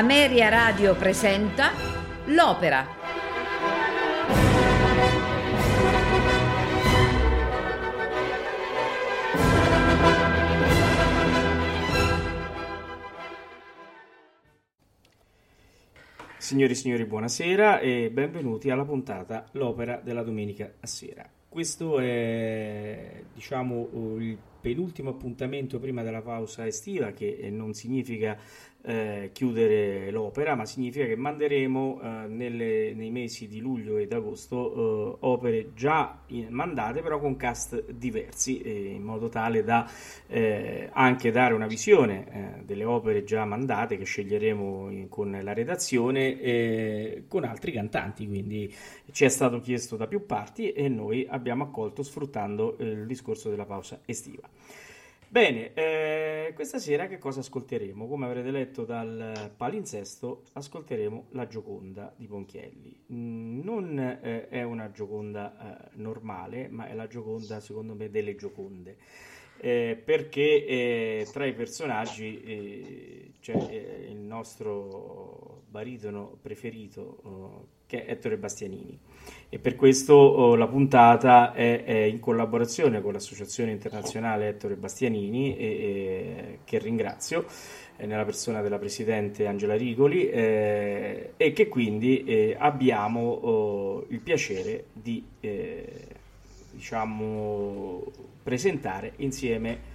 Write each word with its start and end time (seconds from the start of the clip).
Ameria 0.00 0.48
Radio 0.48 0.96
presenta 0.96 1.72
L'Opera. 2.28 2.86
Signori 16.38 16.72
e 16.72 16.74
signori, 16.74 17.04
buonasera 17.04 17.80
e 17.80 18.10
benvenuti 18.10 18.70
alla 18.70 18.86
puntata 18.86 19.46
L'Opera 19.52 20.00
della 20.02 20.22
domenica 20.22 20.76
a 20.80 20.86
sera. 20.86 21.28
Questo 21.46 21.98
è, 21.98 23.22
diciamo, 23.34 24.16
il 24.18 24.38
penultimo 24.60 25.10
appuntamento 25.10 25.78
prima 25.78 26.02
della 26.02 26.22
pausa 26.22 26.64
estiva, 26.64 27.10
che 27.10 27.48
non 27.50 27.74
significa 27.74 28.38
eh, 28.82 29.30
chiudere 29.32 30.10
l'opera, 30.10 30.54
ma 30.54 30.64
significa 30.64 31.04
che 31.04 31.16
manderemo 31.16 32.00
eh, 32.00 32.06
nelle, 32.28 32.94
nei 32.94 33.10
mesi 33.10 33.46
di 33.46 33.60
luglio 33.60 33.98
ed 33.98 34.12
agosto 34.12 34.72
eh, 34.72 35.16
opere 35.20 35.74
già 35.74 36.22
in, 36.28 36.48
mandate, 36.50 37.02
però 37.02 37.20
con 37.20 37.36
cast 37.36 37.90
diversi, 37.90 38.94
in 38.94 39.02
modo 39.02 39.28
tale 39.28 39.62
da 39.64 39.88
eh, 40.26 40.88
anche 40.92 41.30
dare 41.30 41.54
una 41.54 41.66
visione 41.66 42.26
eh, 42.30 42.64
delle 42.64 42.84
opere 42.84 43.24
già 43.24 43.44
mandate 43.44 43.98
che 43.98 44.04
sceglieremo 44.04 44.90
in, 44.90 45.08
con 45.08 45.38
la 45.42 45.52
redazione 45.52 47.24
con 47.28 47.44
altri 47.44 47.72
cantanti. 47.72 48.26
Quindi 48.26 48.72
ci 49.12 49.24
è 49.24 49.28
stato 49.28 49.60
chiesto 49.60 49.96
da 49.96 50.06
più 50.06 50.24
parti 50.26 50.72
e 50.72 50.88
noi 50.88 51.26
abbiamo 51.28 51.64
accolto 51.64 52.02
sfruttando 52.02 52.76
il 52.78 53.06
discorso 53.06 53.50
della 53.50 53.66
pausa 53.66 54.00
estiva. 54.06 54.48
Bene, 55.32 55.72
eh, 55.74 56.52
questa 56.56 56.80
sera 56.80 57.06
che 57.06 57.18
cosa 57.18 57.38
ascolteremo? 57.38 58.08
Come 58.08 58.26
avrete 58.26 58.50
letto 58.50 58.84
dal 58.84 59.52
palinsesto, 59.56 60.42
ascolteremo 60.54 61.26
La 61.30 61.46
Gioconda 61.46 62.12
di 62.16 62.26
Ponchielli. 62.26 63.04
Mm, 63.12 63.60
non 63.62 63.96
eh, 63.96 64.48
è 64.48 64.64
una 64.64 64.90
Gioconda 64.90 65.54
eh, 65.54 65.90
normale, 65.98 66.66
ma 66.66 66.88
è 66.88 66.94
la 66.94 67.06
Gioconda, 67.06 67.60
secondo 67.60 67.94
me, 67.94 68.10
delle 68.10 68.34
Gioconde. 68.34 68.96
Eh, 69.60 70.02
perché 70.04 70.66
eh, 70.66 71.28
tra 71.32 71.46
i 71.46 71.54
personaggi 71.54 72.42
eh, 72.42 73.32
c'è 73.38 74.06
il 74.08 74.16
nostro 74.16 75.59
baritono 75.70 76.36
preferito 76.42 77.20
oh, 77.22 77.66
che 77.86 78.04
è 78.04 78.10
Ettore 78.12 78.36
Bastianini. 78.36 78.98
E 79.48 79.58
per 79.58 79.76
questo 79.76 80.14
oh, 80.14 80.54
la 80.56 80.66
puntata 80.66 81.52
è, 81.52 81.84
è, 81.84 81.94
in 82.02 82.18
collaborazione 82.18 83.00
con 83.00 83.12
l'Associazione 83.12 83.70
Internazionale 83.70 84.48
Ettore 84.48 84.76
Bastianini 84.76 85.56
e, 85.56 85.64
e, 85.64 86.58
che 86.64 86.78
ringrazio 86.78 87.46
eh, 87.96 88.06
nella 88.06 88.24
persona 88.24 88.60
della 88.62 88.78
Presidente 88.78 89.46
Angela 89.46 89.76
Rigoli 89.76 90.28
eh, 90.28 91.32
e 91.36 91.52
che 91.52 91.68
quindi 91.68 92.24
eh, 92.24 92.56
abbiamo 92.58 93.30
oh, 93.30 94.06
il 94.08 94.20
piacere 94.20 94.86
di 94.92 95.24
eh, 95.40 96.06
diciamo, 96.72 98.04
presentare 98.42 99.12
insieme 99.16 99.89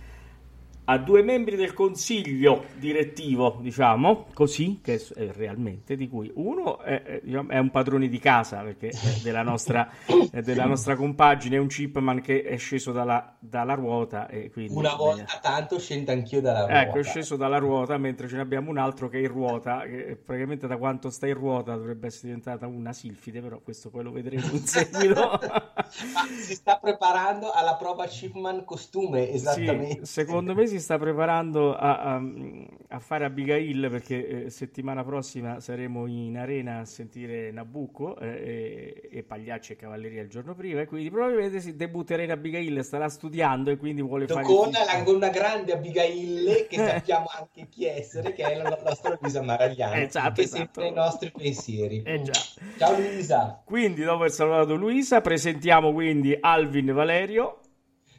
a 0.85 0.97
due 0.97 1.23
membri 1.23 1.55
del 1.55 1.73
consiglio 1.73 2.65
direttivo, 2.75 3.57
diciamo 3.59 4.27
così, 4.33 4.79
che 4.83 5.03
è 5.15 5.31
realmente 5.33 5.95
di 5.95 6.07
cui 6.07 6.31
uno 6.35 6.79
è, 6.79 7.21
diciamo, 7.23 7.49
è 7.49 7.57
un 7.57 7.71
padrone 7.71 8.07
di 8.07 8.19
casa 8.19 8.61
perché 8.61 8.89
è 8.89 9.19
della 9.23 9.41
nostra, 9.41 9.89
è 10.31 10.41
della 10.41 10.65
nostra 10.65 10.95
compagine, 10.95 11.55
è 11.55 11.59
un 11.59 11.67
chipman 11.67 12.21
che 12.21 12.43
è 12.43 12.57
sceso 12.57 12.91
dalla, 12.91 13.35
dalla 13.39 13.73
ruota. 13.73 14.27
E 14.27 14.51
quindi, 14.51 14.75
Una 14.75 14.93
volta 14.95 15.23
beh, 15.23 15.39
tanto 15.41 15.79
scendo 15.79 16.11
anch'io 16.11 16.41
dalla 16.41 16.59
ruota. 16.59 16.81
Ecco, 16.81 16.99
è 16.99 17.03
sceso 17.03 17.35
dalla 17.35 17.57
ruota, 17.57 17.97
mentre 17.97 18.27
ce 18.27 18.35
ne 18.35 18.41
abbiamo 18.41 18.69
un 18.69 18.77
altro 18.77 19.09
che 19.09 19.17
è 19.17 19.21
in 19.21 19.27
ruota, 19.27 19.81
che 19.85 20.19
praticamente 20.23 20.67
da 20.67 20.77
quanto 20.77 21.09
sta 21.09 21.25
in 21.27 21.33
ruota 21.33 21.75
dovrebbe 21.75 22.07
essere 22.07 22.27
diventata 22.27 22.67
una 22.67 22.93
silfide, 22.93 23.41
però 23.41 23.59
questo 23.59 23.89
poi 23.89 24.03
lo 24.03 24.11
vedremo 24.11 24.47
in 24.51 24.65
seguito. 24.65 25.39
si 26.43 26.53
sta 26.53 26.77
preparando 26.77 27.51
alla 27.51 27.75
prova 27.75 28.05
chipman 28.05 28.63
costume, 28.65 29.31
esattamente. 29.31 30.05
Sì, 30.05 30.13
secondo 30.13 30.53
me 30.53 30.67
si 30.67 30.74
si 30.77 30.83
sta 30.83 30.97
preparando 30.97 31.75
a, 31.75 32.15
a, 32.15 32.21
a 32.89 32.99
fare 32.99 33.25
Abigail 33.25 33.89
perché 33.89 34.45
eh, 34.45 34.49
settimana 34.49 35.03
prossima 35.03 35.59
saremo 35.59 36.05
in 36.07 36.37
arena 36.37 36.79
a 36.79 36.85
sentire 36.85 37.51
Nabucco 37.51 38.17
eh, 38.17 39.07
e, 39.09 39.17
e, 39.17 39.23
Pagliacci 39.23 39.73
e 39.73 39.75
Cavalleria 39.75 40.21
il 40.21 40.29
giorno 40.29 40.53
prima 40.53 40.81
e 40.81 40.85
quindi 40.85 41.09
probabilmente 41.09 41.59
si 41.61 41.75
debutterà 41.75 42.23
in 42.23 42.31
Abigail, 42.31 42.83
starà 42.83 43.09
studiando 43.09 43.71
e 43.71 43.77
quindi 43.77 44.01
vuole 44.01 44.27
fare... 44.27 44.43
Con 44.43 44.71
la, 44.71 45.03
una 45.05 45.29
grande 45.29 45.73
Abigail 45.73 46.67
che 46.67 46.77
sappiamo 46.77 47.27
anche 47.37 47.67
chi 47.69 47.85
essere, 47.85 48.33
che 48.33 48.43
è 48.43 48.55
la 48.55 48.77
nostra 48.83 49.17
Luisa 49.19 49.41
Maragliano, 49.41 49.95
esatto, 49.95 50.33
che 50.33 50.41
esatto. 50.41 50.57
sempre 50.57 50.87
i 50.87 50.93
nostri 50.93 51.31
pensieri. 51.31 52.01
Eh 52.05 52.23
Ciao 52.77 52.95
Luisa! 52.95 53.61
Quindi 53.63 54.01
dopo 54.03 54.17
aver 54.17 54.31
salutato 54.31 54.75
Luisa 54.75 55.21
presentiamo 55.21 55.93
quindi 55.93 56.37
Alvin 56.39 56.93
Valerio. 56.93 57.59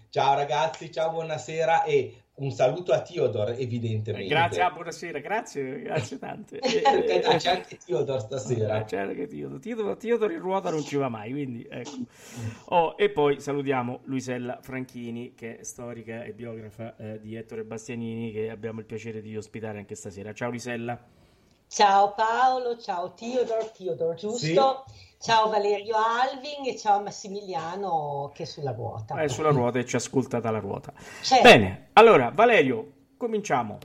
Ciao 0.09 0.35
ragazzi, 0.35 0.91
ciao 0.91 1.11
buonasera 1.11 1.85
e 1.85 2.26
un 2.37 2.51
saluto 2.51 2.93
a 2.93 3.01
Theodore, 3.01 3.57
evidentemente. 3.57 4.29
Grazie, 4.29 4.63
ah, 4.63 4.71
buonasera, 4.71 5.21
grazie, 5.21 5.81
grazie 5.81 6.19
tante. 6.19 6.59
eh, 6.61 7.37
c'è 7.39 7.51
anche 7.51 7.79
Theodore 7.79 8.21
stasera. 8.21 8.81
Eh, 8.81 8.85
c'è 8.85 8.99
anche 8.99 9.27
Theodore. 9.27 9.61
Theodore. 9.61 9.97
Theodore 9.97 10.35
in 10.35 10.41
ruota 10.41 10.71
non 10.71 10.83
ci 10.83 10.97
va 10.97 11.09
mai, 11.09 11.31
quindi 11.31 11.67
ecco. 11.69 11.99
Oh, 12.67 12.95
e 12.99 13.09
poi 13.09 13.41
salutiamo 13.41 14.01
Luisella 14.05 14.59
Franchini, 14.61 15.35
che 15.35 15.59
è 15.59 15.63
storica 15.65 16.25
e 16.25 16.33
biografa 16.33 16.95
eh, 16.97 17.21
di 17.21 17.37
Ettore 17.37 17.65
Bastianini, 17.65 18.33
che 18.33 18.51
abbiamo 18.51 18.81
il 18.81 18.87
piacere 18.87 19.23
di 19.23 19.35
ospitare 19.37 19.79
anche 19.79 19.95
stasera. 19.95 20.35
Ciao 20.35 20.51
Luisella. 20.51 20.99
Ciao 21.69 22.13
Paolo, 22.15 22.77
ciao 22.77 23.15
Theodore, 23.15 23.73
Theodore 23.75 24.15
giusto? 24.17 24.85
Sì. 24.87 25.06
Ciao 25.19 25.49
Valerio 25.49 25.97
Alvin 25.97 26.67
e 26.67 26.77
ciao 26.77 27.01
Massimiliano 27.01 28.31
che 28.35 28.43
è 28.43 28.47
sulla 28.47 28.73
ruota. 28.73 29.17
È 29.17 29.29
sulla 29.29 29.51
ruota 29.51 29.79
e 29.79 29.87
ci 29.87 29.97
ascolta 29.97 30.41
dalla 30.41 30.59
ruota. 30.59 30.93
Certo. 31.23 31.43
Bene, 31.43 31.89
allora 31.95 32.31
Valerio, 32.33 32.93
cominciamo. 33.17 33.79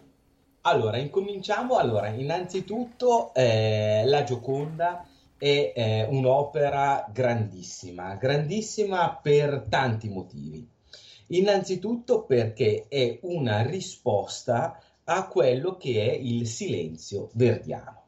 Allora, 0.62 0.98
incominciamo. 0.98 1.78
Allora, 1.78 2.10
innanzitutto 2.10 3.34
eh, 3.34 4.04
La 4.06 4.24
Gioconda 4.24 5.08
è 5.38 5.74
eh, 5.76 6.08
un'opera 6.10 7.08
grandissima, 7.12 8.16
grandissima 8.16 9.18
per 9.20 9.66
tanti 9.70 10.10
motivi. 10.10 10.68
Innanzitutto 11.28 12.24
perché 12.24 12.86
è 12.90 13.20
una 13.22 13.64
risposta 13.64 14.80
a 15.06 15.28
quello 15.28 15.78
che 15.78 16.12
è 16.12 16.14
il 16.14 16.46
silenzio 16.46 17.30
verdiano. 17.34 18.01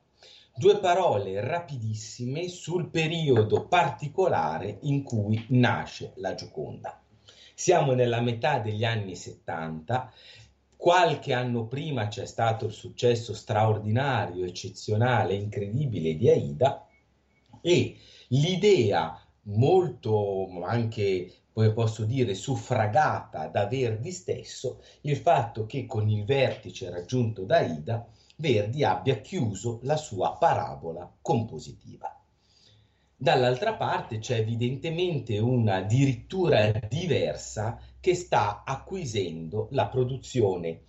Due 0.55 0.77
parole 0.77 1.41
rapidissime 1.41 2.47
sul 2.47 2.89
periodo 2.89 3.65
particolare 3.65 4.77
in 4.81 5.01
cui 5.01 5.43
nasce 5.49 6.13
la 6.17 6.35
Gioconda. 6.35 7.01
Siamo 7.55 7.93
nella 7.93 8.21
metà 8.21 8.59
degli 8.59 8.85
anni 8.85 9.15
70, 9.15 10.13
qualche 10.77 11.33
anno 11.33 11.65
prima 11.65 12.07
c'è 12.07 12.27
stato 12.27 12.65
il 12.65 12.71
successo 12.71 13.33
straordinario, 13.33 14.45
eccezionale, 14.45 15.33
incredibile 15.33 16.15
di 16.15 16.29
Aida 16.29 16.87
e 17.59 17.97
l'idea 18.27 19.19
molto 19.45 20.47
anche 20.63 21.33
come 21.53 21.71
posso 21.71 22.03
dire, 22.03 22.33
suffragata 22.33 23.47
da 23.47 23.67
Verdi 23.67 24.11
stesso, 24.11 24.81
il 25.01 25.17
fatto 25.17 25.67
che 25.67 25.85
con 25.85 26.09
il 26.09 26.25
vertice 26.25 26.89
raggiunto 26.89 27.43
da 27.43 27.61
Ida 27.61 28.07
Verdi 28.35 28.83
abbia 28.83 29.21
chiuso 29.21 29.79
la 29.83 29.95
sua 29.95 30.35
parabola 30.37 31.11
compositiva. 31.21 32.17
Dall'altra 33.15 33.75
parte 33.75 34.19
c'è 34.19 34.37
evidentemente 34.37 35.37
una 35.37 35.81
dirittura 35.81 36.71
diversa 36.71 37.79
che 37.99 38.15
sta 38.15 38.63
acquisendo 38.65 39.67
la 39.71 39.87
produzione 39.87 40.81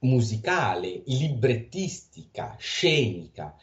musicale, 0.00 1.02
librettistica, 1.06 2.54
scenica, 2.58 3.56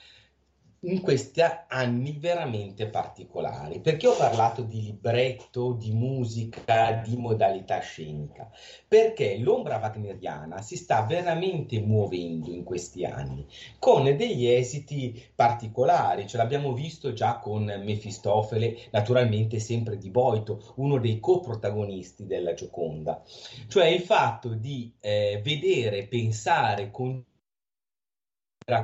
in 0.84 1.02
questi 1.02 1.42
anni 1.68 2.18
veramente 2.18 2.88
particolari. 2.88 3.80
Perché 3.82 4.08
ho 4.08 4.16
parlato 4.16 4.64
di 4.64 4.82
libretto, 4.82 5.74
di 5.74 5.92
musica, 5.92 7.02
di 7.06 7.18
modalità 7.18 7.80
scenica? 7.80 8.50
Perché 8.88 9.38
l'ombra 9.38 9.78
wagneriana 9.78 10.62
si 10.62 10.76
sta 10.76 11.04
veramente 11.04 11.80
muovendo 11.80 12.50
in 12.50 12.64
questi 12.64 13.06
anni 13.06 13.46
con 13.78 14.04
degli 14.04 14.48
esiti 14.48 15.24
particolari. 15.36 16.28
Ce 16.28 16.38
l'abbiamo 16.38 16.74
visto 16.74 17.14
già 17.14 17.38
con 17.38 17.64
Mefistofele, 17.64 18.88
naturalmente 18.92 19.60
sempre 19.60 19.98
di 19.98 20.10
Boito, 20.10 20.74
uno 20.78 20.98
dei 20.98 21.20
coprotagonisti 21.20 22.26
della 22.26 22.54
Gioconda. 22.54 23.22
Cioè 23.68 23.86
il 23.86 24.02
fatto 24.02 24.56
di 24.56 24.92
eh, 25.00 25.42
vedere, 25.44 26.08
pensare 26.08 26.90
con 26.90 27.24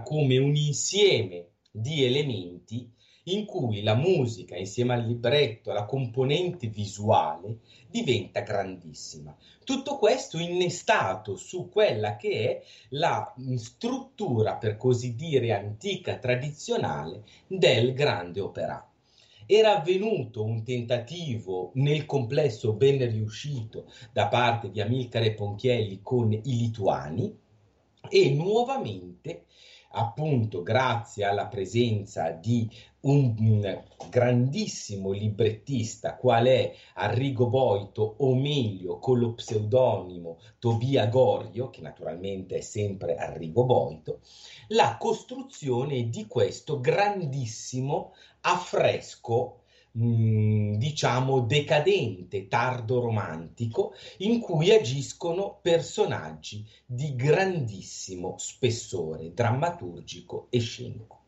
come 0.04 0.38
un 0.38 0.56
insieme 0.56 1.57
di 1.80 2.04
elementi 2.04 2.90
in 3.24 3.46
cui 3.46 3.84
la 3.84 3.96
musica 3.96 4.56
insieme 4.56 4.94
al 4.94 5.06
libretto, 5.06 5.72
alla 5.72 5.86
componente 5.86 6.68
visuale, 6.68 7.58
diventa 7.90 8.42
grandissima. 8.42 9.36
Tutto 9.64 9.98
questo 9.98 10.38
innestato 10.38 11.36
su 11.36 11.70
quella 11.70 12.16
che 12.16 12.30
è 12.30 12.64
la 12.90 13.34
struttura, 13.56 14.56
per 14.56 14.78
così 14.78 15.16
dire, 15.16 15.54
antica, 15.54 16.18
tradizionale 16.18 17.24
del 17.48 17.94
grande 17.94 18.40
opera 18.40 18.90
era 19.50 19.78
avvenuto 19.78 20.44
un 20.44 20.62
tentativo 20.62 21.72
nel 21.76 22.06
complesso 22.06 22.74
ben 22.74 22.98
riuscito 23.10 23.90
da 24.12 24.28
parte 24.28 24.70
di 24.70 24.82
Amilcare 24.82 25.34
Ponchielli 25.34 26.02
con 26.04 26.34
i 26.34 26.42
lituani 26.44 27.34
e 28.10 28.30
nuovamente 28.32 29.46
appunto 29.90 30.64
grazie 30.64 31.24
alla 31.24 31.48
presenza 31.48 32.32
di 32.32 32.70
un 33.02 33.84
grandissimo 34.10 35.12
librettista 35.12 36.16
qual 36.16 36.46
è 36.46 36.74
Arrigo 36.96 37.48
Boito 37.48 38.16
o 38.18 38.36
meglio 38.36 39.00
con 39.00 39.20
lo 39.20 39.34
pseudonimo 39.34 40.40
Tobia 40.60 41.08
Gorio 41.08 41.70
che 41.70 41.82
naturalmente 41.82 42.58
è 42.58 42.62
sempre 42.62 43.16
Arrigo 43.16 43.64
Boito 43.64 44.20
la 44.70 44.98
costruzione 44.98 46.10
di 46.10 46.28
questo 46.28 46.80
grandissimo 46.80 48.14
affresco 48.42 49.57
Mm, 50.00 50.76
diciamo 50.76 51.40
decadente, 51.40 52.48
tardo 52.48 53.00
romantico, 53.00 53.94
in 54.18 54.40
cui 54.40 54.72
agiscono 54.72 55.58
personaggi 55.60 56.64
di 56.86 57.16
grandissimo 57.16 58.36
spessore 58.38 59.34
drammaturgico 59.34 60.48
e 60.52 60.60
scenico. 60.60 61.22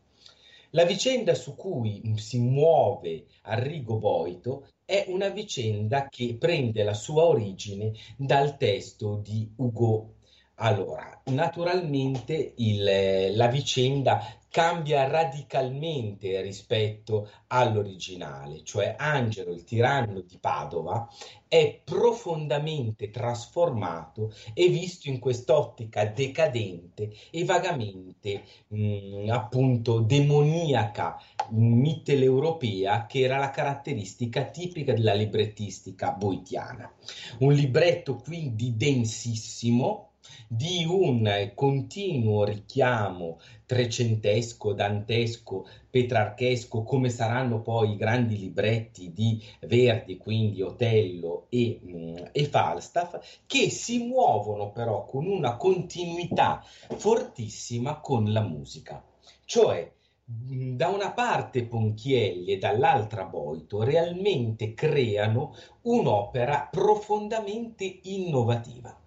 La 0.70 0.84
vicenda 0.84 1.34
su 1.34 1.56
cui 1.56 2.00
si 2.18 2.38
muove 2.38 3.26
Arrigo 3.42 3.96
Boito 3.96 4.68
è 4.84 5.06
una 5.08 5.30
vicenda 5.30 6.08
che 6.08 6.36
prende 6.38 6.84
la 6.84 6.94
sua 6.94 7.24
origine 7.24 7.92
dal 8.16 8.56
testo 8.56 9.16
di 9.16 9.50
Hugo. 9.56 10.14
Allora, 10.56 11.20
naturalmente 11.24 12.52
il, 12.58 13.34
la 13.34 13.46
vicenda 13.48 14.22
cambia 14.50 15.06
radicalmente 15.06 16.40
rispetto 16.42 17.30
all'originale, 17.46 18.62
cioè 18.64 18.96
Angelo, 18.98 19.52
il 19.52 19.62
tiranno 19.62 20.20
di 20.22 20.38
Padova, 20.38 21.08
è 21.46 21.80
profondamente 21.84 23.10
trasformato 23.10 24.32
e 24.52 24.68
visto 24.68 25.08
in 25.08 25.18
quest'ottica 25.18 26.04
decadente 26.04 27.12
e 27.30 27.44
vagamente 27.44 28.42
mh, 28.68 29.28
appunto 29.30 30.00
demoniaca 30.00 31.20
mitteleuropea 31.50 33.06
che 33.06 33.20
era 33.20 33.38
la 33.38 33.50
caratteristica 33.50 34.44
tipica 34.44 34.92
della 34.92 35.14
librettistica 35.14 36.12
boitiana. 36.12 36.92
Un 37.38 37.52
libretto 37.52 38.16
quindi 38.16 38.76
densissimo, 38.76 40.09
di 40.48 40.84
un 40.84 41.52
continuo 41.54 42.44
richiamo 42.44 43.38
trecentesco, 43.70 44.72
dantesco, 44.72 45.64
petrarchesco, 45.88 46.82
come 46.82 47.08
saranno 47.08 47.60
poi 47.60 47.92
i 47.92 47.96
grandi 47.96 48.36
libretti 48.36 49.12
di 49.12 49.40
Verdi, 49.60 50.16
quindi 50.16 50.60
Otello 50.60 51.46
e, 51.50 51.80
mm, 51.80 52.16
e 52.32 52.44
Falstaff, 52.46 53.42
che 53.46 53.70
si 53.70 53.98
muovono 53.98 54.72
però 54.72 55.04
con 55.04 55.24
una 55.26 55.56
continuità 55.56 56.64
fortissima 56.96 58.00
con 58.00 58.32
la 58.32 58.42
musica. 58.42 59.04
Cioè, 59.44 59.92
mm, 60.28 60.74
da 60.74 60.88
una 60.88 61.12
parte 61.12 61.64
Ponchielli 61.64 62.52
e 62.52 62.58
dall'altra 62.58 63.22
Boito 63.22 63.84
realmente 63.84 64.74
creano 64.74 65.54
un'opera 65.82 66.68
profondamente 66.68 68.00
innovativa. 68.02 68.99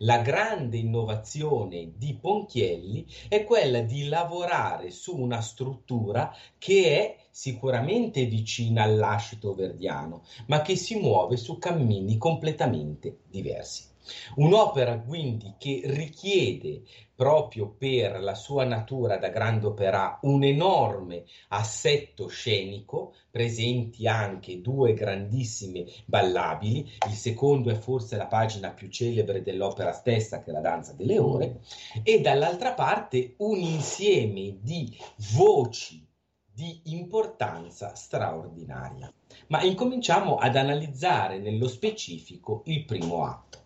La 0.00 0.18
grande 0.18 0.76
innovazione 0.76 1.92
di 1.96 2.18
Ponchielli 2.20 3.06
è 3.28 3.44
quella 3.44 3.80
di 3.80 4.08
lavorare 4.08 4.90
su 4.90 5.16
una 5.16 5.40
struttura 5.40 6.36
che 6.58 6.98
è 6.98 7.16
sicuramente 7.30 8.26
vicina 8.26 8.82
all'ascito 8.82 9.54
verdiano, 9.54 10.24
ma 10.48 10.60
che 10.60 10.76
si 10.76 10.96
muove 10.96 11.38
su 11.38 11.56
cammini 11.56 12.18
completamente 12.18 13.20
diversi. 13.26 13.84
Un'opera 14.36 14.98
quindi 15.00 15.54
che 15.58 15.82
richiede 15.84 16.82
proprio 17.14 17.68
per 17.70 18.20
la 18.20 18.34
sua 18.34 18.64
natura 18.64 19.16
da 19.16 19.30
grande 19.30 19.66
opera 19.66 20.18
un 20.22 20.44
enorme 20.44 21.24
assetto 21.48 22.28
scenico, 22.28 23.14
presenti 23.30 24.06
anche 24.06 24.60
due 24.60 24.92
grandissime 24.92 25.86
ballabili, 26.04 26.90
il 27.08 27.14
secondo 27.14 27.70
è 27.70 27.74
forse 27.74 28.16
la 28.16 28.26
pagina 28.26 28.70
più 28.70 28.88
celebre 28.88 29.42
dell'opera 29.42 29.92
stessa 29.92 30.42
che 30.42 30.50
è 30.50 30.52
la 30.52 30.60
danza 30.60 30.92
delle 30.92 31.18
ore, 31.18 31.60
e 32.02 32.20
dall'altra 32.20 32.74
parte 32.74 33.34
un 33.38 33.58
insieme 33.58 34.58
di 34.60 34.94
voci 35.34 36.06
di 36.52 36.80
importanza 36.84 37.94
straordinaria. 37.94 39.12
Ma 39.48 39.62
incominciamo 39.62 40.36
ad 40.36 40.56
analizzare 40.56 41.38
nello 41.38 41.68
specifico 41.68 42.62
il 42.66 42.84
primo 42.84 43.24
atto. 43.24 43.64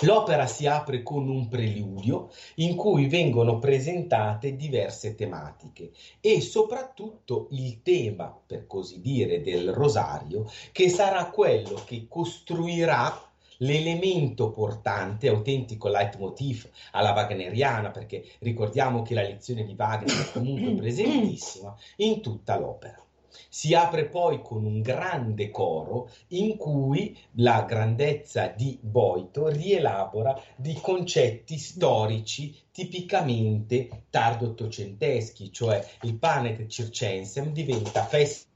L'opera 0.00 0.46
si 0.46 0.66
apre 0.66 1.02
con 1.02 1.28
un 1.28 1.48
preludio 1.48 2.30
in 2.56 2.74
cui 2.74 3.06
vengono 3.06 3.58
presentate 3.58 4.56
diverse 4.56 5.14
tematiche 5.14 5.92
e 6.20 6.40
soprattutto 6.40 7.46
il 7.50 7.80
tema, 7.82 8.36
per 8.44 8.66
così 8.66 9.00
dire, 9.00 9.40
del 9.40 9.72
rosario, 9.72 10.50
che 10.72 10.88
sarà 10.88 11.30
quello 11.30 11.80
che 11.84 12.06
costruirà 12.08 13.30
l'elemento 13.58 14.50
portante, 14.50 15.28
autentico 15.28 15.88
leitmotiv 15.88 16.68
alla 16.92 17.12
wagneriana, 17.12 17.90
perché 17.90 18.24
ricordiamo 18.40 19.02
che 19.02 19.14
la 19.14 19.22
lezione 19.22 19.64
di 19.64 19.74
Wagner 19.78 20.28
è 20.28 20.32
comunque 20.32 20.74
presentissima 20.80 21.74
in 21.96 22.20
tutta 22.20 22.58
l'opera. 22.58 23.03
Si 23.48 23.74
apre 23.74 24.06
poi 24.06 24.40
con 24.42 24.64
un 24.64 24.80
grande 24.80 25.50
coro 25.50 26.10
in 26.28 26.56
cui 26.56 27.16
la 27.36 27.62
grandezza 27.62 28.46
di 28.48 28.78
Boito 28.80 29.48
rielabora 29.48 30.40
di 30.56 30.74
concetti 30.74 31.58
storici 31.58 32.56
tipicamente 32.70 34.04
tardo 34.10 34.46
ottocenteschi, 34.46 35.52
cioè 35.52 35.84
il 36.02 36.16
Panet 36.16 36.66
Circensem 36.66 37.52
diventa 37.52 38.04
festa 38.04 38.52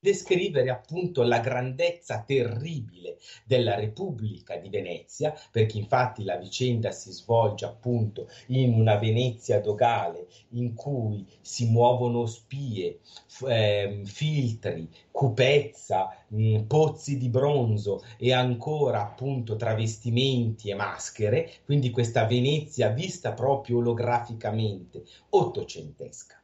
descrivere 0.00 0.70
appunto 0.70 1.22
la 1.22 1.40
grandezza 1.40 2.22
terribile 2.22 3.18
della 3.44 3.74
Repubblica 3.74 4.56
di 4.56 4.68
Venezia, 4.68 5.34
perché 5.50 5.78
infatti 5.78 6.22
la 6.24 6.36
vicenda 6.36 6.90
si 6.92 7.10
svolge 7.10 7.64
appunto 7.64 8.28
in 8.48 8.74
una 8.74 8.96
Venezia 8.96 9.60
dogale 9.60 10.26
in 10.50 10.74
cui 10.74 11.26
si 11.40 11.66
muovono 11.66 12.26
spie, 12.26 13.00
eh, 13.46 14.02
filtri, 14.04 14.88
cupezza, 15.10 16.14
mh, 16.28 16.62
pozzi 16.62 17.16
di 17.16 17.28
bronzo 17.28 18.02
e 18.18 18.32
ancora 18.32 19.02
appunto 19.02 19.56
travestimenti 19.56 20.70
e 20.70 20.74
maschere, 20.74 21.50
quindi 21.64 21.90
questa 21.90 22.26
Venezia 22.26 22.90
vista 22.90 23.32
proprio 23.32 23.78
olograficamente 23.78 25.04
ottocentesca. 25.30 26.40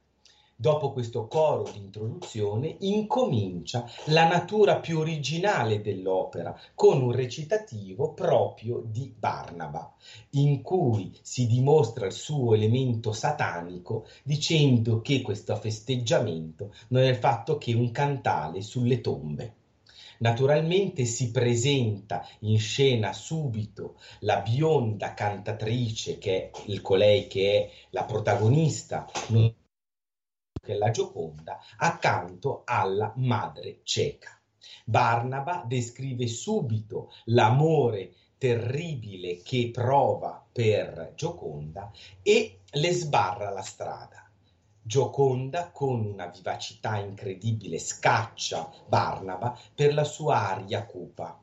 Dopo 0.63 0.93
questo 0.93 1.27
coro 1.27 1.69
di 1.73 1.79
introduzione 1.79 2.77
incomincia 2.83 3.85
la 4.05 4.29
natura 4.29 4.79
più 4.79 5.01
originale 5.01 5.81
dell'opera 5.81 6.57
con 6.77 7.03
un 7.03 7.11
recitativo 7.11 8.13
proprio 8.13 8.81
di 8.87 9.13
Barnaba, 9.13 9.93
in 10.35 10.63
cui 10.63 11.19
si 11.21 11.49
dimostra 11.49 12.07
il 12.07 12.13
suo 12.13 12.55
elemento 12.55 13.11
satanico 13.11 14.07
dicendo 14.23 15.01
che 15.01 15.21
questo 15.21 15.57
festeggiamento 15.57 16.73
non 16.91 17.03
è 17.03 17.15
fatto 17.15 17.59
che 17.59 17.75
un 17.75 17.91
cantale 17.91 18.61
sulle 18.63 19.01
tombe. 19.01 19.55
Naturalmente 20.19 21.07
si 21.07 21.33
presenta 21.33 22.25
in 22.43 22.61
scena 22.61 23.13
subito 23.13 23.97
la 24.21 24.39
bionda 24.39 25.13
cantatrice 25.13 26.19
che 26.19 26.37
è 26.37 26.51
il 26.67 26.81
colei 26.81 27.27
che 27.27 27.53
è 27.53 27.71
la 27.91 28.05
protagonista, 28.05 29.11
non 29.31 29.53
la 30.67 30.91
Gioconda 30.91 31.59
accanto 31.79 32.63
alla 32.65 33.13
madre 33.17 33.81
cieca. 33.83 34.39
Barnaba 34.85 35.65
descrive 35.67 36.29
subito 36.29 37.11
l'amore 37.25 38.13
terribile 38.39 39.43
che 39.43 39.71
prova 39.73 40.45
per 40.53 41.15
Gioconda 41.17 41.91
e 42.23 42.61
le 42.71 42.93
sbarra 42.93 43.51
la 43.51 43.63
strada. 43.63 44.31
Gioconda, 44.81 45.71
con 45.71 46.05
una 46.05 46.27
vivacità 46.27 46.97
incredibile, 46.97 47.79
scaccia 47.81 48.71
Barnaba 48.87 49.59
per 49.75 49.95
la 49.95 50.05
sua 50.05 50.49
aria 50.51 50.85
cupa. 50.85 51.41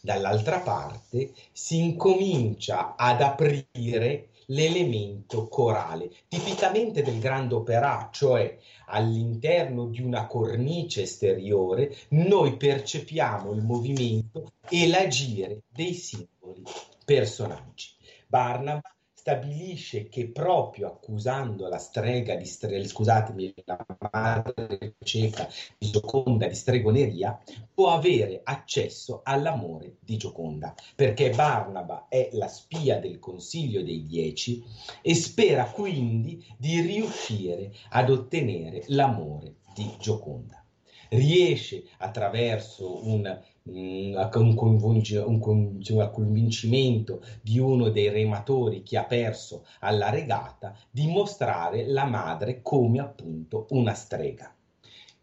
Dall'altra 0.00 0.60
parte 0.60 1.32
si 1.50 1.78
incomincia 1.78 2.94
ad 2.94 3.20
aprire 3.20 4.28
l'elemento 4.46 5.48
corale, 5.48 6.10
tipicamente 6.28 7.02
del 7.02 7.18
grande 7.18 7.54
opera, 7.54 8.08
cioè 8.12 8.58
all'interno 8.86 9.86
di 9.86 10.02
una 10.02 10.26
cornice 10.26 11.02
esteriore 11.02 11.94
noi 12.10 12.56
percepiamo 12.56 13.52
il 13.52 13.62
movimento 13.62 14.52
e 14.68 14.88
l'agire 14.88 15.62
dei 15.68 15.94
singoli 15.94 16.62
personaggi. 17.04 17.92
Barnaba 18.26 18.93
stabilisce 19.24 20.10
che 20.10 20.28
proprio 20.28 20.86
accusando 20.88 21.66
la 21.66 21.78
strega 21.78 22.34
di 22.34 22.44
stre- 22.44 22.86
scusatemi, 22.86 23.54
la 23.64 23.78
madre 24.12 24.96
cieca 25.02 25.48
di 25.78 25.88
Gioconda 25.90 26.46
di 26.46 26.54
stregoneria, 26.54 27.42
può 27.72 27.94
avere 27.94 28.42
accesso 28.44 29.22
all'amore 29.24 29.96
di 30.00 30.18
Gioconda, 30.18 30.74
perché 30.94 31.30
Barnaba 31.30 32.04
è 32.10 32.28
la 32.32 32.48
spia 32.48 32.98
del 32.98 33.18
Consiglio 33.18 33.82
dei 33.82 34.04
Dieci 34.04 34.62
e 35.00 35.14
spera 35.14 35.70
quindi 35.70 36.44
di 36.58 36.82
riuscire 36.82 37.72
ad 37.88 38.10
ottenere 38.10 38.82
l'amore 38.88 39.54
di 39.72 39.90
Gioconda. 39.98 40.62
Riesce 41.08 41.84
attraverso 41.96 43.08
un 43.08 43.40
un, 43.66 44.56
un, 44.56 46.10
convincimento 46.10 47.22
di 47.40 47.58
uno 47.58 47.88
dei 47.88 48.10
rematori 48.10 48.82
che 48.82 48.98
ha 48.98 49.04
perso 49.04 49.64
alla 49.80 50.10
regata 50.10 50.76
di 50.90 51.06
mostrare 51.06 51.86
la 51.86 52.04
madre 52.04 52.60
come 52.60 53.00
appunto 53.00 53.66
una 53.70 53.94
strega. 53.94 54.54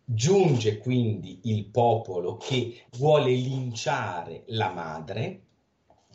Giunge 0.04 0.80
quindi 0.80 1.42
il 1.44 1.66
popolo 1.66 2.38
che 2.38 2.86
vuole 2.98 3.32
linciare 3.32 4.44
la 4.48 4.72
madre 4.72 5.42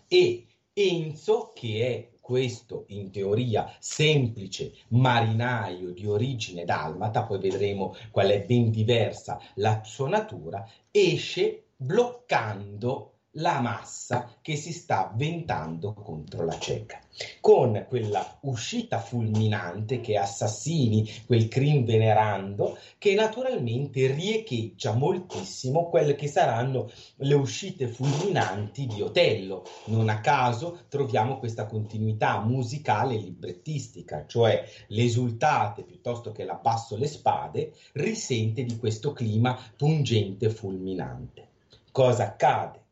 e 0.09 0.47
Enzo, 0.73 1.53
che 1.55 1.87
è 1.87 2.17
questo 2.21 2.85
in 2.89 3.11
teoria 3.11 3.73
semplice 3.79 4.75
marinaio 4.89 5.93
di 5.93 6.07
origine 6.07 6.65
dalmata, 6.65 7.23
poi 7.23 7.39
vedremo 7.39 7.95
qual 8.11 8.29
è 8.29 8.45
ben 8.45 8.71
diversa 8.71 9.41
la 9.55 9.81
sua 9.85 10.09
natura, 10.09 10.69
esce 10.91 11.66
bloccando 11.77 13.17
la 13.39 13.61
massa 13.61 14.35
che 14.41 14.57
si 14.57 14.73
sta 14.73 15.13
ventando 15.15 15.93
contro 15.93 16.45
la 16.45 16.59
cieca. 16.59 17.01
Con 17.41 17.85
quella 17.87 18.39
uscita 18.43 18.99
fulminante 18.99 20.01
che 20.01 20.17
assassini, 20.17 21.07
quel 21.27 21.49
crim 21.49 21.85
venerando, 21.85 22.79
che 22.97 23.15
naturalmente 23.15 24.11
riecheggia 24.11 24.95
moltissimo 24.95 25.89
quelle 25.91 26.15
che 26.15 26.29
saranno 26.29 26.91
le 27.17 27.35
uscite 27.35 27.89
fulminanti 27.89 28.87
di 28.87 29.03
Otello. 29.03 29.65
Non 29.87 30.09
a 30.09 30.21
caso 30.21 30.85
troviamo 30.89 31.39
questa 31.39 31.67
continuità 31.67 32.41
musicale 32.41 33.15
e 33.15 33.19
librettistica, 33.19 34.25
cioè 34.27 34.65
l'esultate 34.89 35.83
piuttosto 35.83 36.33
che 36.33 36.45
l'abbasso 36.45 36.97
le 36.97 37.07
spade 37.07 37.73
risente 37.93 38.65
di 38.65 38.79
questo 38.79 39.13
clima 39.13 39.59
pungente 39.77 40.47
e 40.47 40.51
fulminante 40.51 41.47
cosa 41.97 42.25
accade? 42.25 42.85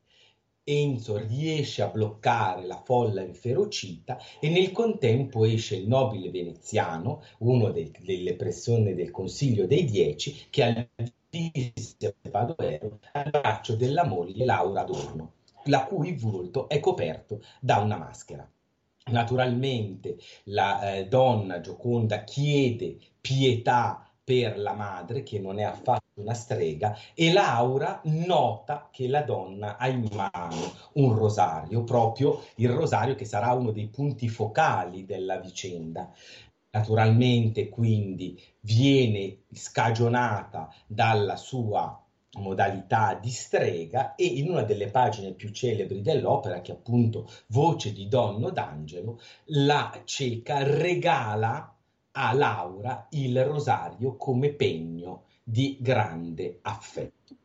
Enzo 0.65 1.19
riesce 1.19 1.83
a 1.83 1.89
bloccare 1.89 2.65
la 2.65 2.81
folla 2.83 3.21
inferocita 3.21 4.19
e 4.41 4.49
nel 4.49 4.73
contempo 4.73 5.45
esce 5.45 5.77
il 5.77 5.87
nobile 5.87 6.31
veneziano, 6.31 7.23
uno 7.41 7.71
dei, 7.71 7.93
delle 8.01 8.35
persone 8.35 8.95
del 8.95 9.11
Consiglio 9.11 9.67
dei 9.67 9.85
Dieci, 9.85 10.47
che 10.49 10.63
al 10.63 10.89
vice 11.29 12.17
Badoero 12.31 13.01
al 13.13 13.29
braccio 13.29 13.77
della 13.77 14.07
moglie 14.07 14.47
Laura 14.47 14.81
Adorno, 14.81 15.33
la 15.65 15.85
cui 15.85 16.15
volto 16.15 16.67
è 16.71 16.81
coperto 16.81 17.43
da 17.61 17.81
una 17.81 17.99
maschera. 17.99 18.51
Naturalmente 19.11 20.17
la 20.45 20.95
eh, 20.95 21.09
donna 21.09 21.61
Gioconda 21.61 22.25
chiede 22.25 22.97
pietà 23.21 24.11
per 24.25 24.59
la 24.59 24.73
madre, 24.73 25.23
che 25.23 25.39
non 25.39 25.59
è 25.59 25.65
affatto 25.65 26.04
una 26.17 26.35
strega, 26.35 26.97
e 27.13 27.33
Laura 27.33 28.01
nota 28.05 28.89
che 28.93 29.09
la 29.09 29.23
donna 29.23 29.77
ha 29.77 29.89
in 29.89 30.07
mano 30.13 30.73
un 30.93 31.13
rosario, 31.15 31.83
proprio 31.83 32.41
il 32.57 32.71
rosario 32.71 33.17
che 33.17 33.25
sarà 33.25 33.53
uno 33.53 33.73
dei 33.73 33.89
punti 33.89 34.29
focali 34.29 35.05
della 35.05 35.39
vicenda. 35.39 36.13
Naturalmente 36.71 37.69
quindi 37.69 38.41
viene 38.61 39.43
scagionata 39.53 40.73
dalla 40.87 41.37
sua 41.37 42.01
modalità 42.37 43.15
di 43.15 43.31
strega 43.31 44.15
e 44.15 44.25
in 44.25 44.51
una 44.51 44.63
delle 44.63 44.91
pagine 44.91 45.33
più 45.33 45.51
celebri 45.51 46.01
dell'opera, 46.01 46.61
che 46.61 46.73
è 46.73 46.75
appunto 46.77 47.29
Voce 47.49 47.93
di 47.93 48.07
Donno 48.07 48.51
d'Angelo, 48.51 49.21
la 49.47 50.01
cieca 50.05 50.63
regala 50.63 51.77
a 52.13 52.33
Laura 52.33 53.07
il 53.11 53.45
rosario 53.45 54.17
come 54.17 54.53
pegno 54.53 55.25
di 55.45 55.77
grande 55.79 56.59
affetto 56.63 57.37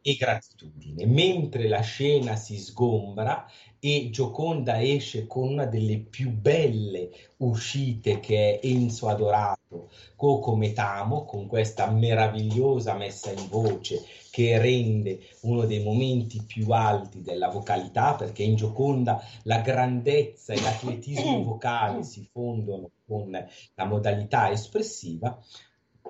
e 0.00 0.14
gratitudine. 0.14 1.06
Mentre 1.06 1.68
la 1.68 1.80
scena 1.80 2.36
si 2.36 2.58
sgombra 2.58 3.46
e 3.78 4.10
Gioconda 4.10 4.80
esce 4.82 5.26
con 5.26 5.48
una 5.48 5.66
delle 5.66 5.98
più 5.98 6.30
belle 6.30 7.10
uscite 7.38 8.20
che 8.20 8.60
è 8.60 8.66
Enzo 8.66 9.08
Adorato, 9.08 9.90
Coco 10.16 10.54
Metamo, 10.54 11.24
con 11.24 11.46
questa 11.46 11.90
meravigliosa 11.90 12.94
messa 12.94 13.30
in 13.30 13.48
voce 13.48 14.04
che 14.30 14.58
rende 14.58 15.20
uno 15.42 15.66
dei 15.66 15.82
momenti 15.82 16.42
più 16.42 16.70
alti 16.70 17.22
della 17.22 17.48
vocalità, 17.48 18.14
perché 18.14 18.42
in 18.42 18.56
Gioconda 18.56 19.22
la 19.44 19.60
grandezza 19.60 20.52
e 20.52 20.60
l'atletismo 20.60 21.42
vocale 21.42 22.02
si 22.02 22.26
fondono 22.30 22.90
con 23.06 23.30
la 23.30 23.84
modalità 23.84 24.50
espressiva, 24.50 25.38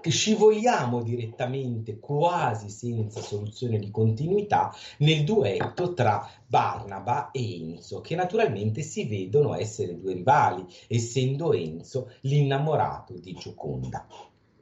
che 0.03 0.11
scivoliamo 0.11 1.01
direttamente, 1.01 2.01
quasi 2.01 2.69
senza 2.69 3.23
soluzione 3.23 3.79
di 3.79 3.91
continuità, 3.91 4.75
nel 4.99 5.25
duetto 5.25 5.95
tra 5.95 6.29
Barnaba 6.45 7.31
e 7.31 7.71
Enzo, 7.71 8.01
che 8.01 8.17
naturalmente 8.17 8.83
si 8.83 9.07
vedono 9.07 9.55
essere 9.55 9.97
due 9.97 10.13
rivali, 10.13 10.67
essendo 10.89 11.53
Enzo 11.53 12.11
l'innamorato 12.23 13.15
di 13.15 13.33
Gioconda. 13.33 14.07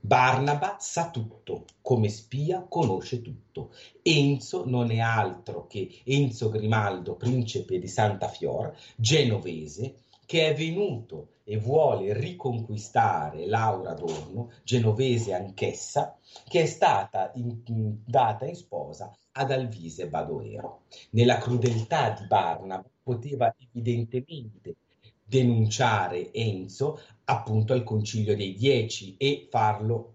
Barnaba 0.02 0.76
sa 0.78 1.10
tutto, 1.10 1.64
come 1.82 2.08
spia 2.08 2.64
conosce 2.68 3.20
tutto. 3.22 3.72
Enzo 4.02 4.64
non 4.66 4.90
è 4.90 4.98
altro 4.98 5.66
che 5.66 6.02
Enzo 6.04 6.48
Grimaldo, 6.50 7.16
principe 7.16 7.78
di 7.78 7.88
Santa 7.88 8.28
Fior, 8.28 8.74
genovese, 8.96 9.96
che 10.30 10.46
è 10.46 10.54
venuto 10.54 11.30
e 11.42 11.56
vuole 11.56 12.12
riconquistare 12.12 13.46
Laura 13.46 13.90
Adorno, 13.90 14.52
genovese 14.62 15.34
anch'essa, 15.34 16.16
che 16.46 16.62
è 16.62 16.66
stata 16.66 17.32
in, 17.34 17.62
in, 17.64 17.96
data 18.04 18.46
in 18.46 18.54
sposa 18.54 19.12
ad 19.32 19.50
Alvise 19.50 20.06
Badoero. 20.06 20.82
Nella 21.10 21.38
crudeltà 21.38 22.10
di 22.10 22.28
Barnaba 22.28 22.88
poteva 23.02 23.52
evidentemente 23.58 24.76
denunciare 25.24 26.32
Enzo 26.32 27.00
appunto 27.24 27.72
al 27.72 27.82
Concilio 27.82 28.36
dei 28.36 28.54
Dieci 28.54 29.16
e 29.18 29.48
farlo 29.50 30.14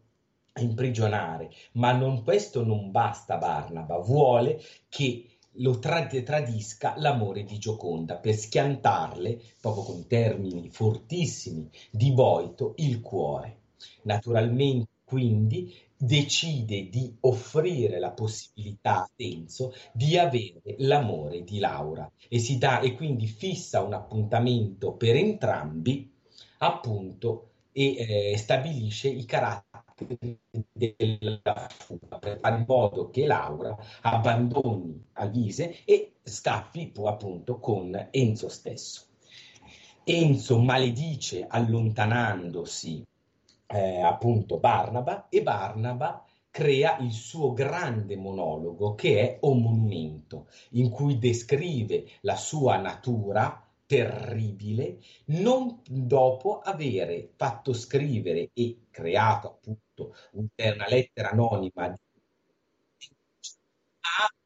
imprigionare, 0.61 1.51
ma 1.73 1.91
non, 1.91 2.23
questo 2.23 2.63
non 2.63 2.89
basta 2.89 3.35
Barnaba, 3.35 3.97
vuole 3.97 4.61
che 4.87 5.34
lo 5.57 5.79
trad- 5.79 6.23
tradisca 6.23 6.95
l'amore 6.97 7.43
di 7.43 7.57
Gioconda 7.57 8.15
per 8.15 8.35
schiantarle, 8.35 9.39
proprio 9.61 9.83
con 9.83 10.07
termini 10.07 10.69
fortissimi 10.69 11.69
di 11.91 12.11
Boito, 12.11 12.73
il 12.77 13.01
cuore. 13.01 13.57
Naturalmente, 14.03 14.89
quindi, 15.03 15.73
decide 15.97 16.89
di 16.89 17.15
offrire 17.21 17.99
la 17.99 18.11
possibilità 18.11 19.03
a 19.03 19.09
Tenzo 19.15 19.73
di 19.93 20.17
avere 20.17 20.75
l'amore 20.79 21.43
di 21.43 21.59
Laura 21.59 22.09
e, 22.27 22.39
si 22.39 22.57
dà, 22.57 22.79
e 22.81 22.95
quindi 22.95 23.27
fissa 23.27 23.81
un 23.81 23.93
appuntamento 23.93 24.93
per 24.93 25.15
entrambi, 25.15 26.11
appunto, 26.59 27.49
e 27.71 28.31
eh, 28.31 28.37
stabilisce 28.37 29.09
i 29.09 29.25
caratteri 29.25 29.64
della 30.73 31.69
fuga 31.69 32.17
per 32.19 32.39
fare 32.39 32.57
in 32.57 32.65
modo 32.67 33.09
che 33.09 33.25
Laura 33.25 33.77
abbandoni 34.01 35.07
Alise 35.13 35.85
e 35.85 36.15
scappi 36.21 36.91
appunto 37.05 37.59
con 37.59 38.09
Enzo 38.11 38.49
stesso. 38.49 39.05
Enzo 40.03 40.59
maledice 40.59 41.45
allontanandosi 41.47 43.05
eh, 43.67 44.01
appunto 44.01 44.59
Barnaba 44.59 45.27
e 45.29 45.41
Barnaba 45.41 46.23
crea 46.51 46.97
il 46.99 47.11
suo 47.11 47.53
grande 47.53 48.15
monologo 48.15 48.95
che 48.95 49.19
è 49.19 49.37
O 49.41 49.53
Monumento, 49.53 50.47
in 50.71 50.89
cui 50.89 51.17
descrive 51.17 52.05
la 52.21 52.35
sua 52.35 52.77
natura 52.77 53.65
terribile 53.85 54.99
non 55.25 55.81
dopo 55.87 56.59
avere 56.59 57.31
fatto 57.35 57.73
scrivere 57.73 58.49
e 58.53 58.85
creato 58.89 59.47
appunto 59.47 59.84
una 60.31 60.87
lettera 60.87 61.31
anonima 61.31 61.85
a, 61.85 61.97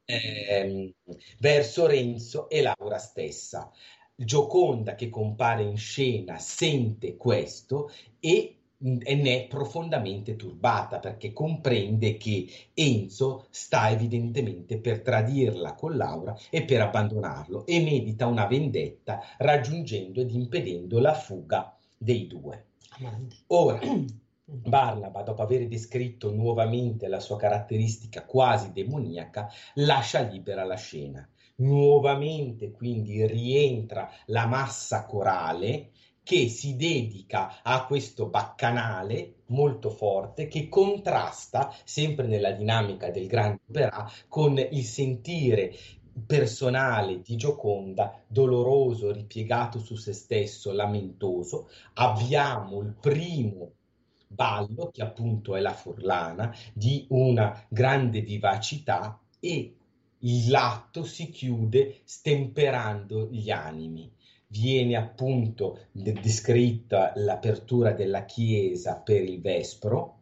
ehm, 0.05 0.91
verso 1.39 1.85
Renzo 1.87 2.49
e 2.49 2.61
Laura 2.61 2.97
stessa. 2.97 3.71
Gioconda 4.15 4.95
che 4.95 5.09
compare 5.09 5.63
in 5.63 5.77
scena 5.77 6.37
sente 6.39 7.15
questo 7.15 7.89
e 8.19 8.55
ne 8.81 9.43
è 9.43 9.47
profondamente 9.47 10.35
turbata 10.35 10.99
perché 10.99 11.33
comprende 11.33 12.15
che 12.15 12.47
Enzo 12.73 13.47
sta 13.49 13.89
evidentemente 13.89 14.79
per 14.79 15.01
tradirla 15.01 15.73
con 15.73 15.97
Laura 15.97 16.37
e 16.49 16.63
per 16.63 16.81
abbandonarlo 16.81 17.65
e 17.65 17.81
medita 17.81 18.25
una 18.25 18.45
vendetta 18.45 19.21
raggiungendo 19.37 20.21
ed 20.21 20.31
impedendo 20.31 20.99
la 20.99 21.13
fuga 21.13 21.75
dei 21.97 22.27
due. 22.27 22.65
Ora, 23.47 23.79
Barnaba, 24.51 25.21
dopo 25.21 25.41
aver 25.41 25.67
descritto 25.67 26.31
nuovamente 26.31 27.07
la 27.07 27.19
sua 27.19 27.37
caratteristica 27.37 28.25
quasi 28.25 28.71
demoniaca, 28.71 29.51
lascia 29.75 30.21
libera 30.21 30.63
la 30.63 30.75
scena. 30.75 31.27
Nuovamente 31.57 32.71
quindi 32.71 33.25
rientra 33.27 34.09
la 34.27 34.47
massa 34.47 35.05
corale 35.05 35.91
che 36.23 36.47
si 36.47 36.75
dedica 36.75 37.61
a 37.63 37.85
questo 37.85 38.27
baccanale 38.27 39.43
molto 39.47 39.89
forte 39.89 40.47
che 40.47 40.69
contrasta 40.69 41.73
sempre 41.83 42.27
nella 42.27 42.51
dinamica 42.51 43.09
del 43.09 43.27
grande 43.27 43.61
opera 43.67 44.09
con 44.27 44.57
il 44.57 44.83
sentire 44.83 45.73
personale 46.25 47.21
di 47.21 47.35
Gioconda, 47.35 48.21
doloroso, 48.27 49.11
ripiegato 49.11 49.79
su 49.79 49.95
se 49.95 50.13
stesso, 50.13 50.71
lamentoso. 50.71 51.69
Abbiamo 51.93 52.81
il 52.81 52.93
primo 52.99 53.71
ballo, 54.31 54.91
che 54.93 55.01
appunto 55.01 55.55
è 55.55 55.59
la 55.59 55.73
furlana, 55.73 56.55
di 56.73 57.05
una 57.09 57.65
grande 57.67 58.21
vivacità 58.21 59.19
e 59.39 59.75
l'atto 60.47 61.03
si 61.03 61.29
chiude 61.29 62.01
stemperando 62.03 63.27
gli 63.31 63.49
animi. 63.49 64.11
Viene 64.47 64.95
appunto 64.95 65.87
descritta 65.91 67.11
l'apertura 67.15 67.91
della 67.91 68.25
chiesa 68.25 68.95
per 68.95 69.21
il 69.21 69.41
Vespro 69.41 70.17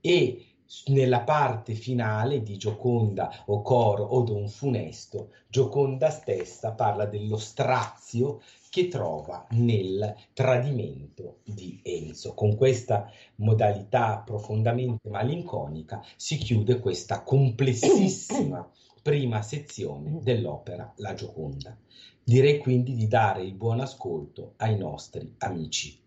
e 0.00 0.44
nella 0.86 1.20
parte 1.20 1.74
finale 1.74 2.42
di 2.42 2.58
Gioconda 2.58 3.44
o 3.46 3.62
coro 3.62 4.04
o 4.04 4.22
Don 4.22 4.48
Funesto, 4.48 5.32
Gioconda 5.48 6.10
stessa 6.10 6.72
parla 6.72 7.06
dello 7.06 7.38
strazio 7.38 8.42
che 8.70 8.88
trova 8.88 9.46
nel 9.50 10.14
tradimento 10.32 11.38
di 11.44 11.80
Enzo. 11.82 12.34
Con 12.34 12.56
questa 12.56 13.10
modalità 13.36 14.22
profondamente 14.24 15.08
malinconica 15.08 16.02
si 16.16 16.36
chiude 16.36 16.80
questa 16.80 17.22
complessissima 17.22 18.68
prima 19.02 19.42
sezione 19.42 20.20
dell'opera 20.22 20.92
La 20.96 21.14
Gioconda. 21.14 21.76
Direi 22.22 22.58
quindi 22.58 22.94
di 22.94 23.08
dare 23.08 23.42
il 23.42 23.54
buon 23.54 23.80
ascolto 23.80 24.52
ai 24.56 24.76
nostri 24.76 25.34
amici. 25.38 25.98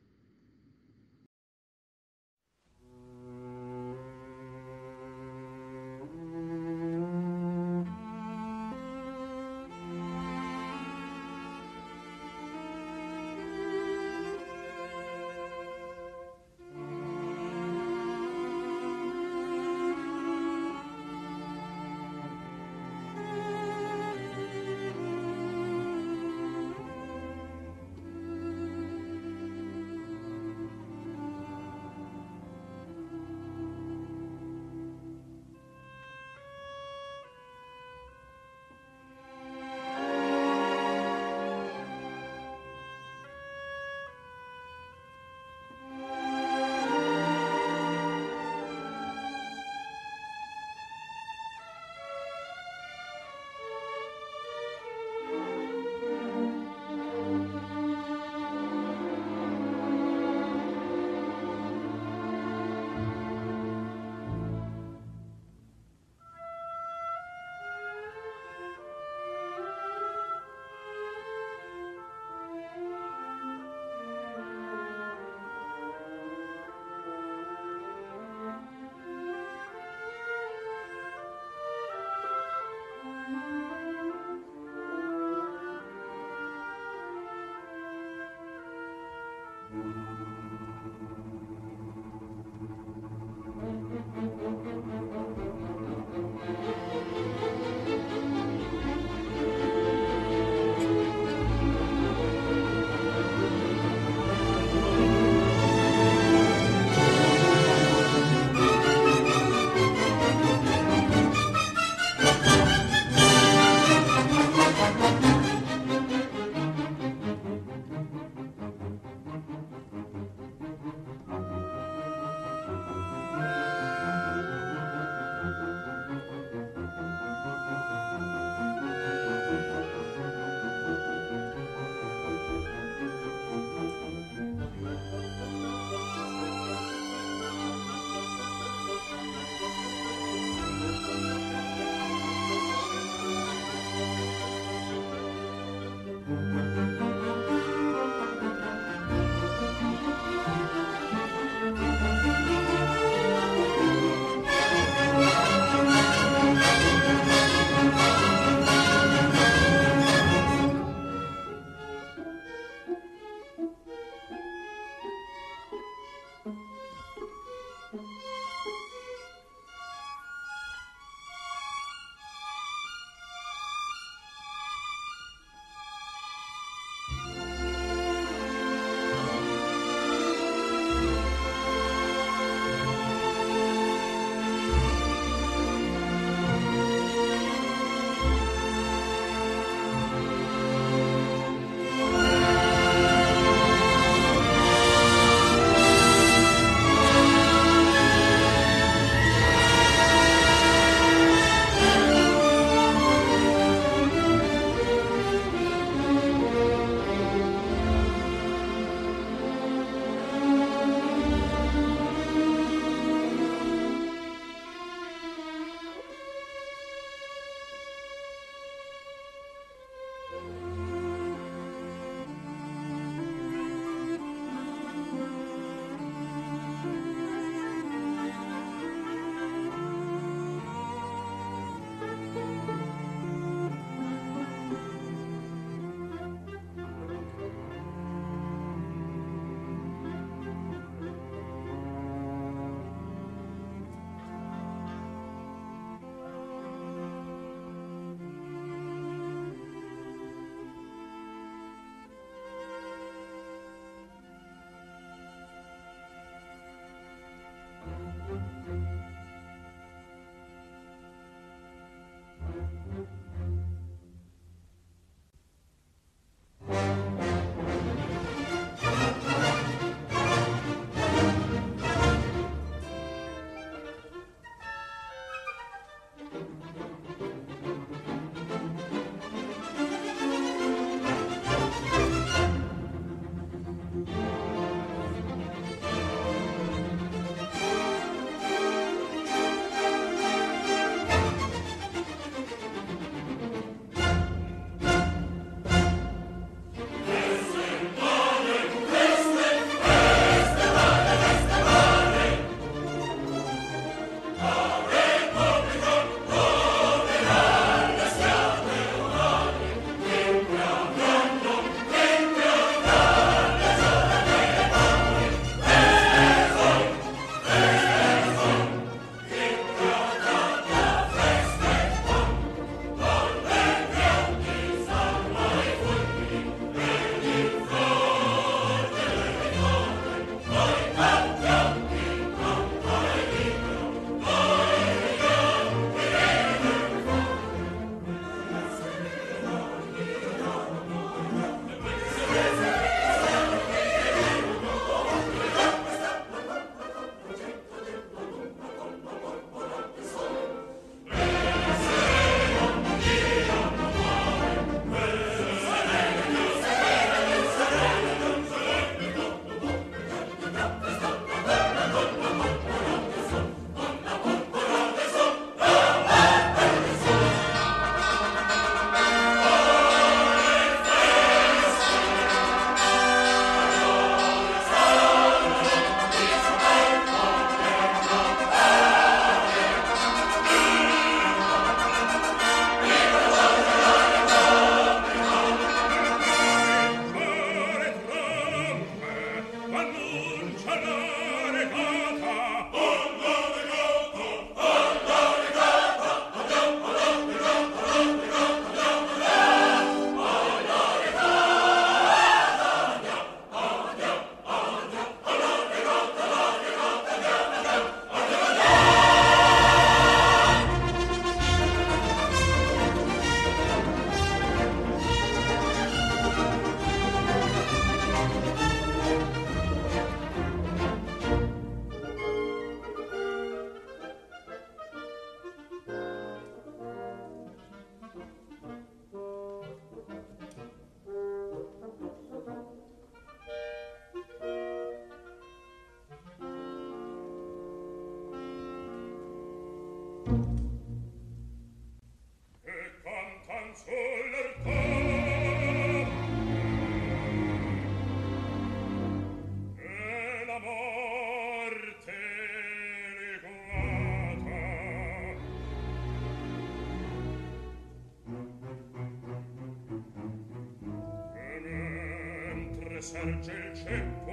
sparge 463.21 463.51
il 463.51 463.75
ceppo 463.75 464.31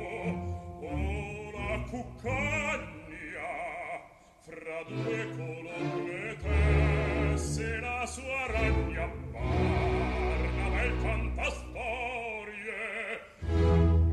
o 0.81 1.51
la 1.53 1.79
cuccagna. 1.90 2.87
Fra 4.40 4.83
due 4.87 5.31
colonne 5.37 6.37
tesse 6.40 7.81
la 7.81 8.07
sua 8.07 8.46
ragna 8.46 9.11
parla 9.31 10.68
bel 10.70 10.92
fantastorie. 11.01 12.01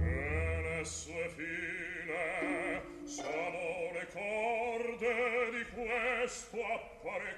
E 0.01 0.61
le 0.61 0.83
sue 0.83 1.29
file 1.35 2.83
sono 3.05 3.91
le 3.93 4.07
corde 4.11 5.51
di 5.51 5.63
questo 5.73 6.57
appare 6.57 7.34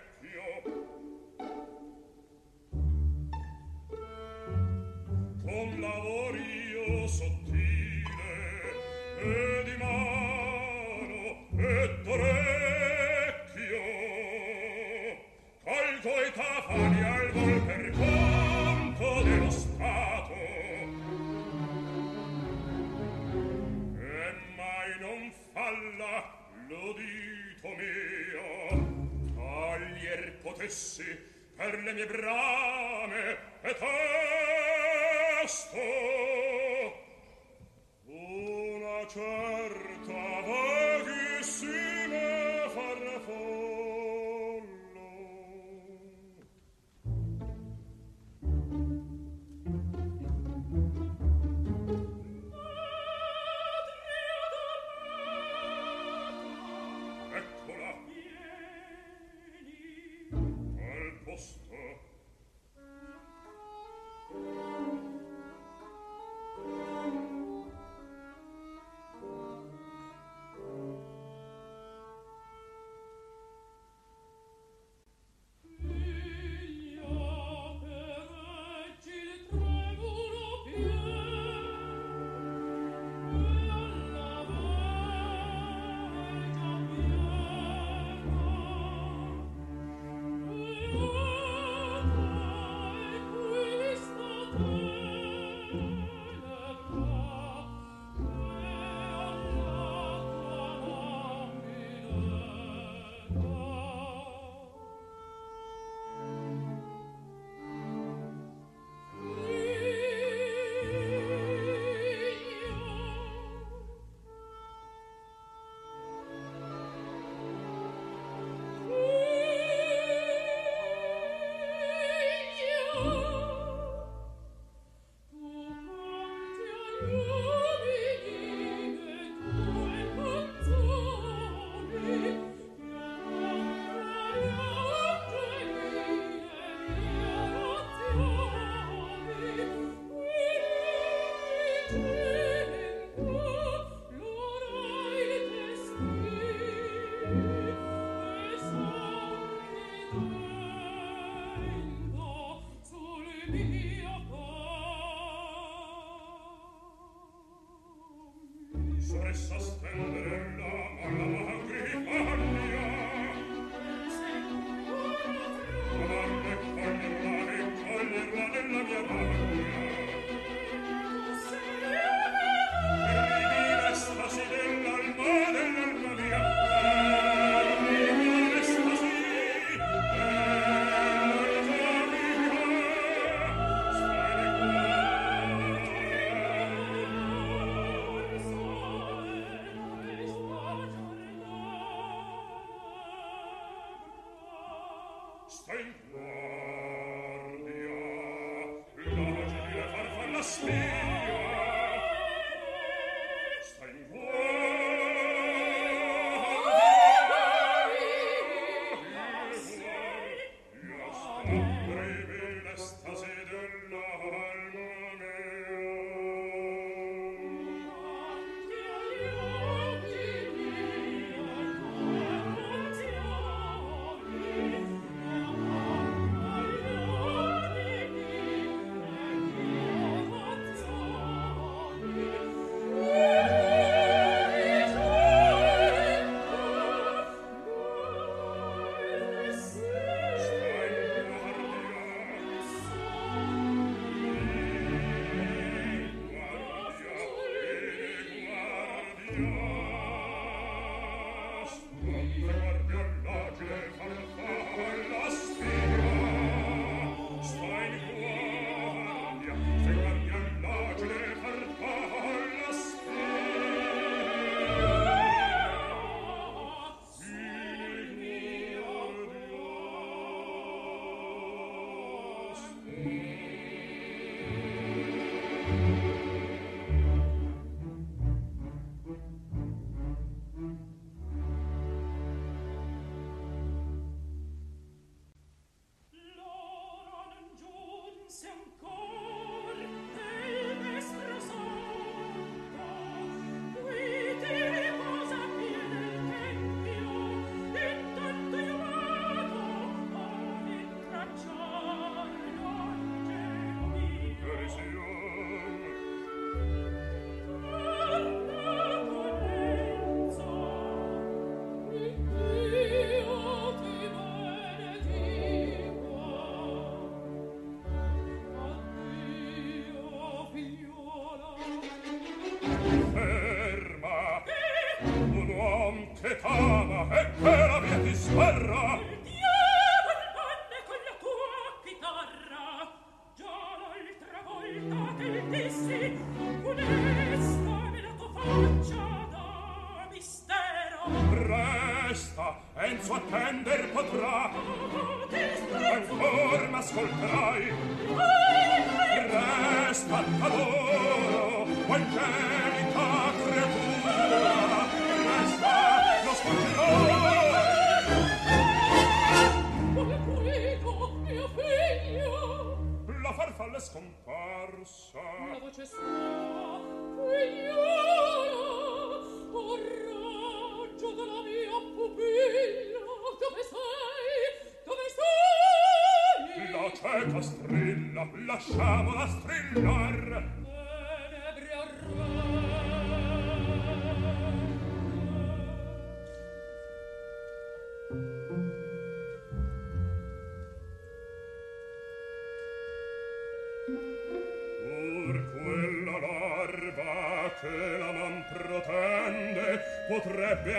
so 159.38 159.67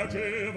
piace 0.09 0.48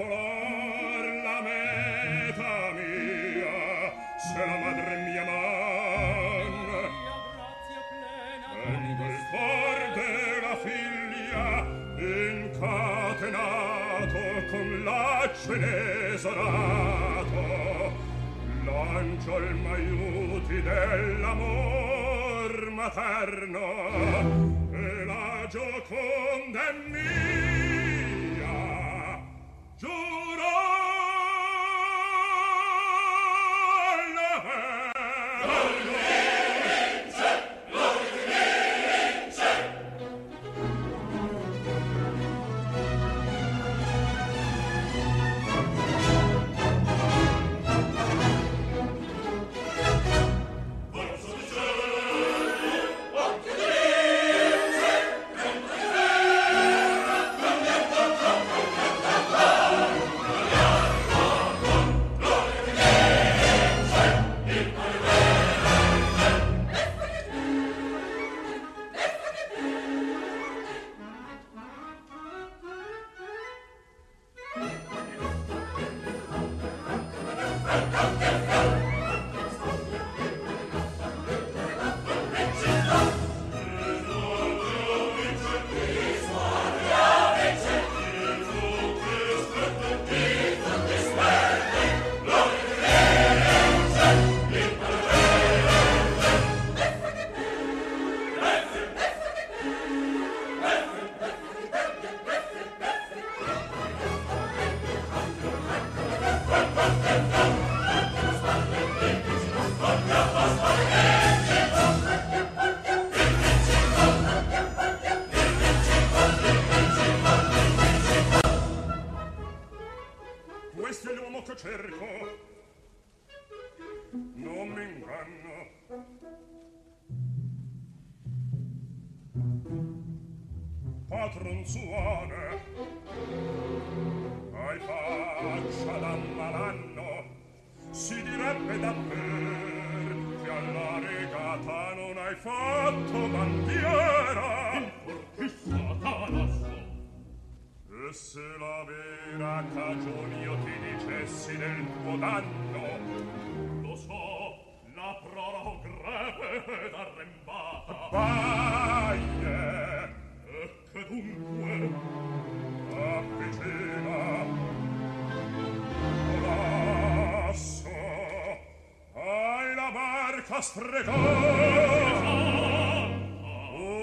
sprecò 170.62 171.12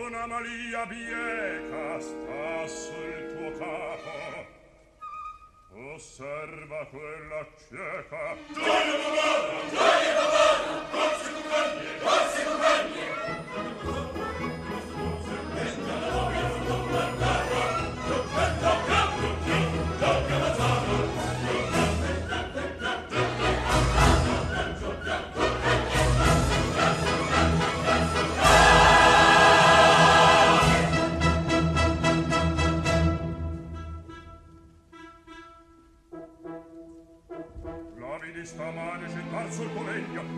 una 0.09 0.27
malia 0.27 0.87
bieca 0.87 2.01
sta 2.01 2.67
sul 2.67 3.37
tuo 3.37 3.53
capo 3.59 4.47
osserva 5.95 6.85
quella 6.87 7.47
cieca 7.69 8.35
togli 8.53 8.97
papà 9.05 9.29
togli 9.71 10.13
papà 10.17 10.38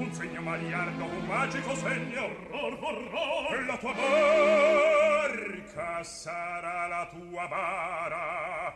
un 0.00 0.12
segno 0.14 0.40
maliardo, 0.40 1.04
un 1.04 1.26
magico 1.26 1.76
segno, 1.76 2.30
horror, 2.52 3.10
horror, 3.12 3.66
la 3.66 3.76
tua 3.76 3.92
barca 3.92 6.02
sarà 6.02 6.86
la 6.86 7.06
tua 7.10 7.46
bara, 7.46 8.74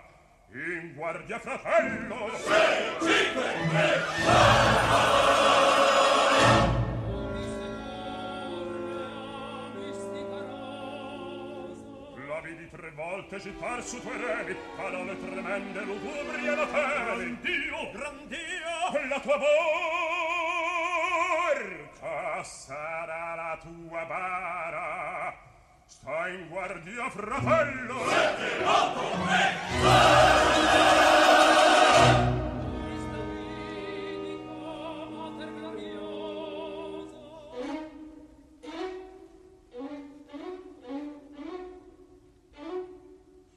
in 0.53 0.93
guardia 0.95 1.39
fratello, 1.39 2.31
6, 2.37 2.53
5, 3.01 3.43
3, 3.71 4.03
va! 4.27 4.83
vidi 12.43 12.69
tre 12.69 12.91
volte 12.91 13.39
gittar 13.39 13.83
su 13.83 13.99
tuoi 14.03 14.19
remi 14.19 14.55
parole 14.77 15.19
tremende 15.19 15.81
lugubri 15.81 16.47
e 16.47 16.55
la 16.55 16.67
fede 16.67 17.39
gran 17.93 18.29
Dio, 18.29 19.07
la 19.09 19.21
tua 19.21 19.39
voce 19.39 20.74
borca 21.65 22.43
sarà 22.45 23.35
la 23.35 23.59
tua 23.61 24.05
bara. 24.05 25.35
Sta 25.87 26.29
in 26.29 26.49
guardia, 26.49 27.11
fratello! 27.11 27.95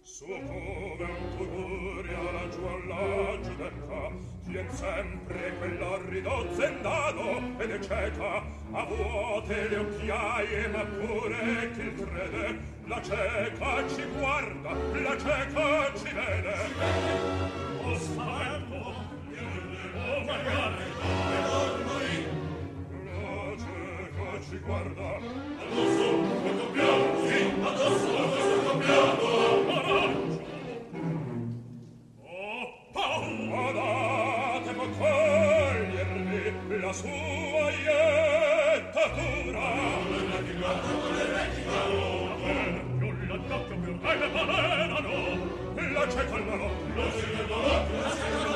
Su 0.02 0.26
come 0.26 1.04
un 1.04 1.38
tugurio 1.38 2.32
laggiù 2.32 2.66
alla 2.66 3.40
giudecca, 3.42 4.37
Tien 4.48 4.70
sempre 4.72 5.58
quell'orrido 5.60 6.48
zendado 6.56 7.42
ed 7.58 7.70
ecceta 7.70 8.46
a 8.72 8.86
vuote 8.86 9.68
le 9.68 9.78
occhiaie 9.78 10.68
ma 10.70 10.86
pure 10.86 11.72
chi 11.74 11.94
crede. 11.94 12.60
La 12.86 13.02
cieca 13.02 13.86
ci 13.90 14.04
guarda 14.18 14.72
la 14.72 15.18
cieca 15.18 15.92
ci 15.98 16.14
vede. 16.14 16.56
O 17.84 17.98
spavento 17.98 18.96
e 19.34 19.40
o 19.94 20.24
magari, 20.24 20.84
e 21.04 21.40
la 23.04 23.58
cieca 23.58 24.42
ci 24.48 24.58
guarda. 24.60 25.10
Addosso 25.60 26.08
lo 26.44 26.52
compiamo 26.56 27.28
sì 27.28 27.40
addosso 27.62 28.12
lo 28.18 28.64
compiamo 28.64 29.12
ah, 29.12 29.56
coraggio 29.68 30.40
oh 32.24 32.66
paura 32.94 34.17
può 34.98 35.08
cogliervi 35.08 36.80
la 36.80 36.94
sua 36.94 37.72
iettatura. 37.88 39.16
Più 42.98 43.12
l'annocchio, 43.28 43.76
più 43.78 44.00
hai 44.04 44.20
le 44.20 44.30
balenano. 44.30 45.16
La 45.94 46.10
cieca 46.10 46.36
al 46.36 46.44
malocchio. 46.46 46.96
La 46.96 47.12
cieca 47.12 47.40
al 47.40 47.48
malocchio. 47.50 48.02
La 48.02 48.10
cieca 48.12 48.47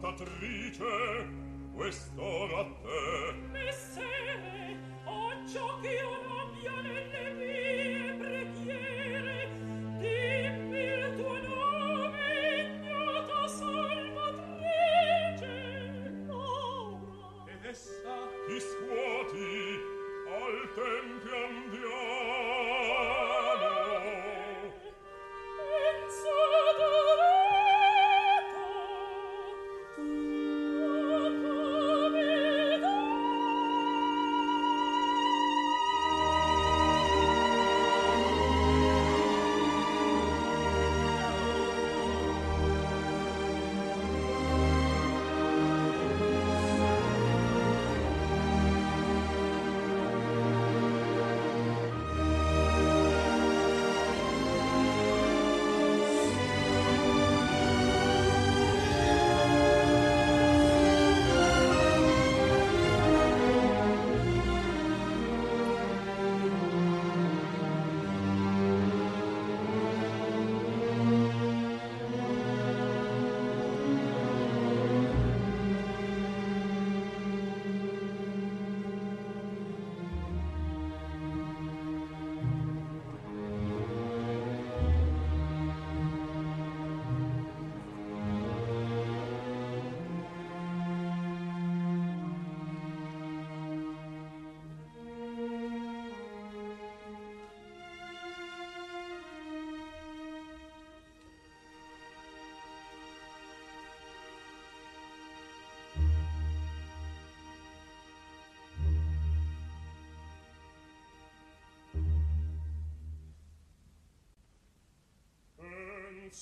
cantatrice, 0.00 1.28
questo 1.74 2.56
a 2.56 2.64
te. 2.82 3.29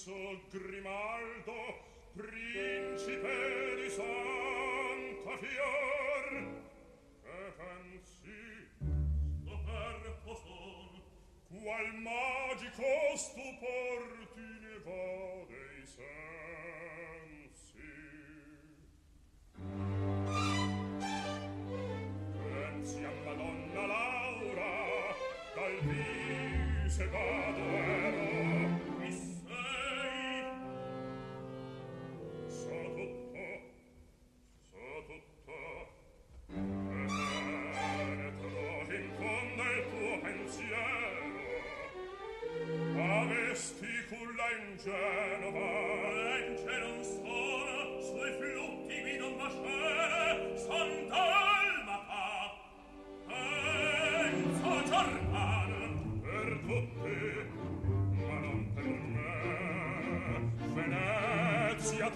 Lorenzo 0.06 0.40
Grimaldo, 0.50 1.74
principe 2.14 3.74
di 3.82 3.90
Santa 3.90 5.36
Fior, 5.38 6.28
che 7.22 7.52
pensi, 7.56 8.38
lo 9.44 9.58
perpo 9.64 10.40
qual 11.48 11.94
magico 11.94 13.16
stupor, 13.16 13.57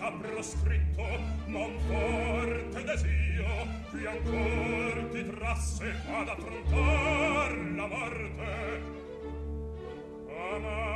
ha 0.03 0.11
proscritto 0.11 1.07
non 1.46 1.78
forte 1.86 2.82
desio 2.82 3.46
qui 3.90 4.05
ancor 4.05 5.09
ti 5.12 5.26
trasse 5.30 5.94
ad 6.09 6.28
affrontar 6.28 7.57
la 7.76 7.86
morte. 7.86 8.82
Amare 10.55 10.91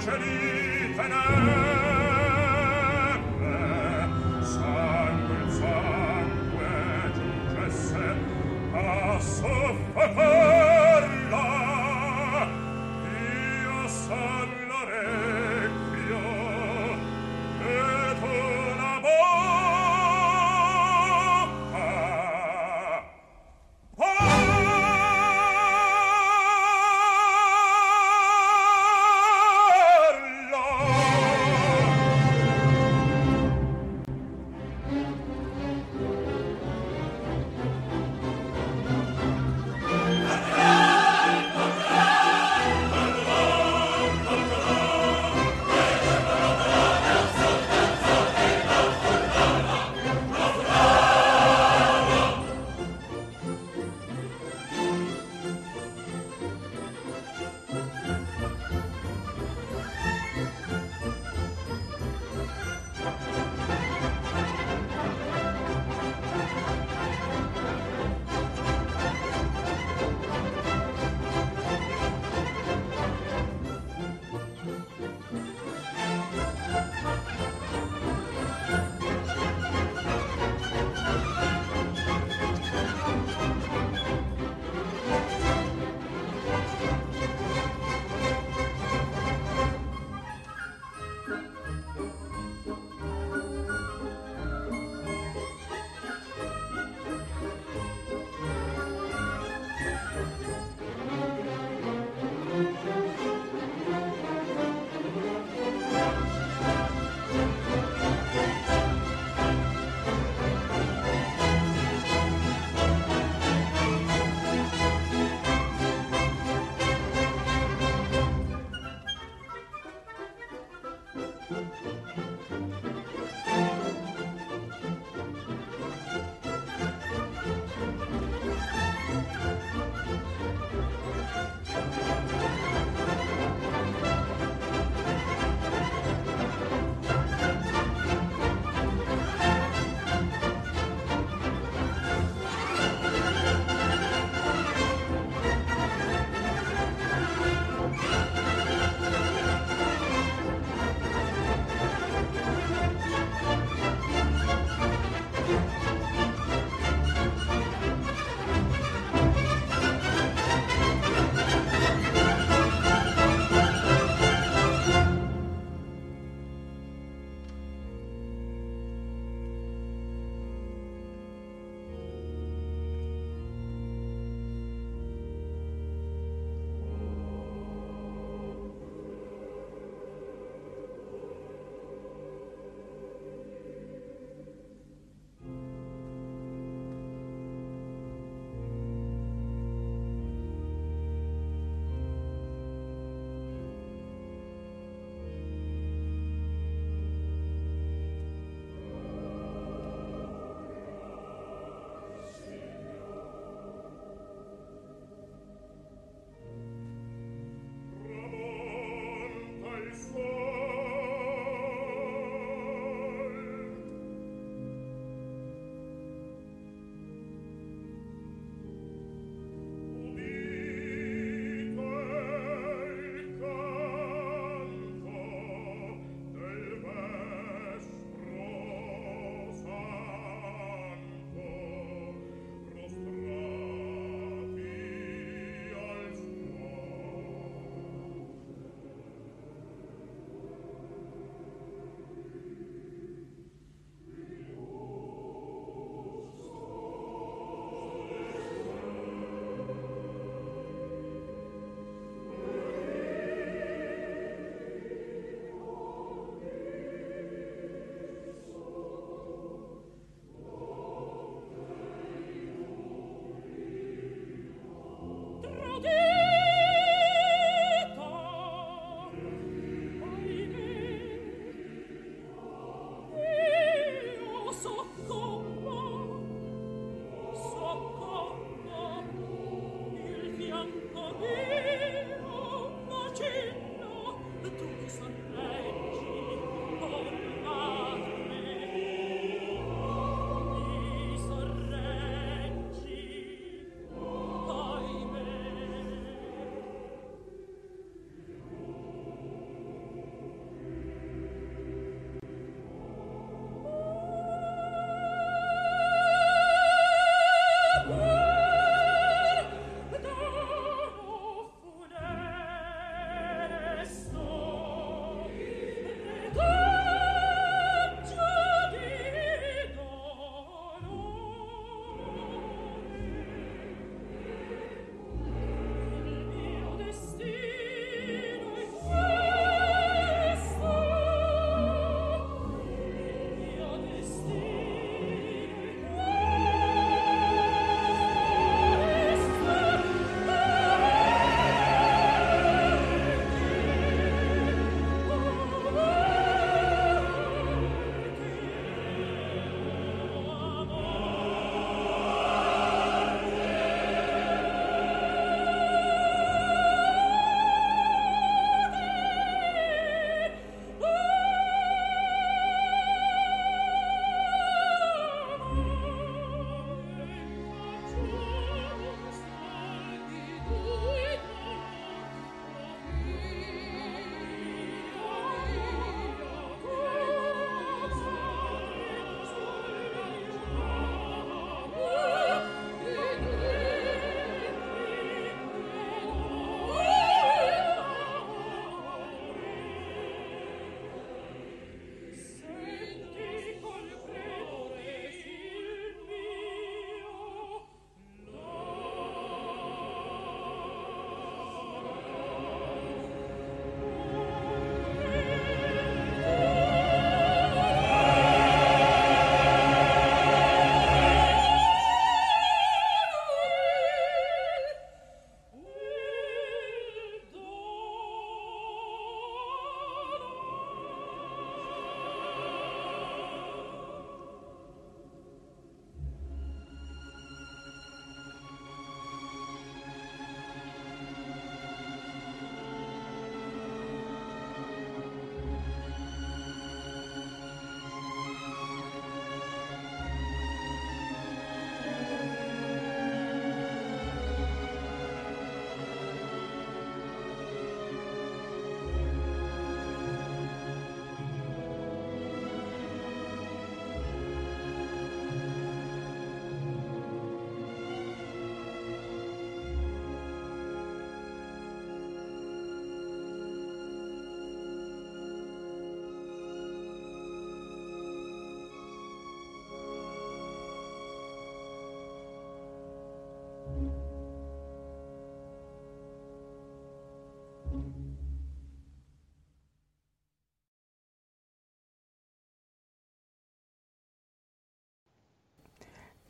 pace 0.00 0.18
di 0.18 1.69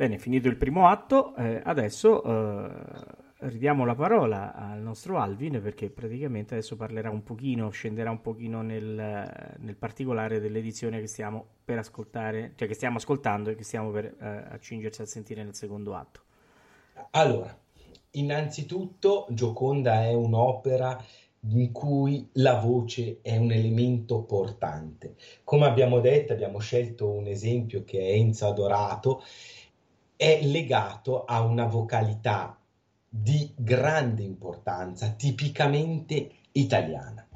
Bene, 0.01 0.17
finito 0.17 0.49
il 0.49 0.57
primo 0.57 0.89
atto, 0.89 1.37
eh, 1.37 1.61
adesso 1.63 2.23
eh, 2.25 2.71
ridiamo 3.41 3.85
la 3.85 3.95
parola 3.95 4.55
al 4.55 4.81
nostro 4.81 5.19
Alvin 5.19 5.61
perché 5.63 5.91
praticamente 5.91 6.55
adesso 6.55 6.75
parlerà 6.75 7.11
un 7.11 7.23
pochino, 7.23 7.69
scenderà 7.69 8.11
un 8.11 8.23
pochino 8.23 8.63
nel, 8.63 9.55
nel 9.59 9.77
particolare 9.77 10.41
dell'edizione 10.41 11.01
che 11.01 11.07
stiamo 11.07 11.45
per 11.63 11.77
ascoltare, 11.77 12.55
cioè 12.57 12.67
che 12.67 12.73
stiamo 12.73 12.97
ascoltando 12.97 13.51
e 13.51 13.57
che 13.57 13.63
stiamo 13.63 13.91
per 13.91 14.07
eh, 14.07 14.27
accingerci 14.55 15.03
a 15.03 15.05
sentire 15.05 15.45
nel 15.45 15.55
secondo 15.55 15.95
atto. 15.95 16.23
Allora, 17.11 17.55
innanzitutto 18.13 19.27
Gioconda 19.29 20.05
è 20.05 20.15
un'opera 20.15 20.99
in 21.49 21.73
cui 21.73 22.27
la 22.35 22.59
voce 22.59 23.19
è 23.21 23.37
un 23.37 23.53
elemento 23.53 24.23
portante. 24.23 25.17
Come 25.45 25.67
abbiamo 25.67 26.01
detto, 26.01 26.33
abbiamo 26.33 26.59
scelto 26.59 27.11
un 27.11 27.27
esempio 27.27 27.85
che 27.85 27.99
è 27.99 28.13
Enzo 28.13 28.47
Adorato 28.47 29.23
è 30.21 30.41
legato 30.43 31.25
a 31.25 31.41
una 31.41 31.65
vocalità 31.65 32.55
di 33.09 33.55
grande 33.57 34.23
importanza, 34.23 35.09
tipicamente 35.13 36.33
italiana. 36.53 37.27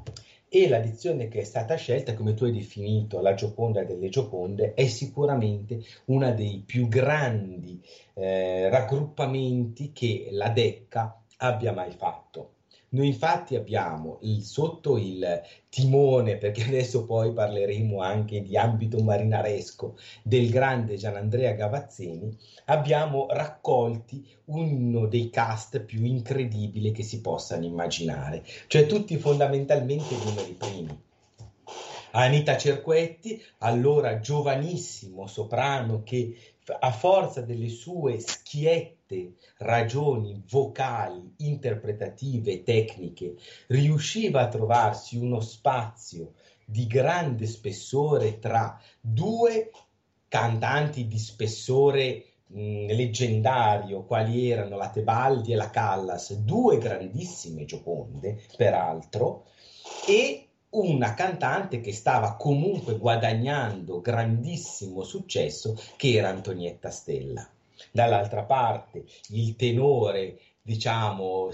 E 0.47 0.69
la 0.69 0.77
dizione 0.77 1.27
che 1.27 1.39
è 1.39 1.43
stata 1.43 1.73
scelta, 1.77 2.13
come 2.13 2.35
tu 2.35 2.43
hai 2.43 2.51
definito 2.51 3.21
la 3.21 3.33
Gioconda 3.33 3.83
delle 3.83 4.09
Gioconde, 4.09 4.75
è 4.75 4.85
sicuramente 4.85 5.83
uno 6.05 6.31
dei 6.35 6.61
più 6.63 6.87
grandi 6.87 7.83
eh, 8.13 8.69
raggruppamenti 8.69 9.91
che 9.91 10.27
la 10.29 10.49
Decca 10.49 11.19
abbia 11.37 11.71
mai 11.71 11.89
fatto. 11.89 12.51
Noi 12.89 13.07
infatti 13.07 13.55
abbiamo 13.55 14.19
il, 14.21 14.41
sotto 14.43 14.97
il 14.97 15.41
timone, 15.69 16.37
perché 16.37 16.63
adesso 16.63 17.03
poi 17.03 17.33
parleremo 17.33 18.01
anche 18.01 18.41
di 18.41 18.55
ambito 18.55 18.99
marinaresco, 18.99 19.97
del 20.23 20.49
grande 20.49 20.95
Gianandrea 20.95 21.51
Gavazzeni, 21.53 22.37
abbiamo 22.65 23.27
raccolti 23.29 24.25
uno 24.45 25.07
dei 25.07 25.29
cast 25.29 25.81
più 25.81 26.03
incredibili 26.05 26.91
che 26.91 27.03
si 27.03 27.21
possano 27.21 27.65
immaginare, 27.65 28.43
cioè 28.67 28.85
tutti 28.85 29.17
fondamentalmente 29.17 30.15
numeri 30.23 30.53
primi. 30.53 31.03
Anita 32.11 32.55
Cerquetti, 32.55 33.41
allora 33.57 34.21
giovanissimo 34.21 35.27
soprano 35.27 36.03
che 36.03 36.54
a 36.79 36.91
forza 36.91 37.41
delle 37.41 37.69
sue 37.69 38.19
schiette 38.19 39.35
ragioni 39.57 40.41
vocali, 40.47 41.33
interpretative 41.37 42.63
tecniche, 42.63 43.35
riusciva 43.67 44.41
a 44.41 44.47
trovarsi 44.47 45.17
uno 45.17 45.39
spazio 45.41 46.33
di 46.65 46.87
grande 46.87 47.45
spessore 47.45 48.39
tra 48.39 48.79
due 48.99 49.69
cantanti 50.27 51.07
di 51.07 51.19
spessore 51.19 52.25
mh, 52.47 52.87
leggendario, 52.87 54.03
quali 54.03 54.49
erano 54.49 54.75
la 54.75 54.89
Tebaldi 54.89 55.53
e 55.53 55.55
la 55.55 55.69
Callas, 55.69 56.33
due 56.33 56.79
grandissime 56.79 57.65
gioconde, 57.65 58.41
peraltro, 58.57 59.45
e 60.07 60.44
una 60.77 61.13
cantante 61.13 61.79
che 61.79 61.93
stava 61.93 62.35
comunque 62.35 62.97
guadagnando 62.97 64.01
grandissimo 64.01 65.03
successo, 65.03 65.79
che 65.95 66.13
era 66.13 66.29
Antonietta 66.29 66.89
Stella. 66.89 67.47
Dall'altra 67.91 68.43
parte 68.43 69.05
il 69.29 69.55
tenore 69.55 70.37
diciamo, 70.65 71.51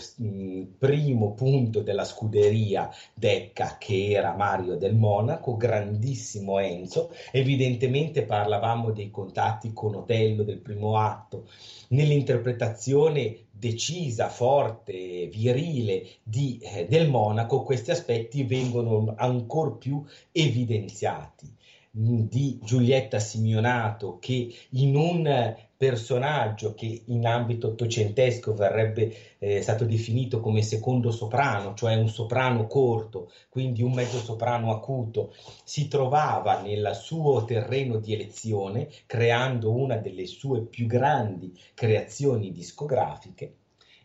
primo 0.77 1.33
punto 1.33 1.81
della 1.81 2.05
scuderia 2.05 2.89
Decca, 3.13 3.75
che 3.77 4.11
era 4.11 4.33
Mario 4.33 4.77
del 4.77 4.95
Monaco, 4.95 5.57
grandissimo 5.57 6.59
Enzo. 6.59 7.13
Evidentemente 7.31 8.23
parlavamo 8.23 8.91
dei 8.91 9.11
contatti 9.11 9.73
con 9.73 9.95
Otello 9.95 10.43
del 10.43 10.59
primo 10.59 10.97
atto. 10.97 11.49
Nell'interpretazione 11.89 13.47
decisa, 13.61 14.27
forte, 14.27 15.27
virile 15.27 16.07
di, 16.23 16.57
eh, 16.63 16.87
del 16.87 17.07
Monaco, 17.07 17.61
questi 17.61 17.91
aspetti 17.91 18.43
vengono 18.43 19.13
ancora 19.15 19.69
più 19.69 20.03
evidenziati 20.31 21.59
di 21.93 22.57
Giulietta 22.63 23.19
Simeonato 23.19 24.17
che 24.19 24.49
in 24.69 24.95
un 24.95 25.55
personaggio 25.75 26.73
che 26.73 27.01
in 27.07 27.25
ambito 27.25 27.69
ottocentesco 27.69 28.53
verrebbe 28.53 29.13
eh, 29.39 29.61
stato 29.61 29.83
definito 29.83 30.39
come 30.39 30.61
secondo 30.61 31.11
soprano, 31.11 31.73
cioè 31.73 31.95
un 31.95 32.07
soprano 32.07 32.67
corto, 32.67 33.31
quindi 33.49 33.81
un 33.81 33.91
mezzo 33.91 34.19
soprano 34.19 34.71
acuto, 34.71 35.33
si 35.65 35.87
trovava 35.87 36.61
nel 36.61 36.91
suo 36.93 37.43
terreno 37.43 37.97
di 37.97 38.13
elezione, 38.13 38.89
creando 39.05 39.71
una 39.75 39.97
delle 39.97 40.27
sue 40.27 40.61
più 40.61 40.85
grandi 40.85 41.51
creazioni 41.73 42.51
discografiche 42.51 43.55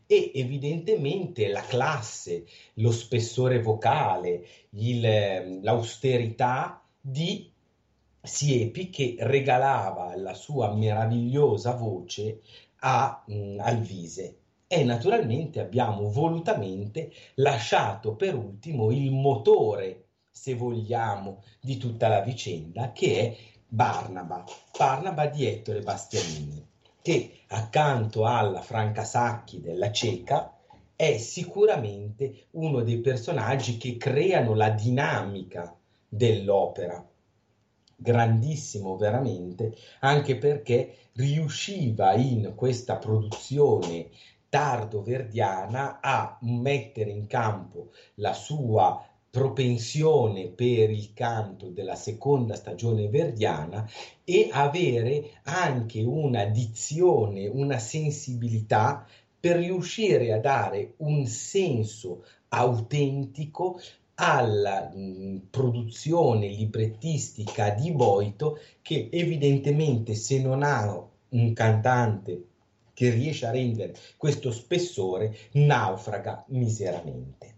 e 0.06 0.32
evidentemente 0.34 1.48
la 1.48 1.62
classe, 1.62 2.46
lo 2.74 2.90
spessore 2.90 3.60
vocale, 3.60 4.46
il, 4.70 5.60
l'austerità 5.62 6.82
di 6.98 7.52
Siepi 8.26 8.90
che 8.90 9.14
regalava 9.20 10.16
la 10.16 10.34
sua 10.34 10.74
meravigliosa 10.74 11.74
voce 11.74 12.40
a 12.80 13.22
mh, 13.24 13.60
Alvise 13.60 14.38
e 14.66 14.82
naturalmente 14.82 15.60
abbiamo 15.60 16.10
volutamente 16.10 17.12
lasciato 17.34 18.16
per 18.16 18.34
ultimo 18.34 18.90
il 18.90 19.12
motore, 19.12 20.08
se 20.30 20.54
vogliamo, 20.54 21.44
di 21.60 21.76
tutta 21.76 22.08
la 22.08 22.20
vicenda 22.20 22.90
che 22.92 23.20
è 23.20 23.36
Barnaba, 23.68 24.44
Barnaba 24.76 25.26
di 25.26 25.46
Ettore 25.46 25.80
Bastianini, 25.80 26.66
che 27.00 27.42
accanto 27.48 28.24
alla 28.24 28.60
Franca 28.60 29.04
Sacchi 29.04 29.60
della 29.60 29.92
Ceca 29.92 30.52
è 30.96 31.16
sicuramente 31.16 32.46
uno 32.52 32.82
dei 32.82 32.98
personaggi 32.98 33.76
che 33.76 33.96
creano 33.96 34.54
la 34.54 34.70
dinamica 34.70 35.76
dell'opera 36.08 37.06
grandissimo 37.96 38.96
veramente, 38.96 39.74
anche 40.00 40.36
perché 40.36 41.10
riusciva 41.14 42.14
in 42.14 42.52
questa 42.54 42.96
produzione 42.96 44.10
tardo 44.48 45.02
verdiana 45.02 45.98
a 46.00 46.38
mettere 46.42 47.10
in 47.10 47.26
campo 47.26 47.90
la 48.16 48.32
sua 48.32 49.02
propensione 49.28 50.48
per 50.48 50.90
il 50.90 51.12
canto 51.12 51.68
della 51.68 51.94
seconda 51.94 52.54
stagione 52.54 53.08
verdiana 53.08 53.86
e 54.24 54.48
avere 54.50 55.40
anche 55.42 56.02
una 56.02 56.44
dizione, 56.46 57.46
una 57.46 57.78
sensibilità 57.78 59.06
per 59.38 59.56
riuscire 59.56 60.32
a 60.32 60.38
dare 60.38 60.94
un 60.98 61.26
senso 61.26 62.24
autentico 62.48 63.78
alla 64.16 64.90
mh, 64.94 65.48
produzione 65.50 66.48
librettistica 66.48 67.70
di 67.70 67.92
Boito 67.92 68.58
che 68.82 69.08
evidentemente 69.10 70.14
se 70.14 70.40
non 70.40 70.62
ha 70.62 71.04
un 71.28 71.52
cantante 71.52 72.44
che 72.94 73.10
riesce 73.10 73.46
a 73.46 73.50
rendere 73.50 73.94
questo 74.16 74.50
spessore 74.50 75.36
naufraga 75.52 76.44
miseramente. 76.48 77.54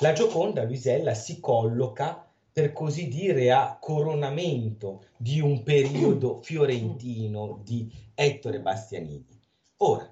La 0.00 0.12
Gioconda 0.12 0.62
Luisella 0.62 1.12
si 1.14 1.40
colloca 1.40 2.24
per 2.52 2.72
così 2.72 3.08
dire 3.08 3.50
a 3.52 3.76
coronamento 3.80 5.04
di 5.16 5.40
un 5.40 5.62
periodo 5.62 6.40
fiorentino 6.42 7.60
di 7.64 7.90
Ettore 8.14 8.60
Bastianini. 8.60 9.38
Ora, 9.78 10.08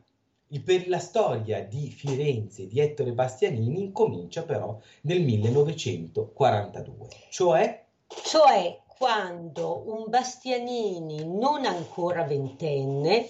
per 0.65 0.89
la 0.89 0.99
storia 0.99 1.62
di 1.62 1.91
Firenze 1.91 2.66
di 2.66 2.81
Ettore 2.81 3.12
Bastianini 3.12 3.83
incomincia 3.83 4.43
però 4.45 4.79
nel 5.03 5.23
1942, 5.23 7.09
cioè... 7.29 7.85
Cioè 8.25 8.81
quando 8.99 9.85
un 9.87 10.07
Bastianini 10.09 11.25
non 11.25 11.65
ancora 11.65 12.25
ventenne, 12.25 13.29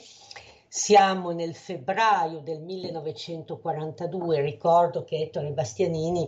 siamo 0.67 1.33
nel 1.33 1.55
febbraio 1.55 2.39
del 2.39 2.61
1942, 2.61 4.41
ricordo 4.41 5.05
che 5.05 5.19
Ettore 5.19 5.51
Bastianini 5.51 6.27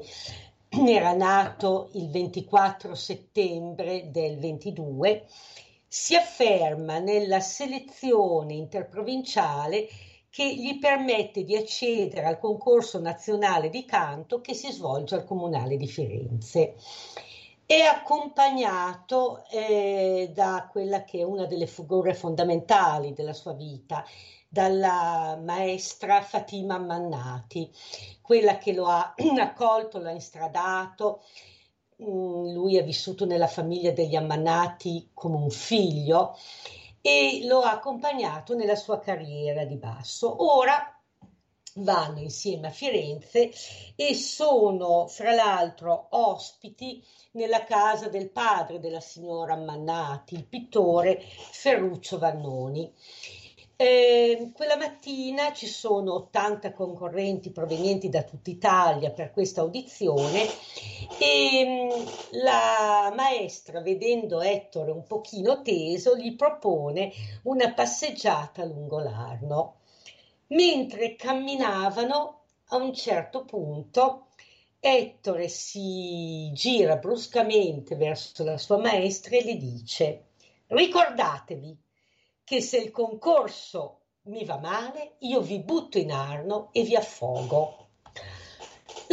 era 0.69 1.13
nato 1.13 1.89
il 1.93 2.11
24 2.11 2.95
settembre 2.95 4.11
del 4.11 4.39
22, 4.39 5.25
si 5.87 6.15
afferma 6.15 6.99
nella 6.99 7.41
selezione 7.41 8.55
interprovinciale 8.55 9.89
che 10.31 10.55
gli 10.55 10.79
permette 10.79 11.43
di 11.43 11.57
accedere 11.57 12.25
al 12.25 12.39
concorso 12.39 13.01
nazionale 13.01 13.69
di 13.69 13.85
canto 13.85 14.41
che 14.41 14.55
si 14.55 14.71
svolge 14.71 15.17
al 15.17 15.25
Comunale 15.25 15.77
di 15.77 15.89
Firenze. 15.89 16.77
È 17.67 17.81
accompagnato 17.81 19.45
eh, 19.51 20.31
da 20.33 20.69
quella 20.71 21.05
che 21.05 21.19
è 21.19 21.23
una 21.23 21.47
delle 21.47 21.67
figure 21.67 22.15
fondamentali 22.15 23.13
della 23.13 23.33
sua 23.33 23.53
vita, 23.53 24.05
dalla 24.49 25.39
maestra 25.41 26.21
Fatima 26.23 26.79
Mannati, 26.79 27.71
quella 28.21 28.59
che 28.59 28.73
lo 28.73 28.87
ha 28.87 29.15
accolto, 29.39 29.99
lo 29.99 30.09
ha 30.09 30.13
instradato. 30.13 31.23
Mm, 32.03 32.53
lui 32.53 32.77
è 32.77 32.85
vissuto 32.85 33.25
nella 33.27 33.47
famiglia 33.47 33.93
degli 33.93 34.17
Ammannati 34.17 35.11
come 35.13 35.37
un 35.37 35.51
figlio 35.51 36.37
e 37.01 37.41
lo 37.45 37.61
ha 37.61 37.73
accompagnato 37.73 38.55
nella 38.55 38.77
sua 38.77 38.99
carriera 38.99 39.65
di 39.65 39.77
basso. 39.77 40.45
Ora 40.45 40.95
vanno 41.77 42.19
insieme 42.19 42.69
a 42.69 42.73
Firenze 42.73 43.51
e 43.95 44.15
sono 44.15 45.07
fra 45.07 45.33
l'altro 45.33 46.09
ospiti 46.11 47.03
nella 47.33 47.65
casa 47.65 48.09
del 48.09 48.31
padre 48.31 48.81
della 48.81 49.01
signora 49.01 49.57
Mannati, 49.57 50.35
il 50.35 50.45
pittore 50.45 51.21
Ferruccio 51.21 52.19
Vannoni. 52.19 52.93
Eh, 53.83 54.51
quella 54.53 54.77
mattina 54.77 55.55
ci 55.55 55.67
sono 55.67 56.13
80 56.13 56.75
concorrenti 56.75 57.51
provenienti 57.51 58.11
da 58.11 58.25
tutta 58.25 58.51
Italia 58.51 59.11
per 59.11 59.31
questa 59.31 59.63
audizione 59.63 60.47
e 61.19 61.65
mm, 61.67 62.07
la 62.43 63.11
maestra, 63.17 63.81
vedendo 63.81 64.43
Ettore 64.43 64.91
un 64.91 65.05
pochino 65.05 65.63
teso, 65.63 66.15
gli 66.15 66.37
propone 66.37 67.11
una 67.45 67.73
passeggiata 67.73 68.67
lungo 68.67 68.99
l'Arno. 68.99 69.77
Mentre 70.49 71.17
camminavano, 71.17 72.43
a 72.67 72.77
un 72.77 72.93
certo 72.93 73.47
punto, 73.47 74.27
Ettore 74.79 75.49
si 75.49 76.51
gira 76.53 76.97
bruscamente 76.97 77.97
verso 77.97 78.45
la 78.45 78.59
sua 78.59 78.77
maestra 78.77 79.39
e 79.39 79.43
le 79.43 79.57
dice: 79.57 80.25
Ricordatevi 80.67 81.79
che 82.51 82.61
se 82.61 82.79
il 82.79 82.91
concorso 82.91 84.07
mi 84.23 84.45
va 84.45 84.59
male, 84.59 85.15
io 85.21 85.41
vi 85.41 85.61
butto 85.61 85.99
in 85.99 86.11
arno 86.11 86.71
e 86.73 86.83
vi 86.83 86.97
affogo. 86.97 87.91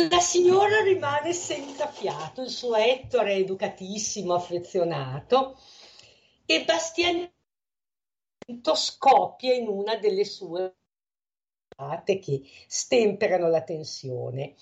La 0.10 0.20
signora 0.20 0.82
rimane 0.82 1.34
senza 1.34 1.86
fiato, 1.86 2.42
il 2.42 2.50
suo 2.50 2.74
Ettore 2.74 3.34
è 3.34 3.38
educatissimo, 3.38 4.34
affezionato, 4.34 5.56
e 6.48 6.66
Bastianino 6.66 7.30
scoppia 8.74 9.54
in 9.54 9.68
una 9.68 9.98
delle 9.98 10.26
sue 10.26 10.76
che 12.04 12.42
stemperano 12.66 13.50
la 13.50 13.62
tensione. 13.62 14.56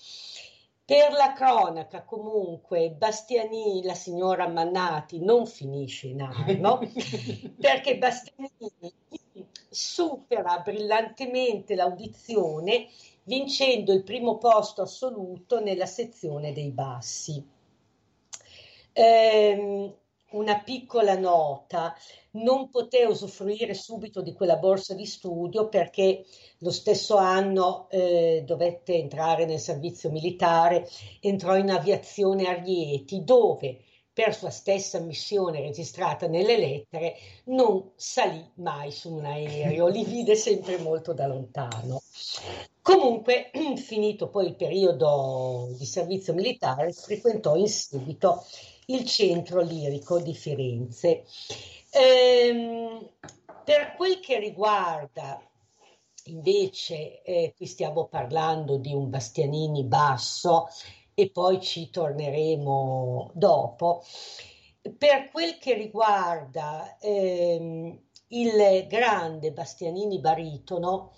Per 0.86 1.10
la 1.10 1.32
cronaca, 1.32 2.04
comunque, 2.04 2.92
Bastianini, 2.92 3.82
la 3.82 3.94
signora 3.94 4.46
Mannati, 4.46 5.18
non 5.18 5.44
finisce 5.44 6.06
in 6.06 6.22
anno, 6.22 6.78
perché 7.58 7.98
Bastianini 7.98 8.94
supera 9.68 10.60
brillantemente 10.60 11.74
l'audizione 11.74 12.86
vincendo 13.24 13.92
il 13.92 14.04
primo 14.04 14.38
posto 14.38 14.82
assoluto 14.82 15.58
nella 15.60 15.86
sezione 15.86 16.52
dei 16.52 16.70
bassi. 16.70 17.44
Ehm, 18.92 19.92
una 20.30 20.60
piccola 20.60 21.16
nota, 21.16 21.94
non 22.32 22.68
poté 22.68 23.04
usufruire 23.04 23.74
subito 23.74 24.20
di 24.20 24.32
quella 24.32 24.56
borsa 24.56 24.94
di 24.94 25.06
studio 25.06 25.68
perché 25.68 26.24
lo 26.58 26.70
stesso 26.70 27.16
anno 27.16 27.88
eh, 27.90 28.42
dovette 28.44 28.94
entrare 28.94 29.46
nel 29.46 29.60
servizio 29.60 30.10
militare, 30.10 30.88
entrò 31.20 31.56
in 31.56 31.70
aviazione 31.70 32.46
a 32.48 32.54
Rieti 32.54 33.22
dove 33.24 33.80
per 34.16 34.34
sua 34.34 34.48
stessa 34.48 34.98
missione 34.98 35.60
registrata 35.60 36.26
nelle 36.26 36.56
lettere 36.56 37.16
non 37.44 37.90
salì 37.96 38.42
mai 38.54 38.90
su 38.90 39.12
un 39.12 39.26
aereo, 39.26 39.88
li 39.88 40.04
vide 40.04 40.34
sempre 40.36 40.78
molto 40.78 41.12
da 41.12 41.26
lontano. 41.26 42.00
Comunque, 42.80 43.50
finito 43.76 44.30
poi 44.30 44.46
il 44.46 44.56
periodo 44.56 45.68
di 45.76 45.84
servizio 45.84 46.32
militare, 46.32 46.92
frequentò 46.92 47.56
in 47.56 47.68
seguito 47.68 48.42
il 48.86 49.04
centro 49.04 49.60
lirico 49.60 50.20
di 50.20 50.34
Firenze. 50.34 51.24
Ehm, 51.90 53.08
per 53.64 53.94
quel 53.96 54.20
che 54.20 54.38
riguarda 54.38 55.40
invece, 56.24 57.22
eh, 57.22 57.54
qui 57.56 57.66
stiamo 57.66 58.06
parlando 58.06 58.76
di 58.76 58.92
un 58.92 59.08
Bastianini 59.10 59.84
basso 59.84 60.68
e 61.14 61.30
poi 61.30 61.60
ci 61.60 61.90
torneremo 61.90 63.30
dopo. 63.34 64.04
Per 64.96 65.30
quel 65.32 65.58
che 65.58 65.74
riguarda 65.74 66.96
ehm, 66.98 67.98
il 68.28 68.86
grande 68.88 69.52
Bastianini 69.52 70.20
baritono, 70.20 71.12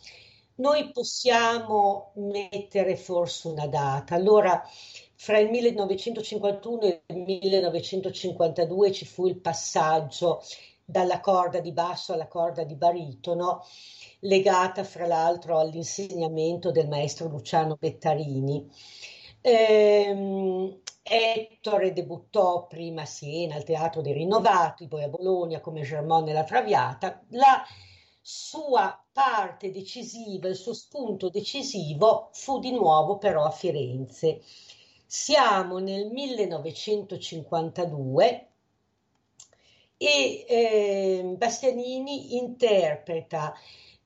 noi 0.57 0.91
possiamo 0.91 2.13
mettere 2.17 2.97
forse 2.97 3.49
una 3.49 3.67
data. 3.67 4.15
Allora, 4.15 4.63
fra 5.21 5.39
il 5.39 5.51
1951 5.51 6.81
e 6.83 7.03
il 7.07 7.17
1952 7.17 8.93
ci 8.93 9.05
fu 9.05 9.27
il 9.27 9.41
passaggio 9.41 10.41
dalla 10.85 11.19
corda 11.19 11.59
di 11.59 11.73
basso 11.73 12.13
alla 12.13 12.29
corda 12.29 12.63
di 12.63 12.77
baritono, 12.77 13.65
legata 14.21 14.85
fra 14.85 15.07
l'altro 15.07 15.59
all'insegnamento 15.59 16.71
del 16.71 16.89
maestro 16.89 17.29
Luciano 17.29 17.77
Bettarini. 17.79 18.71
Ehm, 19.41 20.81
Ettore 21.03 21.93
debuttò 21.93 22.67
prima 22.67 23.03
a 23.03 23.07
Siena 23.07 23.57
al 23.57 23.65
Teatro 23.65 24.03
dei 24.03 24.13
Rinnovati, 24.13 24.87
poi 24.87 25.03
a 25.03 25.09
Bologna 25.09 25.61
come 25.61 25.83
Germone 25.83 26.27
nella 26.27 26.45
Traviata. 26.45 27.25
La 27.31 27.65
sua 28.21 29.03
parte 29.11 29.73
decisiva, 29.73 30.49
il 30.49 30.57
suo 30.57 30.75
spunto 30.75 31.29
decisivo 31.29 32.29
fu 32.33 32.61
di 32.61 32.71
nuovo 32.71 33.19
però 33.19 33.45
a 33.45 33.51
Firenze 33.51 34.43
siamo 35.11 35.79
nel 35.79 36.11
1952 36.11 38.49
e 39.97 40.45
eh, 40.47 41.35
Bastianini 41.35 42.37
interpreta 42.37 43.55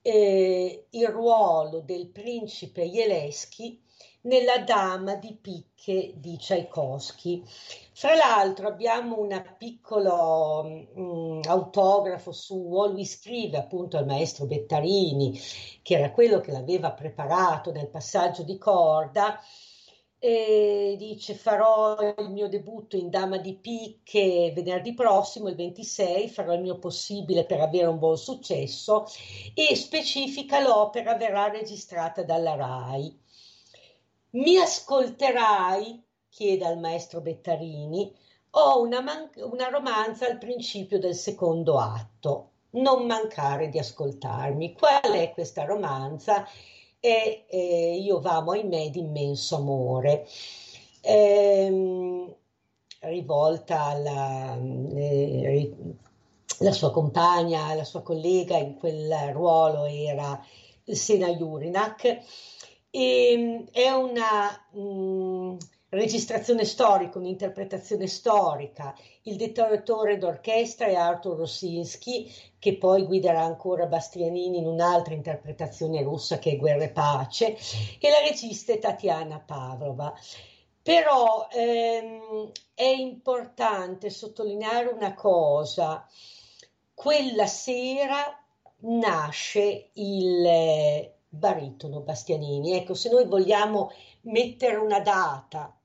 eh, 0.00 0.86
il 0.88 1.08
ruolo 1.08 1.80
del 1.80 2.06
principe 2.06 2.88
Jeleschi 2.88 3.82
nella 4.22 4.60
Dama 4.60 5.16
di 5.16 5.34
Picche 5.34 6.12
di 6.14 6.36
Tchaikovsky. 6.36 7.42
Fra 7.92 8.14
l'altro 8.14 8.68
abbiamo 8.68 9.18
un 9.18 9.42
piccolo 9.58 10.86
um, 10.94 11.40
autografo 11.44 12.30
suo, 12.30 12.86
lui 12.86 13.04
scrive 13.04 13.58
appunto 13.58 13.96
al 13.96 14.06
maestro 14.06 14.46
Bettarini, 14.46 15.36
che 15.82 15.98
era 15.98 16.12
quello 16.12 16.40
che 16.40 16.52
l'aveva 16.52 16.92
preparato 16.92 17.72
nel 17.72 17.88
passaggio 17.88 18.44
di 18.44 18.56
corda, 18.56 19.40
e 20.24 20.94
dice 20.98 21.34
farò 21.34 21.96
il 22.00 22.30
mio 22.30 22.48
debutto 22.48 22.96
in 22.96 23.10
Dama 23.10 23.38
di 23.38 23.56
Picche 23.56 24.52
venerdì 24.54 24.94
prossimo, 24.94 25.48
il 25.48 25.56
26, 25.56 26.28
farò 26.28 26.52
il 26.52 26.60
mio 26.60 26.78
possibile 26.78 27.44
per 27.44 27.58
avere 27.58 27.86
un 27.86 27.98
buon 27.98 28.16
successo 28.16 29.04
e 29.52 29.74
specifica 29.74 30.60
l'opera 30.60 31.16
verrà 31.16 31.48
registrata 31.48 32.22
dalla 32.22 32.54
RAI. 32.54 33.18
Mi 34.34 34.58
ascolterai? 34.58 36.00
chiede 36.28 36.66
al 36.66 36.78
maestro 36.78 37.20
Bettarini. 37.20 38.14
Ho 38.50 38.80
una, 38.80 39.00
man- 39.00 39.28
una 39.50 39.70
romanza 39.70 40.26
al 40.26 40.38
principio 40.38 41.00
del 41.00 41.16
secondo 41.16 41.80
atto. 41.80 42.50
Non 42.70 43.06
mancare 43.06 43.68
di 43.68 43.80
ascoltarmi. 43.80 44.72
Qual 44.72 45.00
è 45.00 45.32
questa 45.32 45.64
romanza? 45.64 46.46
E 47.04 47.46
eh, 47.48 47.96
io 48.00 48.20
vamo 48.20 48.52
ahimè 48.52 48.90
d'immenso 48.90 49.56
amore. 49.56 50.24
Ehm, 51.00 52.32
rivolta 53.00 53.82
alla 53.86 54.56
eh, 54.94 55.74
la 56.60 56.72
sua 56.72 56.92
compagna, 56.92 57.74
la 57.74 57.82
sua 57.84 58.02
collega 58.02 58.56
in 58.56 58.76
quel 58.78 59.32
ruolo 59.32 59.84
era 59.86 60.40
Sena 60.84 61.28
Jurinak. 61.34 62.04
E, 62.04 63.32
ehm, 63.32 63.64
è 63.72 63.90
una 63.90 64.64
mh, 64.70 64.80
mm, 64.80 65.56
registrazione 65.92 66.64
storica, 66.64 67.18
un'interpretazione 67.18 68.06
storica. 68.06 68.94
Il 69.22 69.36
direttore 69.36 70.16
d'orchestra 70.16 70.86
è 70.86 70.94
Arthur 70.94 71.36
Rosinski, 71.36 72.32
che 72.58 72.78
poi 72.78 73.04
guiderà 73.04 73.42
ancora 73.42 73.86
Bastianini 73.86 74.58
in 74.58 74.66
un'altra 74.66 75.14
interpretazione 75.14 76.02
russa 76.02 76.38
che 76.38 76.52
è 76.52 76.56
Guerra 76.56 76.84
e 76.84 76.90
Pace, 76.90 77.56
e 77.98 78.10
la 78.10 78.20
regista 78.26 78.72
è 78.72 78.78
Tatiana 78.78 79.38
Pavlova. 79.38 80.14
Però 80.82 81.46
ehm, 81.52 82.50
è 82.74 82.86
importante 82.86 84.10
sottolineare 84.10 84.88
una 84.88 85.14
cosa, 85.14 86.08
quella 86.94 87.46
sera 87.46 88.36
nasce 88.78 89.90
il 89.92 90.44
eh, 90.44 91.14
baritono 91.28 92.00
Bastianini. 92.00 92.72
Ecco, 92.72 92.94
se 92.94 93.10
noi 93.10 93.26
vogliamo 93.26 93.92
mettere 94.22 94.76
una 94.76 95.00
data 95.00 95.76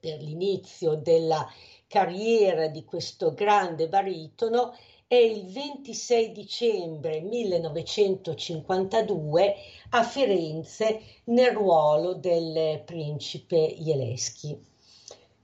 per 0.00 0.22
l'inizio 0.22 0.96
della 0.96 1.46
carriera 1.86 2.68
di 2.68 2.84
questo 2.84 3.34
grande 3.34 3.88
baritono 3.88 4.74
è 5.06 5.16
il 5.16 5.50
26 5.50 6.32
dicembre 6.32 7.20
1952 7.20 9.54
a 9.90 10.02
Firenze 10.04 11.02
nel 11.24 11.50
ruolo 11.50 12.14
del 12.14 12.82
principe 12.84 13.74
Jeleschi. 13.76 14.58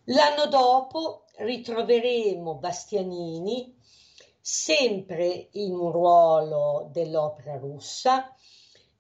L'anno 0.05 0.47
dopo 0.47 1.25
ritroveremo 1.39 2.55
Bastianini 2.55 3.75
sempre 4.41 5.49
in 5.55 5.75
un 5.75 5.91
ruolo 5.91 6.89
dell'opera 6.93 7.57
russa. 7.57 8.33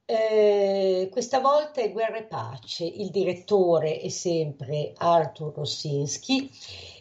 Eh, 0.08 1.08
questa 1.10 1.40
volta 1.40 1.80
è 1.80 1.90
Guerra 1.90 2.18
e 2.18 2.26
Pace, 2.26 2.84
il 2.84 3.10
direttore 3.10 3.98
è 3.98 4.08
sempre 4.08 4.92
Arthur 4.96 5.52
Rossinski 5.52 6.48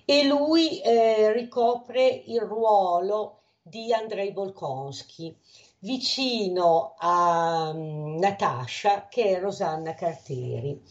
e 0.06 0.24
lui 0.24 0.80
eh, 0.82 1.32
ricopre 1.32 2.24
il 2.26 2.42
ruolo 2.42 3.44
di 3.62 3.94
Andrei 3.94 4.32
Bolkonsky 4.32 5.38
vicino 5.82 6.96
a 6.98 7.70
um, 7.76 8.18
Natasha 8.18 9.08
che 9.08 9.38
è 9.38 9.40
Rosanna 9.40 9.94
Carteri. 9.94 10.82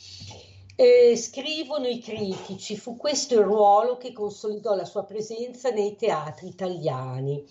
Eh, 0.76 1.16
scrivono 1.16 1.88
i 1.88 1.98
critici, 1.98 2.76
fu 2.76 2.96
questo 2.96 3.34
il 3.34 3.44
ruolo 3.44 3.96
che 3.96 4.12
consolidò 4.12 4.76
la 4.76 4.84
sua 4.84 5.02
presenza 5.02 5.70
nei 5.70 5.96
teatri 5.96 6.46
italiani. 6.46 7.44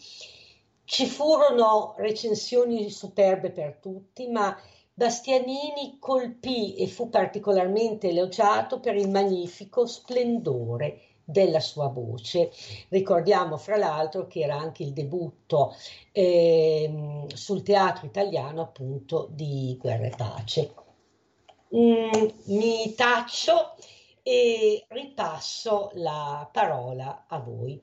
Ci 0.85 1.05
furono 1.05 1.95
recensioni 1.97 2.89
superbe 2.89 3.51
per 3.51 3.77
tutti, 3.81 4.27
ma 4.27 4.55
Bastianini 4.95 5.97
colpì 5.99 6.75
e 6.75 6.87
fu 6.87 7.09
particolarmente 7.09 8.09
elogiato 8.09 8.79
per 8.79 8.95
il 8.95 9.09
magnifico 9.09 9.87
splendore 9.87 11.13
della 11.23 11.59
sua 11.59 11.87
voce. 11.87 12.51
Ricordiamo 12.89 13.57
fra 13.57 13.77
l'altro 13.77 14.27
che 14.27 14.41
era 14.41 14.55
anche 14.55 14.83
il 14.83 14.93
debutto 14.93 15.73
eh, 16.11 17.25
sul 17.33 17.63
teatro 17.63 18.05
italiano 18.05 18.61
appunto 18.61 19.29
di 19.31 19.75
Guerra 19.79 20.05
e 20.05 20.13
Pace. 20.15 20.73
Mm, 21.75 22.27
mi 22.45 22.93
taccio 22.93 23.75
e 24.21 24.85
ripasso 24.89 25.89
la 25.95 26.47
parola 26.51 27.25
a 27.27 27.39
voi. 27.39 27.81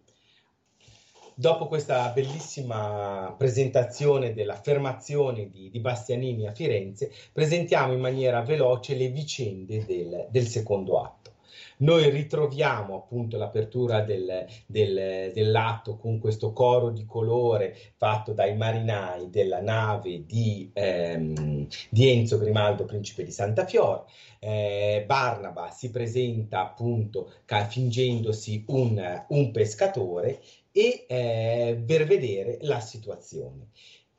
Dopo 1.41 1.69
questa 1.69 2.11
bellissima 2.11 3.35
presentazione 3.35 4.35
dell'affermazione 4.35 5.49
di, 5.49 5.71
di, 5.71 5.81
Bastianini 5.81 6.47
a 6.47 6.53
Firenze, 6.53 7.11
presentiamo 7.33 7.95
in 7.95 8.01
maniera 8.01 8.43
veloce 8.43 8.95
le 8.95 9.09
vicende 9.09 9.87
del, 9.87 10.27
del 10.29 10.47
secondo 10.47 11.01
atto 11.01 11.37
noi 11.79 12.11
ritroviamo 12.11 12.97
appunto 12.97 13.37
l'apertura 13.37 14.03
del, 14.03 14.47
del, 14.67 15.33
dell'atto 15.33 15.97
con 15.97 16.19
questo 16.19 16.53
coro 16.53 16.91
di 16.91 17.05
colore 17.07 17.77
fatto 17.97 18.33
dai 18.33 18.57
marinai 18.57 19.31
della 19.31 19.61
nave 19.61 20.25
di, 20.27 20.71
ehm, 20.73 21.67
di 21.89 22.09
Enzo 22.09 22.39
Grimaldo, 22.39 22.85
principe 22.85 23.25
di 23.25 23.31
Santa 23.31 23.67
Fior. 23.67 24.05
Eh, 24.39 25.05
Barnaba 25.07 25.71
si 25.71 25.91
presenta 25.91 26.61
appunto 26.61 27.33
ca- 27.45 27.67
fingendosi 27.67 28.65
un, 28.69 29.25
un 29.29 29.51
pescatore 29.51 30.41
e 30.73 31.05
eh, 31.09 31.83
per 31.85 32.07
vedere 32.07 32.59
la 32.63 32.81
situazione. 32.81 33.69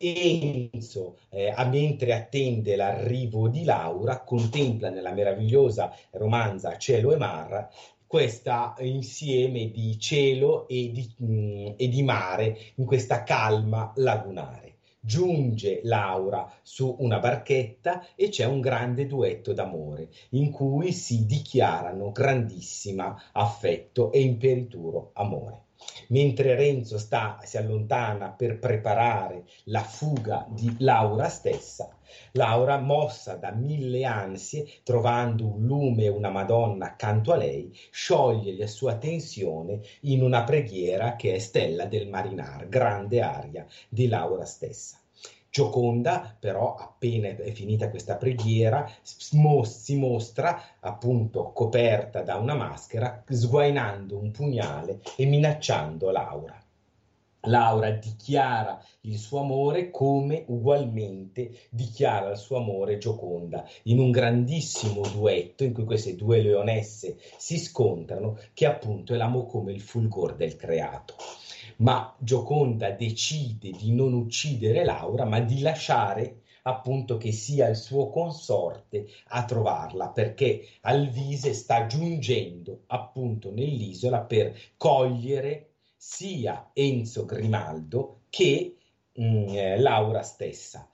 Enzo, 0.01 1.17
eh, 1.29 1.53
mentre 1.69 2.13
attende 2.13 2.75
l'arrivo 2.75 3.47
di 3.47 3.63
Laura, 3.63 4.21
contempla 4.21 4.89
nella 4.89 5.13
meravigliosa 5.13 5.95
romanza 6.11 6.77
Cielo 6.77 7.13
e 7.13 7.17
Mar 7.17 7.69
questo 8.07 8.73
insieme 8.79 9.71
di 9.71 9.97
cielo 9.97 10.67
e 10.67 10.91
di, 10.91 11.13
mh, 11.17 11.25
mm, 11.25 11.67
e 11.77 11.87
di 11.87 12.03
mare 12.03 12.57
in 12.75 12.85
questa 12.85 13.23
calma 13.23 13.93
lagunare 13.95 14.71
giunge 15.03 15.81
Laura 15.83 16.47
su 16.61 16.95
una 16.99 17.17
barchetta 17.17 18.05
e 18.15 18.29
c'è 18.29 18.45
un 18.45 18.61
grande 18.61 19.07
duetto 19.07 19.51
d'amore 19.51 20.09
in 20.31 20.51
cui 20.51 20.91
si 20.91 21.25
dichiarano 21.25 22.11
grandissimo 22.11 23.17
affetto 23.31 24.11
e 24.11 24.21
imperituro 24.21 25.09
amore. 25.13 25.63
Mentre 26.09 26.55
Renzo 26.55 26.97
sta, 26.97 27.39
si 27.43 27.57
allontana 27.57 28.29
per 28.29 28.59
preparare 28.59 29.45
la 29.65 29.81
fuga 29.81 30.45
di 30.49 30.75
Laura 30.79 31.29
stessa, 31.29 31.95
Laura, 32.33 32.77
mossa 32.77 33.35
da 33.35 33.51
mille 33.51 34.03
ansie, 34.05 34.65
trovando 34.83 35.45
un 35.45 35.65
lume 35.65 36.03
e 36.03 36.09
una 36.09 36.29
Madonna 36.29 36.85
accanto 36.87 37.31
a 37.31 37.37
lei, 37.37 37.71
scioglie 37.89 38.57
la 38.57 38.67
sua 38.67 38.97
tensione 38.97 39.79
in 40.01 40.21
una 40.21 40.43
preghiera 40.43 41.15
che 41.15 41.35
è 41.35 41.39
Stella 41.39 41.85
del 41.85 42.09
Marinar, 42.09 42.67
grande 42.67 43.21
aria 43.21 43.65
di 43.87 44.07
Laura 44.07 44.45
stessa. 44.45 45.00
Gioconda, 45.51 46.33
però, 46.39 46.75
appena 46.75 47.27
è 47.27 47.51
finita 47.51 47.89
questa 47.89 48.15
preghiera, 48.15 48.89
si 49.01 49.97
mostra 49.97 50.77
appunto 50.79 51.51
coperta 51.51 52.21
da 52.21 52.37
una 52.37 52.55
maschera, 52.55 53.21
sguainando 53.27 54.17
un 54.17 54.31
pugnale 54.31 55.01
e 55.17 55.25
minacciando 55.25 56.09
Laura. 56.09 56.57
Laura 57.45 57.91
dichiara 57.91 58.81
il 59.01 59.17
suo 59.17 59.39
amore 59.39 59.89
come 59.89 60.45
ugualmente 60.47 61.51
dichiara 61.69 62.29
il 62.29 62.37
suo 62.37 62.57
amore 62.57 62.97
Gioconda 62.97 63.67
in 63.83 63.99
un 63.99 64.11
grandissimo 64.11 65.01
duetto 65.01 65.65
in 65.65 65.73
cui 65.73 65.83
queste 65.83 66.15
due 66.15 66.39
leonesse 66.41 67.17
si 67.37 67.57
scontrano 67.57 68.37
che 68.53 68.67
appunto 68.67 69.15
è 69.15 69.17
l'amo 69.17 69.47
come 69.47 69.73
il 69.73 69.81
fulgor 69.81 70.35
del 70.35 70.55
creato 70.55 71.15
ma 71.81 72.15
Gioconda 72.19 72.91
decide 72.91 73.71
di 73.71 73.91
non 73.93 74.13
uccidere 74.13 74.83
Laura, 74.83 75.25
ma 75.25 75.39
di 75.39 75.61
lasciare 75.61 76.41
appunto 76.63 77.17
che 77.17 77.31
sia 77.31 77.67
il 77.67 77.75
suo 77.75 78.09
consorte 78.09 79.07
a 79.29 79.43
trovarla, 79.45 80.09
perché 80.09 80.67
Alvise 80.81 81.53
sta 81.53 81.87
giungendo 81.87 82.83
appunto 82.87 83.51
nell'isola 83.51 84.21
per 84.21 84.55
cogliere 84.77 85.69
sia 85.95 86.69
Enzo 86.73 87.25
Grimaldo 87.25 88.21
che 88.29 88.77
mh, 89.13 89.23
mm, 89.23 89.47
eh, 89.49 89.79
Laura 89.79 90.21
stessa. 90.21 90.87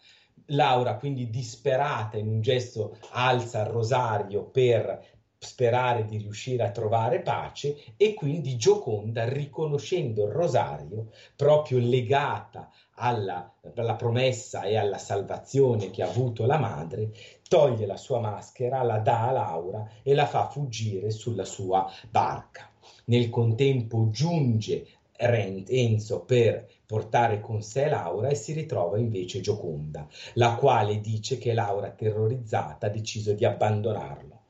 Laura 0.52 0.96
quindi 0.96 1.30
disperata 1.30 2.18
in 2.18 2.28
un 2.28 2.40
gesto 2.40 2.98
alza 3.12 3.62
il 3.62 3.68
rosario 3.68 4.46
per 4.46 5.17
sperare 5.40 6.06
di 6.06 6.18
riuscire 6.18 6.64
a 6.64 6.72
trovare 6.72 7.22
pace 7.22 7.76
e 7.96 8.14
quindi 8.16 8.58
Gioconda, 8.58 9.28
riconoscendo 9.30 10.26
il 10.26 10.32
rosario, 10.32 11.12
proprio 11.36 11.78
legata 11.78 12.72
alla, 12.96 13.54
alla, 13.76 13.96
promessa 13.96 14.64
e 14.64 14.76
alla 14.78 14.98
salvazione 14.98 15.92
che 15.92 16.02
ha 16.02 16.08
avuto 16.08 16.46
la 16.46 16.58
madre, 16.58 17.12
toglie 17.48 17.86
la 17.86 17.98
sua 17.98 18.20
maschera, 18.20 18.82
la 18.82 18.98
dà 18.98 19.28
a 19.28 19.32
Laura 19.32 19.90
e 20.02 20.14
la 20.16 20.26
fa 20.26 20.48
fuggire 20.48 21.12
sulla 21.12 21.46
sua 21.46 21.90
barca. 22.10 22.70
Nel 23.06 23.30
contempo 23.30 24.10
giunge 24.10 24.88
Enzo 25.20 26.22
per 26.22 26.68
portare 26.86 27.42
con 27.42 27.64
sé 27.64 27.88
Laura 27.88 28.28
e 28.28 28.36
si 28.36 28.54
ritrova 28.54 29.00
invece 29.00 29.42
Gioconda, 29.42 30.08
la 30.34 30.56
quale 30.56 31.02
dice 31.02 31.38
che 31.38 31.54
Laura, 31.54 31.90
terrorizzata, 31.90 32.86
ha 32.86 32.90
deciso 32.90 33.34
di 33.34 33.44
abbandonarlo 33.44 34.42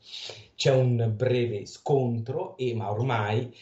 c'è 0.57 0.73
un 0.73 1.13
breve 1.15 1.67
scontro 1.67 2.57
e 2.57 2.73
ma 2.73 2.89
ormai 2.89 3.55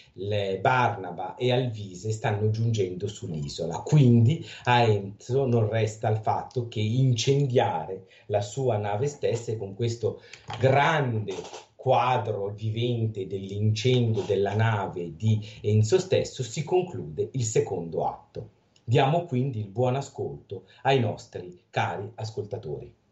Barnaba 0.62 1.36
e 1.36 1.52
Alvise 1.52 2.14
stanno 2.14 2.50
giungendo 2.50 3.08
sull'isola. 3.08 3.80
Quindi 3.80 4.44
a 4.64 4.82
Enzo 4.82 5.46
non 5.46 5.68
resta 5.70 6.10
il 6.10 6.20
fatto 6.20 6.70
che 6.70 6.80
incendiare 6.80 8.08
la 8.28 8.40
sua 8.40 8.78
nave 8.78 9.08
stessa 9.08 9.52
e 9.52 9.58
con 9.58 9.76
questo 9.76 10.22
grande 10.58 11.36
quadro 11.76 12.48
vivente 12.56 13.28
dell'incendio 13.28 14.22
della 14.22 14.56
nave 14.56 15.18
di 15.18 15.46
Enzo 15.62 16.00
stesso 16.00 16.44
si 16.44 16.64
conclude 16.64 17.28
il 17.34 17.44
secondo 17.44 18.06
atto. 18.08 18.50
Diamo 18.86 19.26
quindi 19.26 19.60
il 19.60 19.68
buon 19.68 19.98
ascolto 19.98 20.64
ai 20.84 21.02
nostri 21.02 21.60
cari 21.70 22.10
ascoltatori. 22.16 23.04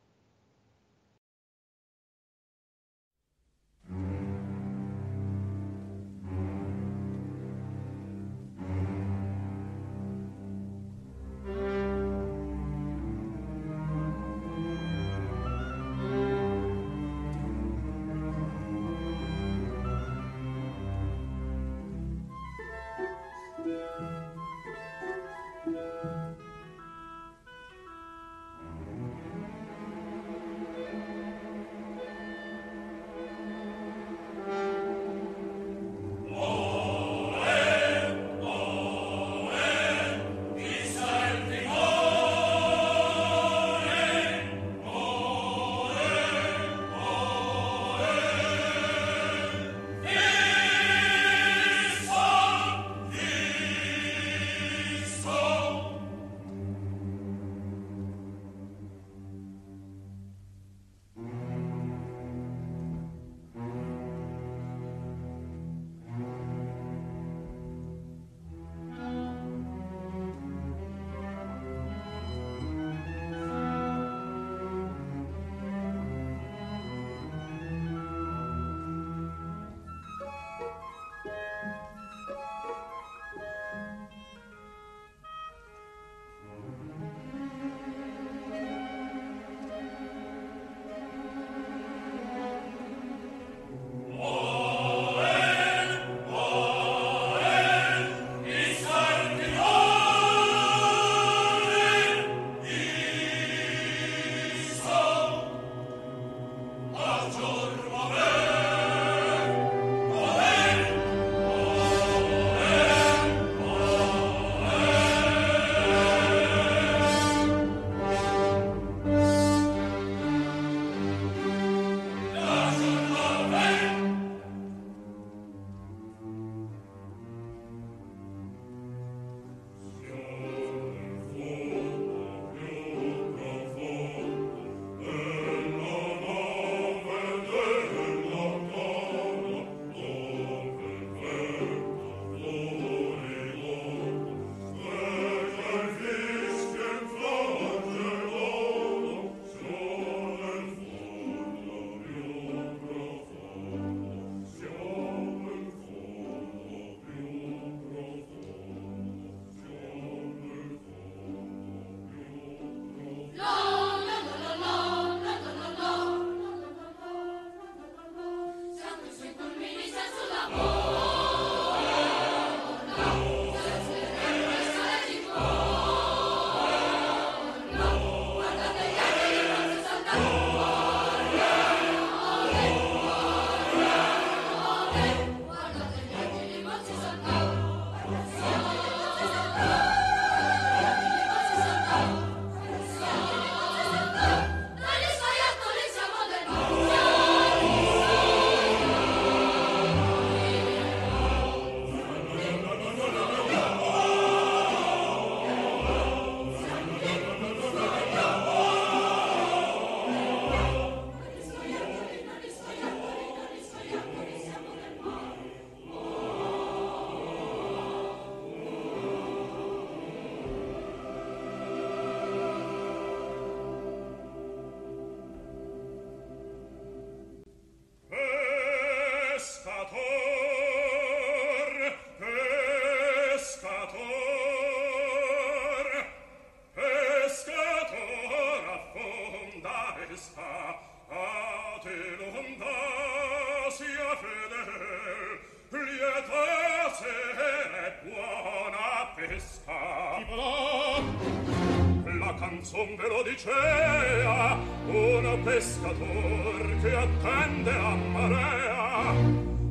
Licea, 253.33 254.59
uno 254.85 255.37
pescator 255.43 256.81
che 256.81 256.95
attende 256.95 257.71
a 257.71 257.95
marea, 257.95 259.11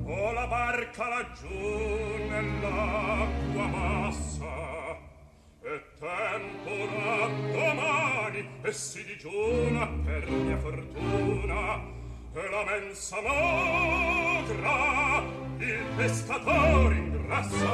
o 0.05 0.33
la 0.33 0.47
barca 0.49 1.09
laggiù 1.09 2.27
nell'acqua 2.29 3.67
massa, 3.69 4.99
e 5.63 5.81
tempora 5.97 7.29
domani, 7.53 8.49
e 8.63 8.73
si 8.73 9.05
digiuna 9.05 9.87
per 9.87 10.29
mia 10.29 10.59
fortuna, 10.59 11.85
e 12.35 12.51
la 12.51 12.65
mensa 12.65 13.21
logra, 13.21 15.23
il 15.59 15.85
pescatore 15.95 16.97
ingrassa. 16.97 17.73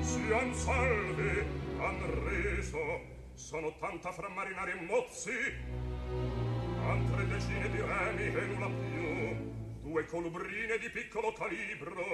Sian 0.00 0.54
salvi, 0.54 1.44
han 1.84 2.24
reso 2.24 3.00
sono 3.34 3.74
tanta 3.78 4.12
fra 4.12 4.28
marinari 4.28 4.72
e 4.72 4.80
mozzi. 4.82 5.30
Altre 6.86 7.26
decine 7.26 7.70
di 7.70 7.80
remi 7.80 8.34
e 8.34 8.44
nulla 8.46 8.66
più. 8.66 9.50
Due 9.82 10.06
colubrine 10.06 10.78
di 10.78 10.90
piccolo 10.90 11.32
calibro. 11.32 12.04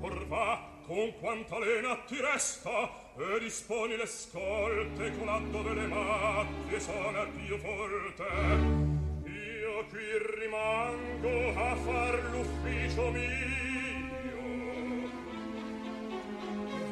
Or 0.00 0.26
va 0.26 0.80
con 0.86 1.14
quanta 1.18 1.58
lena 1.58 1.96
ti 2.06 2.20
resta 2.20 3.12
e 3.16 3.38
disponi 3.40 3.96
le 3.96 4.06
scolte 4.06 5.16
con 5.18 5.28
atto 5.28 5.62
delle 5.62 5.86
macchie 5.86 6.80
sana 6.80 7.24
più 7.26 7.58
forte. 7.58 8.24
Io 9.24 9.84
qui 9.86 10.06
rimango 10.40 11.60
a 11.60 11.76
far 11.76 12.22
l'ufficio 12.30 13.10
mio. 13.10 13.34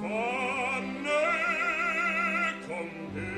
Vanne 0.01 1.64
von 2.75 3.15
dir. 3.15 3.34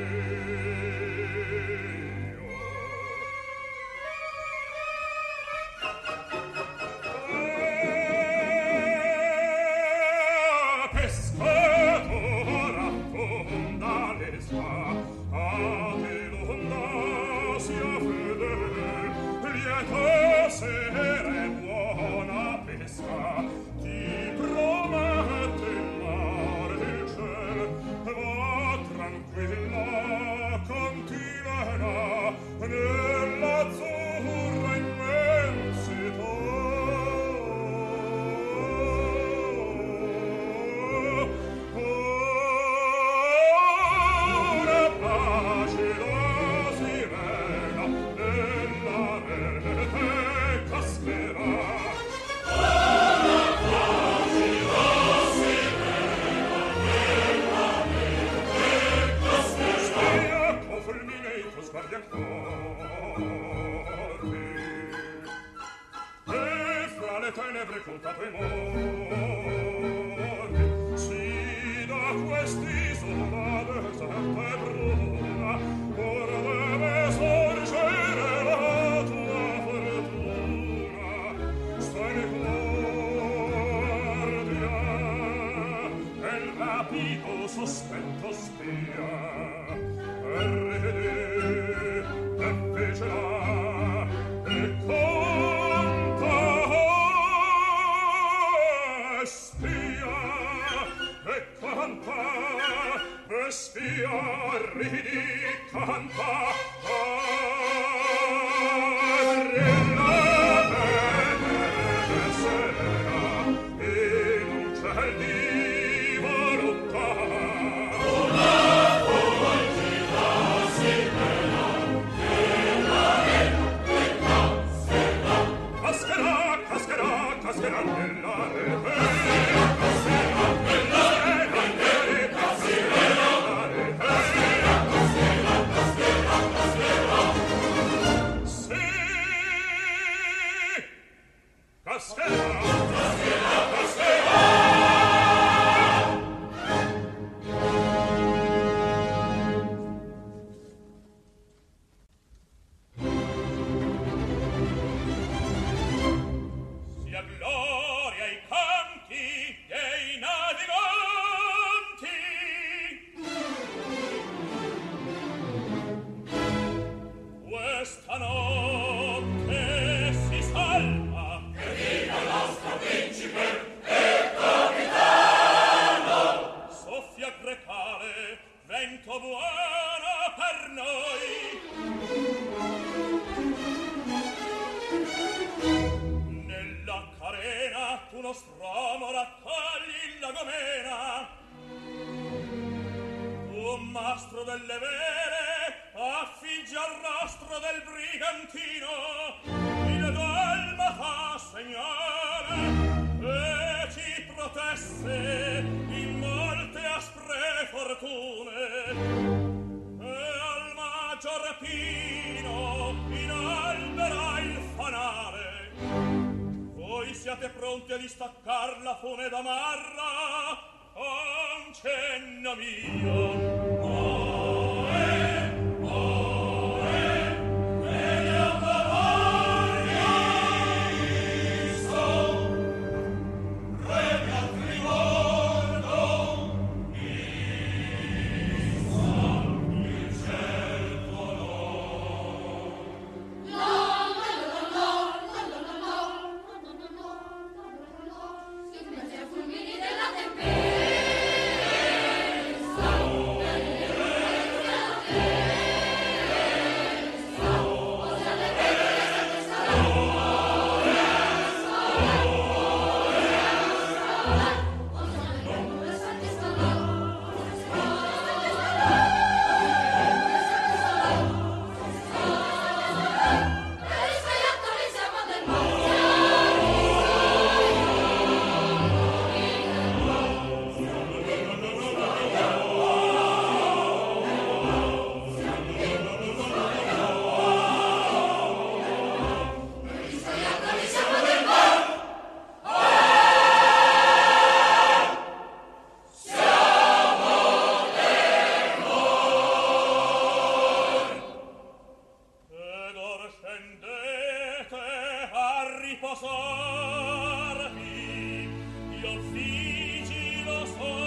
Io 310.79 311.06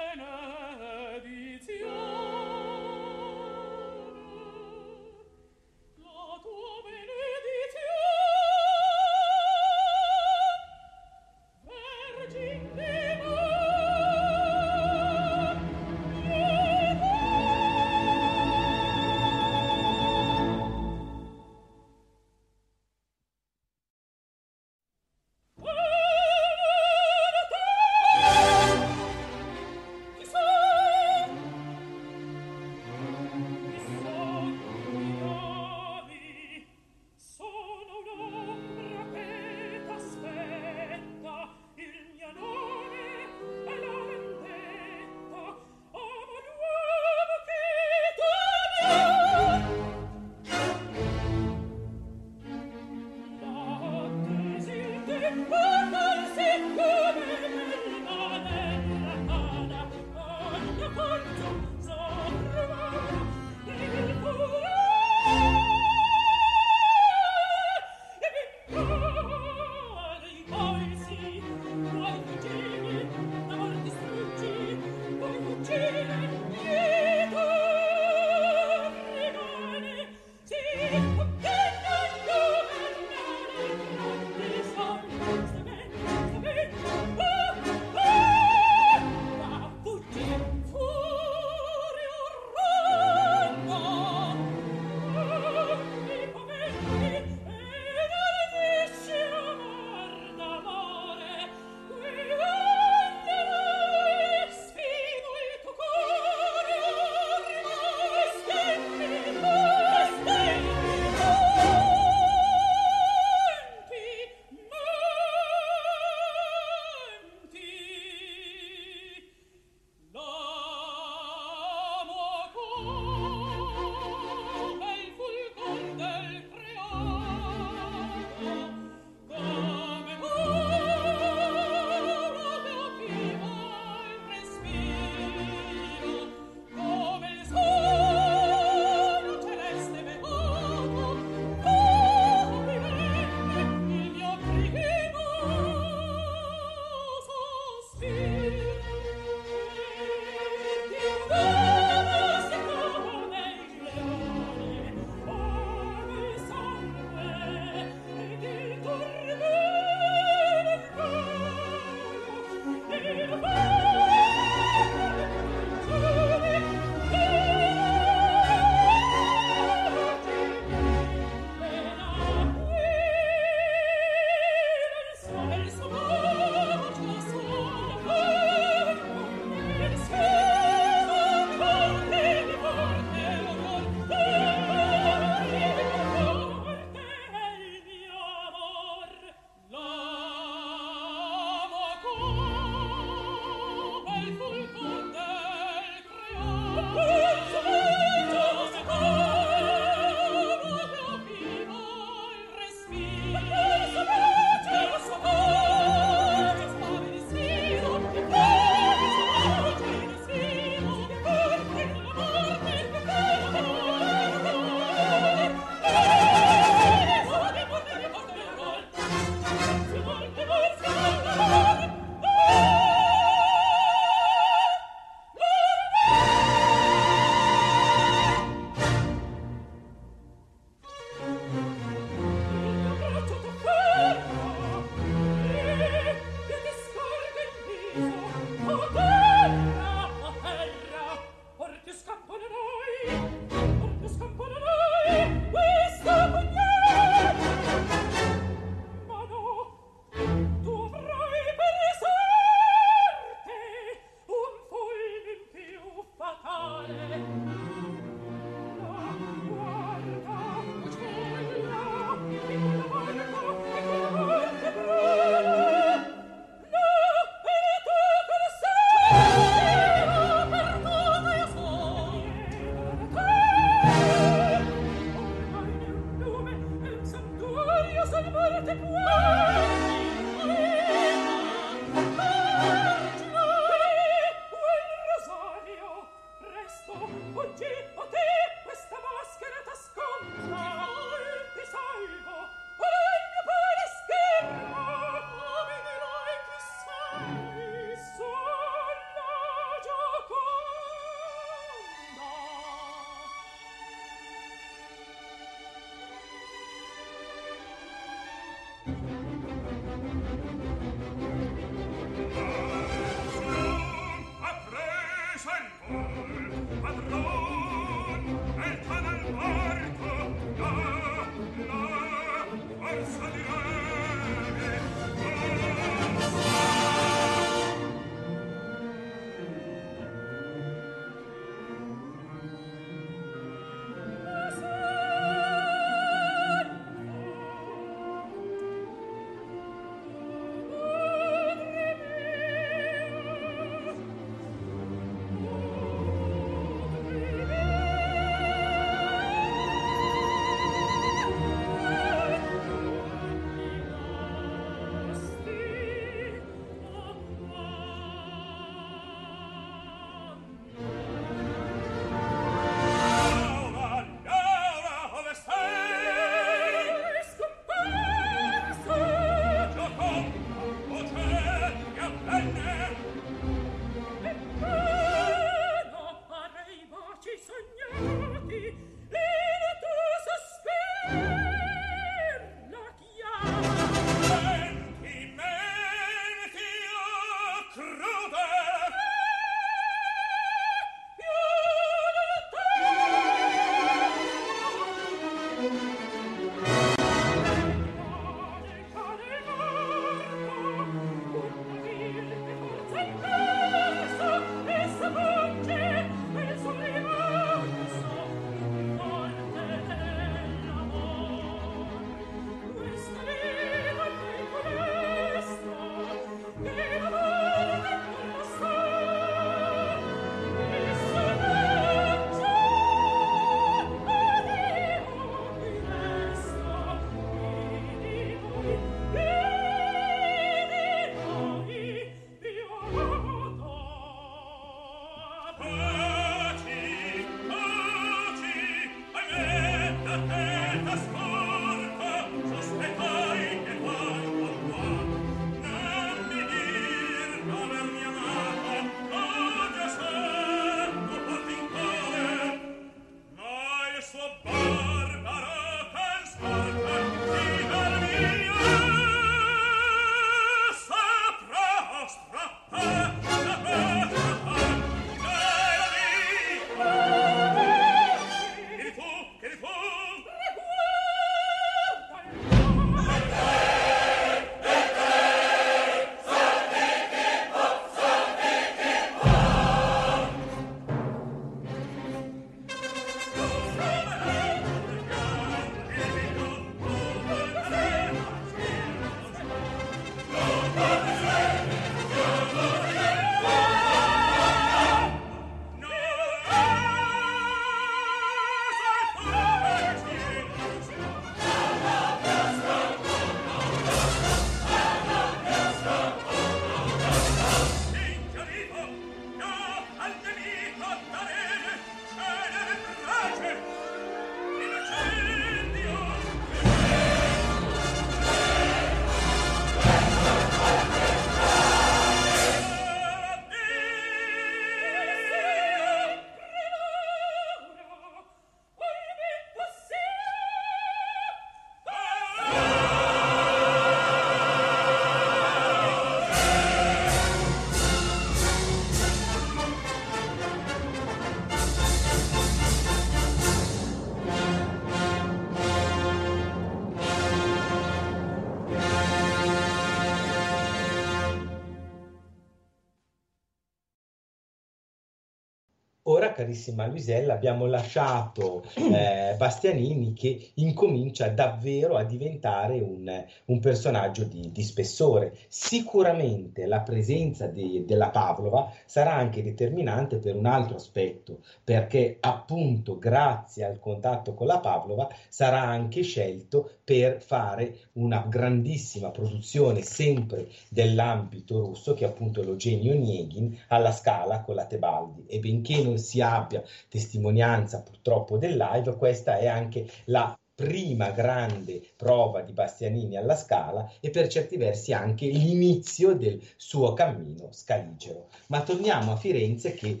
carissima 556.34 556.86
Luisella, 556.86 557.34
abbiamo 557.34 557.66
lasciato 557.66 558.64
eh, 558.74 559.34
Bastianini 559.38 560.12
che 560.12 560.50
incomincia 560.54 561.28
davvero 561.28 561.96
a 561.96 562.04
diventare 562.04 562.80
un, 562.80 563.24
un 563.46 563.60
personaggio 563.60 564.24
di, 564.24 564.50
di, 564.52 564.62
spessore. 564.62 565.36
Sicuramente 565.48 566.66
la 566.66 566.80
presenza 566.80 567.46
di, 567.46 567.84
della 567.86 568.10
Pavlova 568.10 568.70
sarà 568.84 569.14
anche 569.14 569.42
determinante 569.42 570.16
per 570.18 570.34
un 570.34 570.46
altro 570.46 570.76
aspetto, 570.76 571.38
perché 571.62 572.18
appunto 572.20 572.98
grazie 572.98 573.64
al 573.64 573.78
contatto 573.78 574.34
con 574.34 574.46
la 574.46 574.58
Pavlova 574.58 575.08
sarà 575.28 575.62
anche 575.62 576.02
scelto 576.02 576.78
per 576.84 577.22
fare 577.22 577.78
una 577.92 578.26
grandissima 578.28 579.10
produzione 579.10 579.82
sempre 579.82 580.48
dell'ambito 580.68 581.60
russo, 581.60 581.94
che 581.94 582.04
è 582.04 582.08
appunto 582.08 582.42
l'Eugenio 582.42 582.94
Nieghin 582.94 583.56
alla 583.68 583.92
scala 583.92 584.40
con 584.40 584.56
la 584.56 584.66
Tebaldi. 584.66 585.24
E 585.26 585.38
benché 585.38 585.82
non 585.82 585.98
sia 585.98 586.23
abbia 586.32 586.62
testimonianza 586.88 587.82
purtroppo 587.82 588.38
del 588.38 588.56
live, 588.56 588.96
questa 588.96 589.38
è 589.38 589.46
anche 589.46 589.88
la 590.06 590.36
prima 590.54 591.10
grande 591.10 591.82
prova 591.96 592.40
di 592.40 592.52
Bastianini 592.52 593.16
alla 593.16 593.34
Scala 593.34 593.90
e 594.00 594.10
per 594.10 594.28
certi 594.28 594.56
versi 594.56 594.92
anche 594.92 595.26
l'inizio 595.26 596.14
del 596.14 596.40
suo 596.56 596.92
cammino 596.92 597.48
scaligero. 597.50 598.28
Ma 598.48 598.62
torniamo 598.62 599.12
a 599.12 599.16
Firenze 599.16 599.74
che 599.74 600.00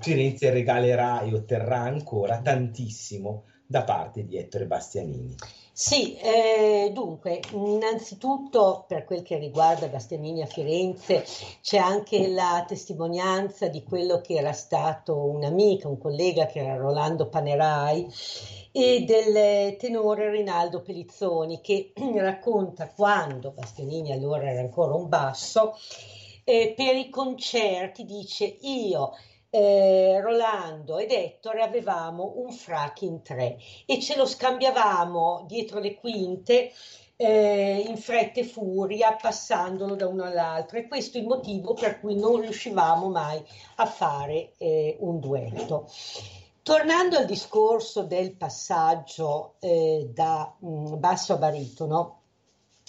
Firenze 0.00 0.50
regalerà 0.50 1.20
e 1.22 1.34
otterrà 1.34 1.80
ancora 1.80 2.40
tantissimo 2.40 3.44
da 3.66 3.82
parte 3.82 4.24
di 4.24 4.36
Ettore 4.36 4.66
Bastianini. 4.66 5.34
Sì, 5.82 6.14
eh, 6.16 6.90
dunque, 6.92 7.40
innanzitutto 7.52 8.84
per 8.86 9.06
quel 9.06 9.22
che 9.22 9.38
riguarda 9.38 9.86
Bastianini 9.86 10.42
a 10.42 10.46
Firenze 10.46 11.24
c'è 11.62 11.78
anche 11.78 12.28
la 12.28 12.66
testimonianza 12.68 13.66
di 13.68 13.82
quello 13.82 14.20
che 14.20 14.34
era 14.34 14.52
stato 14.52 15.16
un 15.16 15.42
amico, 15.42 15.88
un 15.88 15.96
collega 15.96 16.44
che 16.44 16.58
era 16.58 16.76
Rolando 16.76 17.30
Panerai 17.30 18.06
e 18.72 19.04
del 19.06 19.78
tenore 19.78 20.30
Rinaldo 20.30 20.82
Pelizzoni 20.82 21.62
che 21.62 21.94
racconta 22.14 22.90
quando 22.90 23.52
Bastianini 23.52 24.12
allora 24.12 24.50
era 24.50 24.60
ancora 24.60 24.92
un 24.92 25.08
basso, 25.08 25.78
eh, 26.44 26.74
per 26.76 26.94
i 26.94 27.08
concerti 27.08 28.04
dice 28.04 28.44
io 28.44 29.12
eh, 29.50 30.20
Rolando 30.22 30.98
ed 30.98 31.10
Ettore 31.10 31.62
avevamo 31.62 32.34
un 32.36 32.52
frac 32.52 33.02
in 33.02 33.22
tre 33.22 33.58
e 33.84 34.00
ce 34.00 34.16
lo 34.16 34.26
scambiavamo 34.26 35.44
dietro 35.46 35.80
le 35.80 35.94
quinte 35.96 36.72
eh, 37.16 37.84
in 37.86 37.98
fretta 37.98 38.40
e 38.40 38.44
furia 38.44 39.12
passandolo 39.12 39.94
da 39.94 40.06
uno 40.06 40.24
all'altro 40.24 40.78
e 40.78 40.88
questo 40.88 41.18
è 41.18 41.20
il 41.20 41.26
motivo 41.26 41.74
per 41.74 42.00
cui 42.00 42.14
non 42.16 42.40
riuscivamo 42.40 43.08
mai 43.10 43.44
a 43.76 43.86
fare 43.86 44.52
eh, 44.56 44.96
un 45.00 45.20
duetto. 45.20 45.86
Tornando 46.62 47.18
al 47.18 47.26
discorso 47.26 48.04
del 48.04 48.32
passaggio 48.36 49.56
eh, 49.58 50.08
da 50.14 50.54
mh, 50.58 50.66
mm, 50.66 50.98
basso 50.98 51.34
a 51.34 51.36
baritono, 51.36 52.20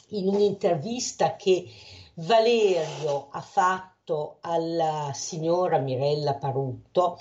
in 0.09 0.27
un'intervista 0.27 1.35
che 1.35 1.65
Valerio 2.15 3.29
ha 3.31 3.41
fatto 3.41 4.00
fatto 4.11 4.37
alla 4.41 5.11
signora 5.13 5.77
Mirella 5.77 6.35
Parutto, 6.35 7.17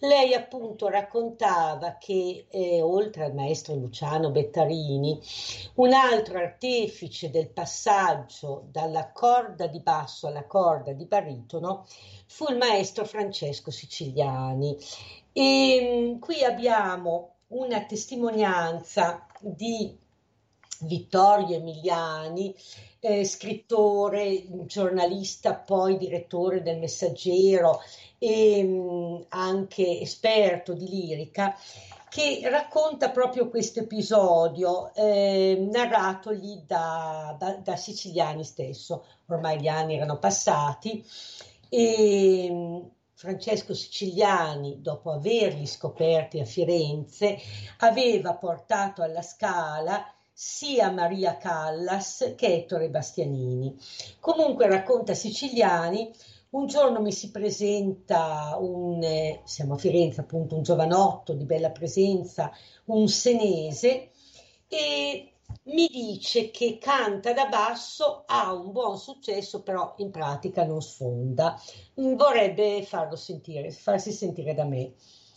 lei 0.00 0.34
appunto 0.34 0.88
raccontava 0.88 1.96
che 1.98 2.46
eh, 2.50 2.82
oltre 2.82 3.24
al 3.24 3.34
maestro 3.34 3.74
Luciano 3.74 4.30
Bettarini, 4.30 5.18
un 5.76 5.92
altro 5.92 6.38
artefice 6.38 7.30
del 7.30 7.48
passaggio 7.48 8.66
dalla 8.70 9.10
corda 9.10 9.66
di 9.66 9.80
basso 9.80 10.26
alla 10.26 10.44
corda 10.44 10.92
di 10.92 11.06
baritono 11.06 11.86
fu 12.26 12.44
il 12.50 12.58
maestro 12.58 13.04
Francesco 13.06 13.70
Siciliani. 13.70 14.76
E 15.32 16.12
mm, 16.14 16.18
qui 16.20 16.44
abbiamo 16.44 17.36
una 17.48 17.84
testimonianza 17.86 19.26
di 19.40 19.96
Vittorio 20.80 21.56
Emiliani 21.56 22.54
eh, 23.00 23.24
scrittore, 23.24 24.44
giornalista, 24.66 25.54
poi 25.54 25.96
direttore 25.96 26.62
del 26.62 26.78
Messaggero 26.78 27.80
e 28.18 28.62
mh, 28.62 28.68
mm, 28.68 29.20
anche 29.28 30.00
esperto 30.00 30.72
di 30.74 30.88
lirica, 30.88 31.54
che 32.08 32.40
racconta 32.44 33.10
proprio 33.10 33.48
questo 33.48 33.80
episodio 33.80 34.92
eh, 34.94 35.68
narratogli 35.70 36.62
da, 36.66 37.36
da, 37.38 37.52
da, 37.56 37.76
Siciliani 37.76 38.44
stesso. 38.44 39.04
Ormai 39.26 39.60
gli 39.60 39.68
anni 39.68 39.96
erano 39.96 40.18
passati 40.18 41.04
e 41.68 42.48
mm, 42.50 42.78
Francesco 43.12 43.74
Siciliani, 43.74 44.80
dopo 44.80 45.12
averli 45.12 45.66
scoperti 45.66 46.40
a 46.40 46.44
Firenze, 46.44 47.36
aveva 47.78 48.34
portato 48.34 49.02
alla 49.02 49.22
Scala 49.22 50.04
sia 50.40 50.92
Maria 50.92 51.36
Callas 51.36 52.34
che 52.36 52.54
Ettore 52.54 52.90
Bastianini. 52.90 53.76
Comunque 54.20 54.68
racconta 54.68 55.12
Siciliani, 55.12 56.12
un 56.50 56.68
giorno 56.68 57.00
mi 57.00 57.10
si 57.10 57.32
presenta 57.32 58.56
un, 58.60 59.02
eh, 59.02 59.40
siamo 59.42 59.74
a 59.74 59.78
Firenze 59.78 60.20
appunto, 60.20 60.54
un 60.54 60.62
giovanotto 60.62 61.32
di 61.32 61.44
bella 61.44 61.70
presenza, 61.70 62.52
un 62.84 63.08
senese, 63.08 64.10
e 64.68 65.32
mi 65.64 65.88
dice 65.88 66.52
che 66.52 66.78
canta 66.78 67.32
da 67.32 67.46
basso, 67.46 68.22
ha 68.24 68.52
un 68.52 68.70
buon 68.70 68.96
successo, 68.96 69.62
però 69.62 69.94
in 69.96 70.12
pratica 70.12 70.62
non 70.62 70.80
sfonda. 70.80 71.60
Vorrebbe 71.94 72.84
farlo 72.84 73.16
sentire, 73.16 73.72
farsi 73.72 74.12
sentire 74.12 74.54
da 74.54 74.62
me. 74.62 74.92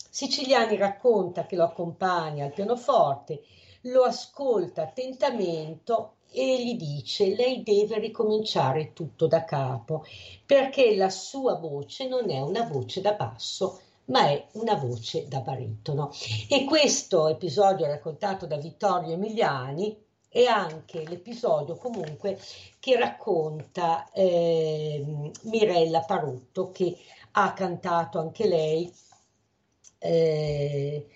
Siciliani 0.08 0.76
racconta 0.76 1.44
che 1.44 1.56
lo 1.56 1.64
accompagna 1.64 2.44
al 2.44 2.52
pianoforte 2.52 3.42
lo 3.82 4.02
ascolta 4.02 4.82
attentamente 4.82 5.94
e 6.30 6.64
gli 6.64 6.76
dice 6.76 7.34
lei 7.34 7.62
deve 7.62 7.98
ricominciare 7.98 8.92
tutto 8.92 9.26
da 9.26 9.44
capo 9.44 10.04
perché 10.46 10.96
la 10.96 11.10
sua 11.10 11.56
voce 11.56 12.08
non 12.08 12.30
è 12.30 12.40
una 12.40 12.64
voce 12.64 13.00
da 13.02 13.12
basso 13.12 13.80
ma 14.06 14.28
è 14.28 14.46
una 14.52 14.74
voce 14.74 15.28
da 15.28 15.40
baritono 15.40 16.10
e 16.48 16.64
questo 16.64 17.28
episodio 17.28 17.86
raccontato 17.86 18.46
da 18.46 18.56
Vittorio 18.56 19.12
Emiliani 19.12 19.96
è 20.28 20.44
anche 20.44 21.04
l'episodio 21.06 21.76
comunque 21.76 22.38
che 22.80 22.96
racconta 22.96 24.10
eh, 24.12 25.30
Mirella 25.42 26.00
Parutto 26.00 26.70
che 26.72 26.96
ha 27.32 27.52
cantato 27.52 28.18
anche 28.18 28.48
lei 28.48 28.90
eh, 29.98 31.06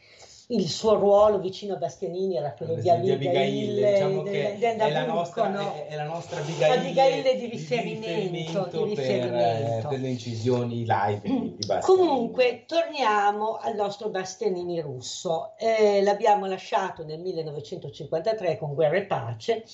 il 0.48 0.68
suo 0.68 0.94
ruolo 0.94 1.40
vicino 1.40 1.74
a 1.74 1.76
Bastianini 1.76 2.36
era 2.36 2.52
quello 2.52 2.74
di, 2.74 2.88
Abigail, 2.88 3.18
di 3.18 3.26
Abigail 3.26 3.74
diciamo 3.74 4.22
de, 4.22 4.56
è, 4.56 4.90
la 4.90 5.04
nostra, 5.04 5.48
no? 5.48 5.74
è, 5.74 5.88
è, 5.88 5.96
la 5.96 6.04
nostra 6.04 6.38
Abigail, 6.38 6.78
Abigail 6.78 7.38
di 7.38 7.46
riferimento, 7.46 8.06
di 8.06 8.28
riferimento, 8.28 8.84
di 8.84 8.94
riferimento. 8.94 9.88
Per, 9.88 9.88
per, 9.88 10.00
le 10.00 10.08
incisioni 10.08 10.86
live 10.86 11.20
di, 11.22 11.56
di 11.56 11.66
Comunque 11.80 12.62
torniamo 12.64 13.56
al 13.56 13.74
nostro 13.74 14.08
Bastianini 14.08 14.80
russo 14.80 15.56
eh, 15.58 16.00
l'abbiamo 16.02 16.46
lasciato 16.46 17.04
nel 17.04 17.18
1953 17.18 18.56
con 18.56 18.72
Guerra 18.74 18.98
e 18.98 19.06
Pace 19.06 19.64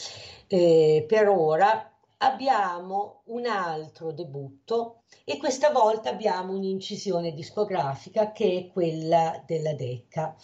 eh, 0.47 1.05
per 1.07 1.27
ora, 1.27 1.91
abbiamo 2.18 3.22
un 3.26 3.45
altro 3.45 4.11
debutto 4.11 5.02
e 5.23 5.38
questa 5.38 5.72
volta 5.72 6.10
abbiamo 6.10 6.53
un'incisione 6.53 7.34
discografica 7.34 8.31
che 8.31 8.57
è 8.57 8.72
quella 8.72 9.44
della 9.45 9.73
Decca. 9.73 10.35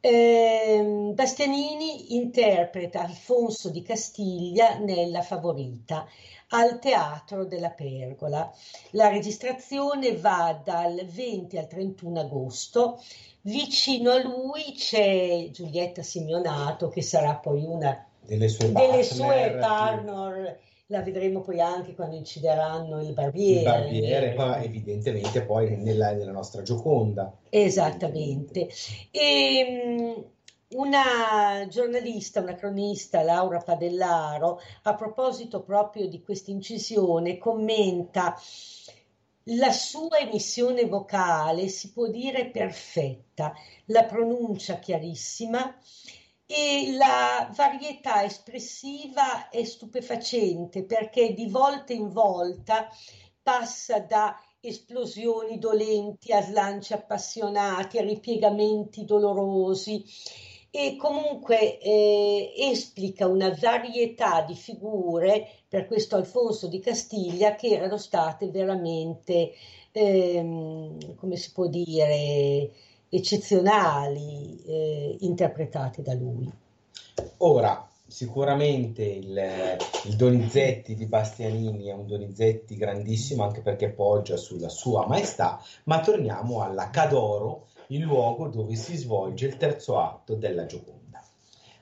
Eh, 0.00 1.12
Bastianini 1.14 2.14
interpreta 2.14 3.00
Alfonso 3.00 3.70
di 3.70 3.82
Castiglia 3.82 4.76
nella 4.76 5.22
Favorita 5.22 6.06
al 6.48 6.78
Teatro 6.78 7.46
della 7.46 7.70
Pergola. 7.70 8.52
La 8.90 9.08
registrazione 9.08 10.14
va 10.16 10.60
dal 10.62 11.06
20 11.06 11.56
al 11.56 11.66
31 11.66 12.20
agosto. 12.20 13.02
Vicino 13.40 14.10
a 14.10 14.22
lui 14.22 14.74
c'è 14.76 15.48
Giulietta 15.50 16.02
Simeonato, 16.02 16.88
che 16.88 17.02
sarà 17.02 17.36
poi 17.36 17.64
una 17.64 18.06
delle 18.20 18.48
sue 18.48 18.68
partner, 18.68 18.90
delle 18.90 19.02
sue 19.04 19.56
partner 19.58 20.60
la 20.88 21.02
vedremo 21.02 21.40
poi 21.40 21.60
anche 21.60 21.94
quando 21.94 22.16
incideranno 22.16 23.00
il 23.00 23.12
barbiere. 23.12 23.58
Il 23.58 23.64
barbiere, 23.64 24.34
ma 24.34 24.62
evidentemente 24.62 25.42
poi 25.42 25.76
nella, 25.76 26.12
nella 26.12 26.32
nostra 26.32 26.62
Gioconda. 26.62 27.38
Esattamente. 27.48 28.68
E, 29.10 29.58
ehm, 29.58 30.24
una 30.74 31.66
giornalista, 31.68 32.40
una 32.40 32.54
cronista, 32.54 33.22
Laura 33.22 33.60
Padellaro, 33.60 34.60
a 34.82 34.94
proposito 34.94 35.62
proprio 35.62 36.08
di 36.08 36.20
questa 36.22 36.50
incisione, 36.50 37.38
commenta 37.38 38.36
la 39.48 39.70
sua 39.70 40.18
emissione 40.18 40.86
vocale 40.86 41.68
si 41.68 41.92
può 41.92 42.08
dire 42.08 42.46
perfetta, 42.46 43.52
la 43.86 44.04
pronuncia 44.04 44.78
chiarissima 44.78 45.76
e 46.46 46.94
la 46.96 47.50
varietà 47.56 48.24
espressiva 48.24 49.48
è 49.48 49.64
stupefacente 49.64 50.84
perché 50.84 51.32
di 51.32 51.46
volta 51.46 51.92
in 51.92 52.10
volta 52.10 52.88
passa 53.42 54.00
da 54.00 54.38
esplosioni 54.60 55.58
dolenti 55.58 56.32
a 56.32 56.42
slanci 56.42 56.92
appassionati, 56.92 57.98
a 57.98 58.02
ripiegamenti 58.02 59.04
dolorosi 59.04 60.04
e 60.70 60.96
comunque 60.96 61.78
eh, 61.78 62.52
esplica 62.56 63.28
una 63.28 63.56
varietà 63.60 64.42
di 64.42 64.56
figure 64.56 65.62
per 65.68 65.86
questo 65.86 66.16
Alfonso 66.16 66.66
di 66.66 66.80
Castiglia 66.80 67.54
che 67.54 67.68
erano 67.68 67.96
state 67.96 68.48
veramente, 68.48 69.52
ehm, 69.92 71.14
come 71.14 71.36
si 71.36 71.52
può 71.52 71.68
dire, 71.68 72.72
eccezionali 73.16 74.60
eh, 74.66 75.16
interpretate 75.20 76.02
da 76.02 76.14
lui. 76.14 76.50
Ora, 77.38 77.88
sicuramente 78.06 79.04
il, 79.04 79.78
il, 80.06 80.16
Donizetti 80.16 80.94
di 80.94 81.06
Bastianini 81.06 81.86
è 81.86 81.92
un 81.92 82.06
Donizetti 82.06 82.76
grandissimo 82.76 83.44
anche 83.44 83.60
perché 83.60 83.90
poggia 83.90 84.36
sulla 84.36 84.68
sua 84.68 85.06
maestà, 85.06 85.60
ma 85.84 86.00
torniamo 86.00 86.62
alla 86.62 86.90
Cadoro, 86.90 87.66
il 87.88 88.00
luogo 88.00 88.48
dove 88.48 88.74
si 88.74 88.96
svolge 88.96 89.46
il 89.46 89.56
terzo 89.56 90.00
atto 90.00 90.34
della 90.34 90.66
Gioconda 90.66 91.03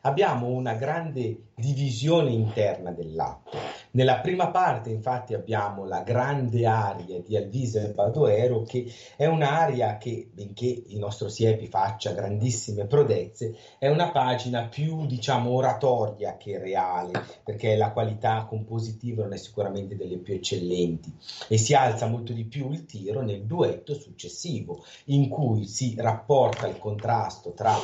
abbiamo 0.03 0.49
una 0.49 0.74
grande 0.74 1.51
divisione 1.55 2.31
interna 2.31 2.91
dell'atto. 2.91 3.59
Nella 3.93 4.20
prima 4.20 4.49
parte, 4.49 4.91
infatti, 4.91 5.35
abbiamo 5.35 5.85
la 5.85 6.03
grande 6.03 6.66
aria 6.66 7.20
di 7.20 7.37
Alvise 7.37 7.85
e 7.85 7.93
Badoero, 7.93 8.62
che 8.62 8.91
è 9.16 9.27
un'aria 9.27 9.99
che, 9.99 10.29
benché 10.33 10.66
il 10.87 10.99
nostro 10.99 11.29
Siepi 11.29 11.66
faccia 11.66 12.12
grandissime 12.12 12.87
prodezze, 12.87 13.55
è 13.79 13.89
una 13.89 14.11
pagina 14.11 14.66
più, 14.66 15.07
diciamo, 15.07 15.51
oratoria 15.51 16.37
che 16.37 16.59
reale, 16.59 17.23
perché 17.45 17.77
la 17.77 17.93
qualità 17.93 18.47
compositiva 18.49 19.24
non 19.24 19.35
è 19.35 19.37
sicuramente 19.37 19.95
delle 19.95 20.16
più 20.16 20.35
eccellenti 20.35 21.12
e 21.49 21.59
si 21.59 21.74
alza 21.74 22.07
molto 22.07 22.33
di 22.33 22.45
più 22.45 22.73
il 22.73 22.87
tiro 22.87 23.20
nel 23.20 23.45
duetto 23.45 23.95
successivo, 23.95 24.85
in 25.07 25.29
cui 25.29 25.66
si 25.66 25.95
rapporta 25.99 26.66
il 26.66 26.79
contrasto 26.79 27.53
tra 27.53 27.74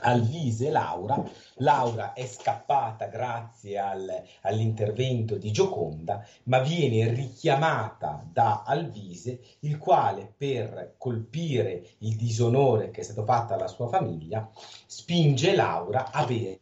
Alvise 0.00 0.70
Laura. 0.70 1.22
Laura 1.56 2.12
è 2.12 2.26
scappata 2.26 3.06
grazie 3.06 3.78
al, 3.78 4.22
all'intervento 4.42 5.36
di 5.36 5.50
Gioconda, 5.50 6.26
ma 6.44 6.60
viene 6.60 7.12
richiamata 7.12 8.24
da 8.30 8.62
Alvise, 8.64 9.40
il 9.60 9.78
quale 9.78 10.32
per 10.36 10.94
colpire 10.96 11.84
il 11.98 12.16
disonore 12.16 12.90
che 12.90 13.00
è 13.00 13.04
stato 13.04 13.24
fatto 13.24 13.54
alla 13.54 13.68
sua 13.68 13.88
famiglia, 13.88 14.50
spinge 14.86 15.54
Laura 15.54 16.10
a 16.10 16.24
bere 16.24 16.60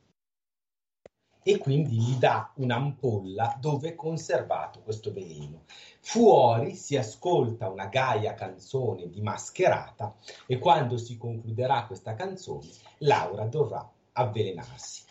e 1.43 1.59
quindi 1.59 1.97
gli 1.97 2.17
dà 2.17 2.53
un'ampolla 2.57 3.57
dove 3.61 3.91
è 3.91 3.95
conservato 3.95 4.81
questo 4.81 5.13
veleno. 5.13 5.63
Fuori 6.01 6.75
si 6.75 6.97
ascolta 6.97 7.69
una 7.69 7.87
gaia 7.87 8.35
canzone 8.35 9.09
di 9.09 9.21
mascherata 9.21 10.15
e 10.47 10.59
quando 10.59 10.97
si 10.97 11.17
concluderà 11.17 11.87
questa 11.87 12.15
canzone 12.15 12.69
Laura 12.99 13.45
dovrà 13.47 13.89
avvelenarsi. 14.13 15.05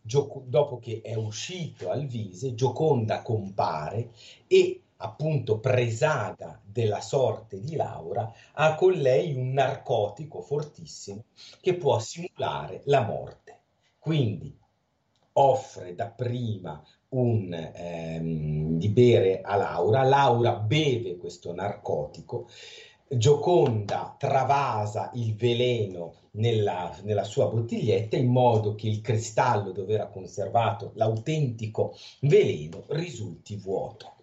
Gio- 0.00 0.42
dopo 0.46 0.78
che 0.78 1.00
è 1.02 1.14
uscito 1.14 1.90
al 1.90 2.06
Vise, 2.06 2.54
Gioconda 2.54 3.22
compare 3.22 4.10
e 4.46 4.82
appunto 4.98 5.58
presada 5.58 6.60
della 6.64 7.00
sorte 7.00 7.60
di 7.60 7.74
Laura, 7.74 8.32
ha 8.52 8.74
con 8.74 8.92
lei 8.92 9.34
un 9.34 9.52
narcotico 9.52 10.40
fortissimo 10.40 11.24
che 11.60 11.74
può 11.76 11.98
simulare 11.98 12.82
la 12.84 13.02
morte. 13.02 13.60
Quindi 13.98 14.56
offre 15.34 15.94
dapprima 15.94 16.82
un, 17.10 17.52
ehm, 17.52 18.78
di 18.78 18.88
bere 18.88 19.40
a 19.40 19.56
Laura, 19.56 20.02
Laura 20.02 20.54
beve 20.54 21.16
questo 21.16 21.54
narcotico, 21.54 22.48
Gioconda 23.06 24.16
travasa 24.18 25.10
il 25.14 25.36
veleno 25.36 26.14
nella, 26.32 26.96
nella, 27.02 27.22
sua 27.22 27.46
bottiglietta 27.48 28.16
in 28.16 28.28
modo 28.28 28.74
che 28.74 28.88
il 28.88 29.02
cristallo 29.02 29.72
dove 29.72 29.92
era 29.92 30.08
conservato 30.08 30.92
l'autentico 30.94 31.94
veleno 32.20 32.84
risulti 32.88 33.56
vuoto. 33.56 34.14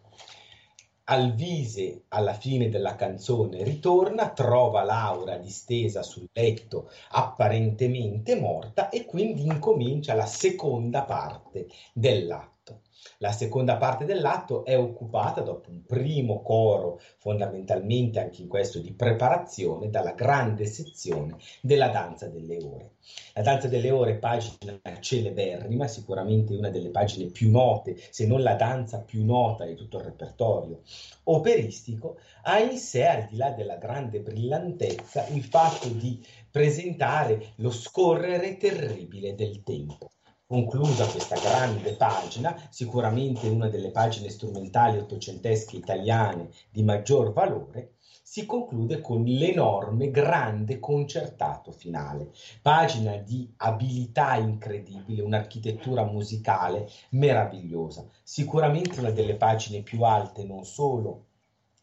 Alvise 1.06 2.06
alla 2.10 2.34
fine 2.34 2.69
della 2.69 2.95
canzone 2.95 3.64
ritorna, 3.64 4.30
trova 4.32 4.84
Laura 4.84 5.38
distesa 5.38 6.03
sul 6.03 6.28
letto 6.32 6.90
apparentemente 7.10 8.36
morta 8.40 8.90
e 8.90 9.06
quindi 9.06 9.45
incomincia 9.45 10.14
la 10.14 10.26
seconda 10.26 11.03
parte 11.03 11.68
dell'atto. 11.94 12.82
La 13.18 13.32
seconda 13.32 13.78
parte 13.78 14.06
dell'atto 14.06 14.64
è 14.64 14.78
occupata 14.78 15.41
dopo 15.41 15.69
un 15.69 15.84
primo 15.86 16.41
coro, 16.41 16.99
fondamentalmente 17.18 18.19
anche 18.19 18.41
in 18.41 18.48
questo 18.48 18.80
di 18.80 18.94
preparazione, 18.94 19.90
dalla 19.90 20.14
grande 20.14 20.65
sezione 20.65 21.38
della 21.61 21.90
danza 21.90 22.28
delle 22.28 22.57
ore. 22.64 22.91
La 23.34 23.41
danza 23.41 23.68
delle 23.68 23.90
ore, 23.90 24.18
pagina 24.18 24.80
celeberrima, 24.99 25.88
sicuramente 25.88 26.53
una 26.53 26.69
delle 26.69 26.90
pagine 26.90 27.32
più 27.32 27.49
note, 27.49 27.99
se 28.10 28.28
non 28.28 28.41
la 28.41 28.53
danza 28.53 28.99
più 28.99 29.26
nota 29.26 29.65
di 29.65 29.76
tutto 29.76 29.98
il 29.98 30.03
repertorio 30.03 30.82
operistico, 31.23 32.18
ha 32.44 32.60
in 32.60 32.78
sé, 32.78 33.07
al 33.07 33.28
di 33.28 33.38
là 33.38 33.52
della 33.52 33.78
grande 33.78 34.19
brillantezza, 34.19 35.28
il 35.28 35.44
fatto 35.44 35.90
di 35.90 36.23
presentare 36.49 37.53
lo 37.56 37.72
scorrere 37.72 38.57
terribile 38.57 39.34
del 39.34 39.64
tempo. 39.64 40.11
Conclusa 40.52 41.06
questa 41.06 41.40
grande 41.40 41.94
pagina, 41.94 42.53
sicuramente 42.69 43.48
una 43.48 43.69
delle 43.69 43.90
pagine 43.90 44.30
strumentali 44.30 44.98
ottocentesche 44.98 45.78
italiane 45.78 46.49
di 46.69 46.84
maggior 46.84 47.32
valore, 47.32 47.94
si 48.22 48.45
conclude 48.45 48.99
con 48.99 49.23
l'enorme, 49.23 50.11
grande 50.11 50.78
concertato 50.78 51.72
finale. 51.72 52.32
Pagina 52.61 53.15
di 53.15 53.49
abilità 53.56 54.36
incredibile, 54.36 55.22
un'architettura 55.22 56.03
musicale 56.03 56.90
meravigliosa. 57.11 58.06
Sicuramente 58.22 58.99
una 58.99 59.11
delle 59.11 59.36
pagine 59.36 59.84
più 59.84 60.03
alte 60.03 60.44
non 60.44 60.65
solo 60.65 61.28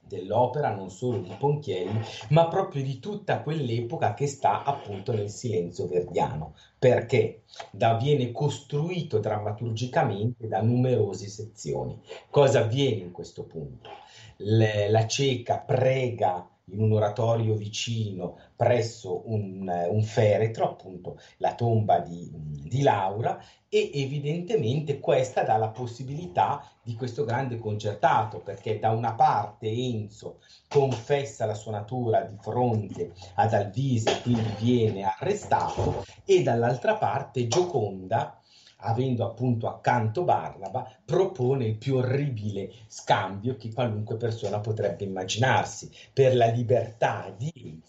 dell'opera, 0.09 0.75
non 0.75 0.91
solo 0.91 1.19
di 1.19 1.33
Ponchielli, 1.39 2.01
ma 2.31 2.49
proprio 2.49 2.83
di 2.83 2.99
tutta 2.99 3.43
quell'epoca 3.43 4.15
che 4.15 4.27
sta 4.27 4.65
appunto 4.65 5.13
nel 5.13 5.31
silenzio 5.31 5.87
verdiano, 5.87 6.55
perché 6.79 7.43
da, 7.71 7.95
viene 7.95 8.33
costruito 8.33 9.19
drammaturgicamente 9.19 10.49
da 10.49 10.61
numerose 10.63 11.29
sezioni. 11.29 12.01
Cosa 12.31 12.61
avviene 12.61 13.03
in 13.03 13.13
questo 13.13 13.45
punto? 13.45 13.91
Le, 14.39 14.89
la 14.91 15.07
cieca 15.07 15.59
prega 15.59 16.49
in 16.71 16.83
un 16.83 16.93
oratorio 16.93 17.55
vicino 17.55 18.39
presso 18.59 19.23
un, 19.27 19.71
un 19.89 20.03
feretro, 20.03 20.65
appunto 20.65 21.21
la 21.37 21.55
tomba 21.55 22.01
di, 22.01 22.29
di, 22.33 22.83
Laura, 22.83 23.41
e 23.69 23.93
evidentemente 23.95 24.99
questa 24.99 25.45
dà 25.45 25.57
la 25.57 25.69
possibilità 25.69 26.69
di 26.83 26.97
questo 26.97 27.25
grande 27.25 27.59
concertato, 27.59 28.41
perché 28.41 28.81
da 28.81 28.91
una 28.91 29.15
parte 29.15 29.69
Enzo 29.69 30.41
confessa 30.69 31.47
la 31.47 31.55
sua 31.55 31.71
natura 31.71 32.23
di 32.23 32.37
fronte 32.41 33.13
ad 33.37 33.55
Alvise, 33.55 34.23
quindi 34.23 34.53
viene 34.59 35.05
arrestato, 35.05 36.05
e 36.25 36.43
dall'altra 36.43 36.97
parte 36.97 37.47
Gioconda 37.47 38.38
avendo 38.79 39.25
appunto 39.25 39.69
accanto 39.69 40.25
Barnaba, 40.25 40.91
propone 41.05 41.67
il 41.67 41.77
più 41.77 41.97
orribile 41.97 42.73
scambio 42.87 43.57
che 43.57 43.73
qualunque 43.73 44.17
persona 44.17 44.61
potrebbe 44.61 45.05
immaginarsi. 45.05 45.91
Per 46.13 46.37
la 46.37 46.47
libertà 46.47 47.35
di 47.37 47.81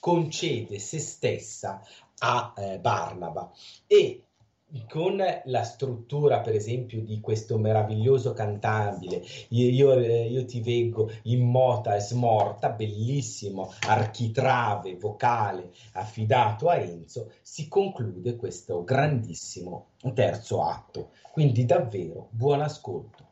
concede 0.00 0.78
se 0.78 0.98
stessa 0.98 1.80
a 2.18 2.54
eh, 2.56 2.78
Barnaba 2.78 3.50
e 3.86 4.24
con 4.88 5.22
la 5.44 5.62
struttura, 5.64 6.40
per 6.40 6.54
esempio, 6.54 7.02
di 7.02 7.20
questo 7.20 7.58
meraviglioso 7.58 8.32
cantabile, 8.32 9.22
io, 9.48 9.68
io, 9.68 9.92
eh, 9.94 10.28
io, 10.28 10.44
ti 10.44 10.60
vengo 10.60 11.10
in 11.24 11.42
mota 11.42 11.94
e 11.94 12.00
smorta, 12.00 12.70
bellissimo 12.70 13.72
architrave 13.86 14.96
vocale 14.96 15.72
affidato 15.92 16.68
a 16.68 16.76
Enzo, 16.76 17.32
si 17.42 17.68
conclude 17.68 18.36
questo 18.36 18.82
grandissimo 18.84 19.88
terzo 20.14 20.62
atto. 20.62 21.10
Quindi 21.32 21.64
davvero 21.64 22.28
buon 22.30 22.60
ascolto. 22.60 23.31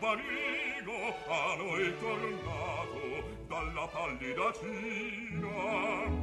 albarigo 0.00 1.14
a 1.28 1.56
noi 1.56 1.92
tornato 1.98 3.24
dalla 3.48 3.88
pallida 3.88 4.52
Cina. 4.52 6.17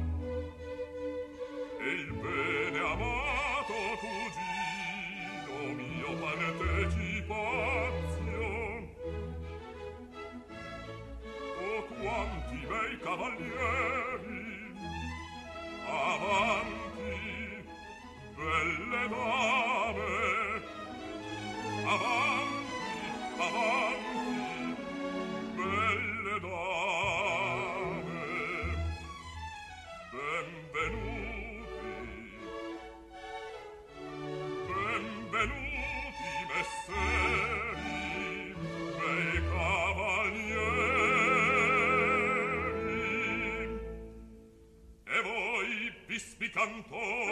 canto 46.66 47.25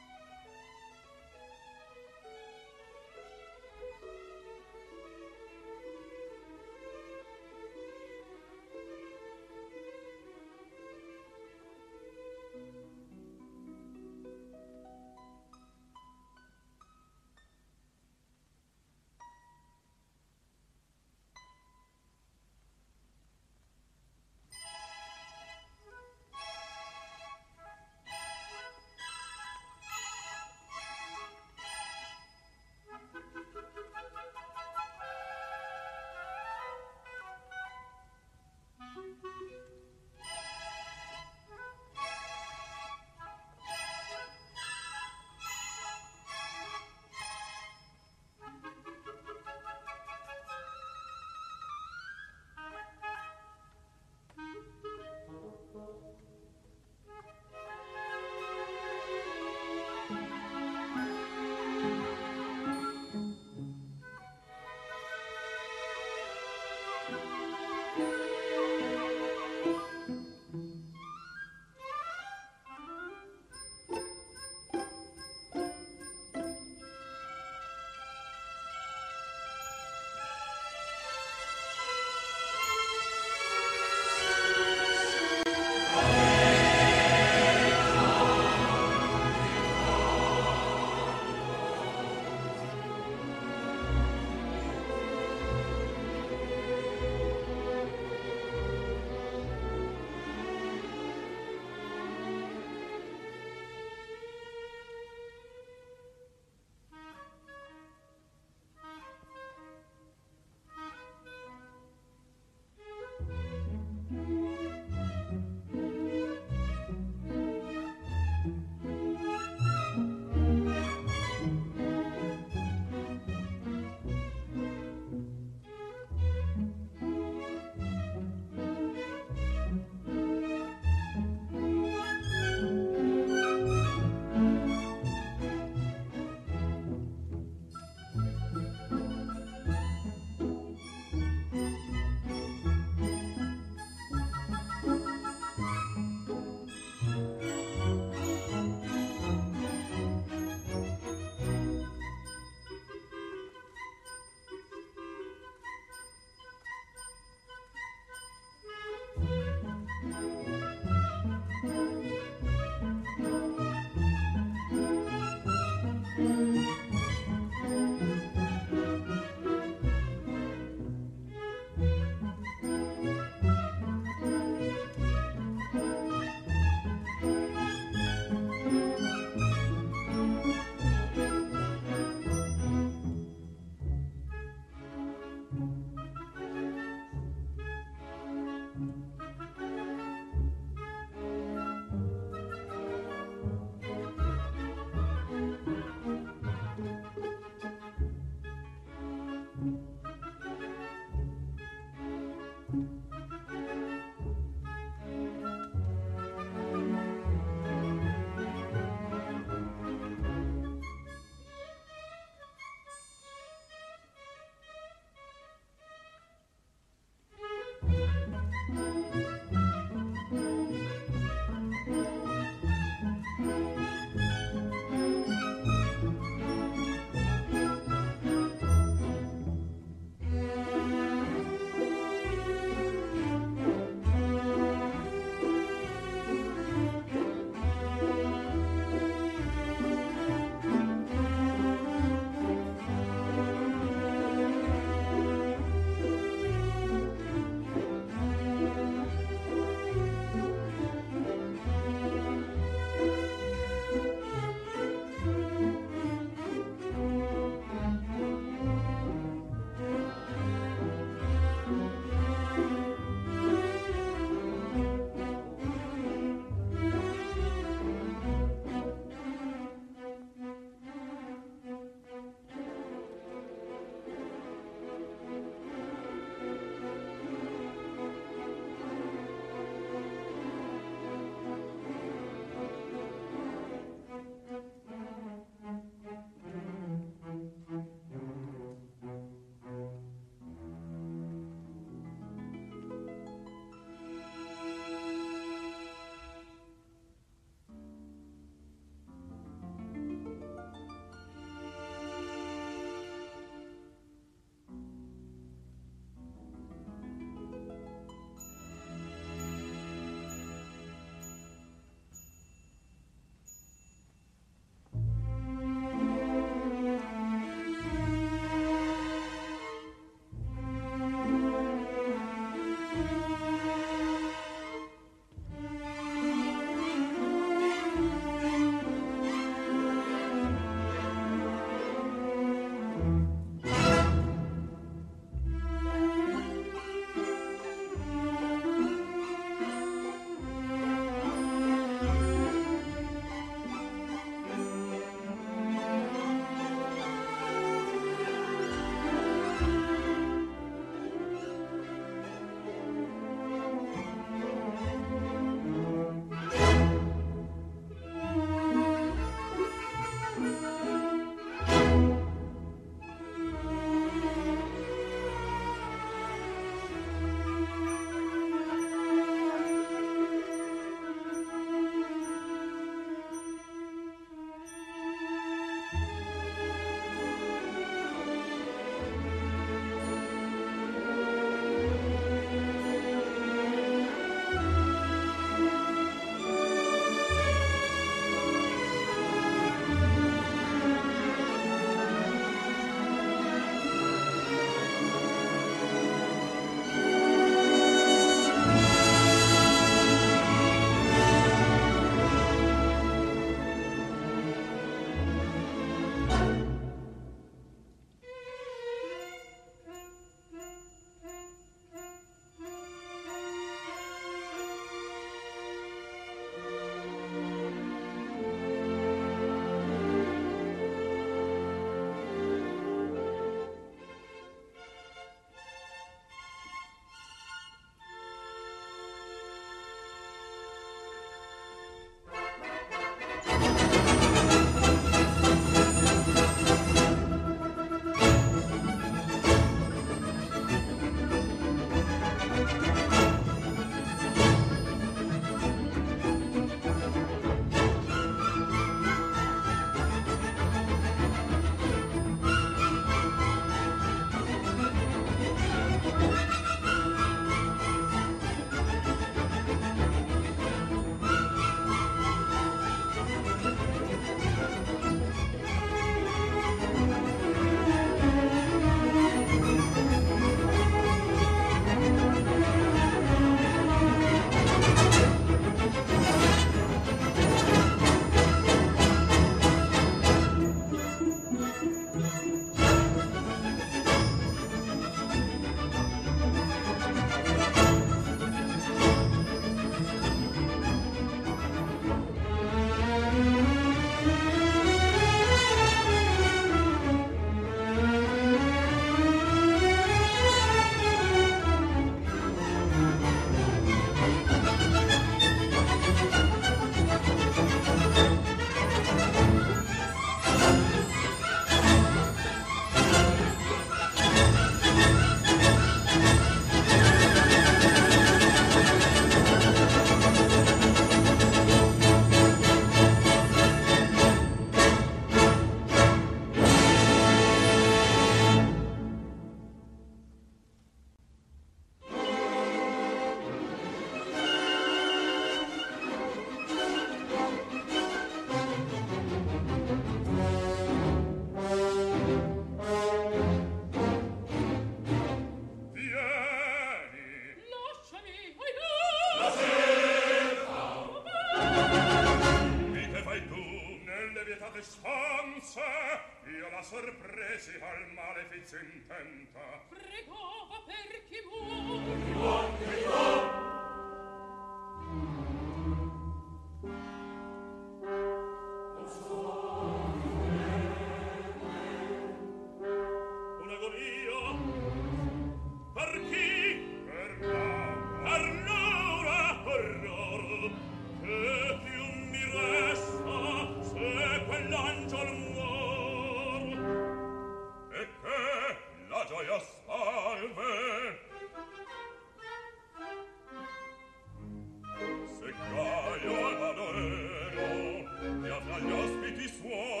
ね 599.71 600.00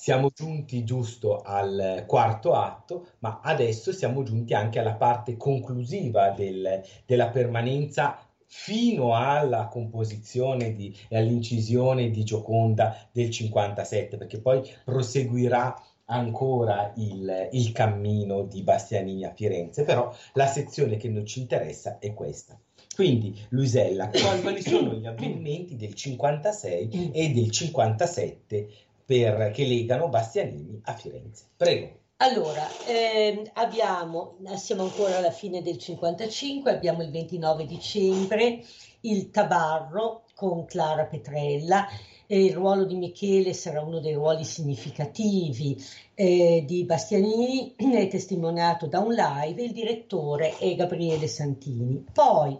Siamo 0.00 0.30
giunti 0.32 0.84
giusto 0.84 1.40
al 1.42 2.04
quarto 2.06 2.54
atto, 2.54 3.08
ma 3.18 3.40
adesso 3.42 3.92
siamo 3.92 4.22
giunti 4.22 4.54
anche 4.54 4.78
alla 4.78 4.94
parte 4.94 5.36
conclusiva 5.36 6.30
del, 6.30 6.82
della 7.04 7.28
permanenza 7.30 8.16
fino 8.46 9.16
alla 9.16 9.66
composizione 9.66 10.76
e 11.08 11.18
all'incisione 11.18 12.10
di 12.10 12.22
Gioconda 12.22 13.08
del 13.10 13.28
57, 13.28 14.16
perché 14.16 14.40
poi 14.40 14.62
proseguirà 14.84 15.74
ancora 16.04 16.92
il, 16.94 17.48
il, 17.50 17.72
cammino 17.72 18.44
di 18.44 18.62
Bastianini 18.62 19.24
a 19.24 19.34
Firenze, 19.34 19.82
però 19.82 20.14
la 20.34 20.46
sezione 20.46 20.96
che 20.96 21.08
non 21.08 21.26
ci 21.26 21.40
interessa 21.40 21.98
è 21.98 22.14
questa. 22.14 22.56
Quindi, 22.94 23.36
Luisella, 23.50 24.10
quali 24.10 24.62
sono 24.62 24.94
gli 24.94 25.06
avvenimenti 25.06 25.76
del 25.76 25.94
56 25.94 27.10
e 27.12 27.30
del 27.30 27.50
57 27.50 28.68
per, 29.08 29.52
che 29.52 29.64
legano 29.64 30.10
Bastianini 30.10 30.82
a 30.84 30.92
Firenze. 30.92 31.44
Prego. 31.56 32.00
Allora, 32.16 32.68
ehm, 32.86 33.42
abbiamo, 33.54 34.36
siamo 34.56 34.82
ancora 34.82 35.16
alla 35.16 35.30
fine 35.30 35.62
del 35.62 35.78
55, 35.78 36.70
abbiamo 36.70 37.02
il 37.02 37.10
29 37.10 37.64
dicembre, 37.64 38.62
il 39.02 39.30
Tabarro 39.30 40.24
con 40.34 40.66
Clara 40.66 41.06
Petrella, 41.06 41.86
e 42.26 42.44
il 42.44 42.52
ruolo 42.52 42.84
di 42.84 42.96
Michele 42.96 43.54
sarà 43.54 43.80
uno 43.80 44.00
dei 44.00 44.12
ruoli 44.12 44.44
significativi 44.44 45.82
eh, 46.12 46.64
di 46.66 46.84
Bastianini, 46.84 47.76
è 47.96 48.08
testimoniato 48.08 48.88
da 48.88 48.98
un 48.98 49.14
live, 49.14 49.62
il 49.62 49.72
direttore 49.72 50.58
è 50.58 50.74
Gabriele 50.74 51.28
Santini. 51.28 52.04
Poi 52.12 52.58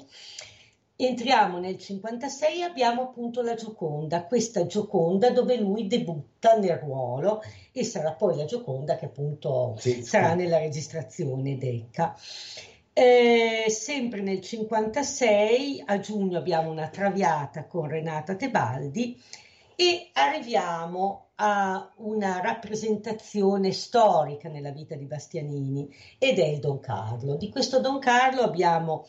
Entriamo 1.00 1.60
nel 1.60 1.78
56 1.78 2.58
e 2.58 2.62
abbiamo 2.64 3.02
appunto 3.02 3.40
la 3.40 3.54
Gioconda, 3.54 4.24
questa 4.24 4.66
Gioconda 4.66 5.30
dove 5.30 5.56
lui 5.56 5.86
debutta 5.86 6.56
nel 6.56 6.76
ruolo 6.76 7.40
e 7.70 7.84
sarà 7.84 8.14
poi 8.14 8.36
la 8.36 8.46
Gioconda 8.46 8.96
che 8.96 9.04
appunto 9.04 9.76
sì, 9.78 10.02
sarà 10.02 10.30
sì. 10.30 10.36
nella 10.38 10.58
registrazione 10.58 11.56
Decca. 11.56 12.16
Eh, 12.92 13.66
sempre 13.68 14.22
nel 14.22 14.40
56 14.40 15.84
a 15.86 16.00
giugno 16.00 16.36
abbiamo 16.36 16.68
una 16.68 16.88
traviata 16.88 17.66
con 17.66 17.86
Renata 17.86 18.34
Tebaldi 18.34 19.22
e 19.76 20.10
arriviamo 20.14 21.28
a 21.36 21.92
una 21.98 22.40
rappresentazione 22.40 23.70
storica 23.70 24.48
nella 24.48 24.72
vita 24.72 24.96
di 24.96 25.04
Bastianini 25.04 25.88
ed 26.18 26.40
è 26.40 26.46
il 26.46 26.58
Don 26.58 26.80
Carlo. 26.80 27.36
Di 27.36 27.50
questo 27.50 27.78
Don 27.78 28.00
Carlo 28.00 28.42
abbiamo 28.42 29.06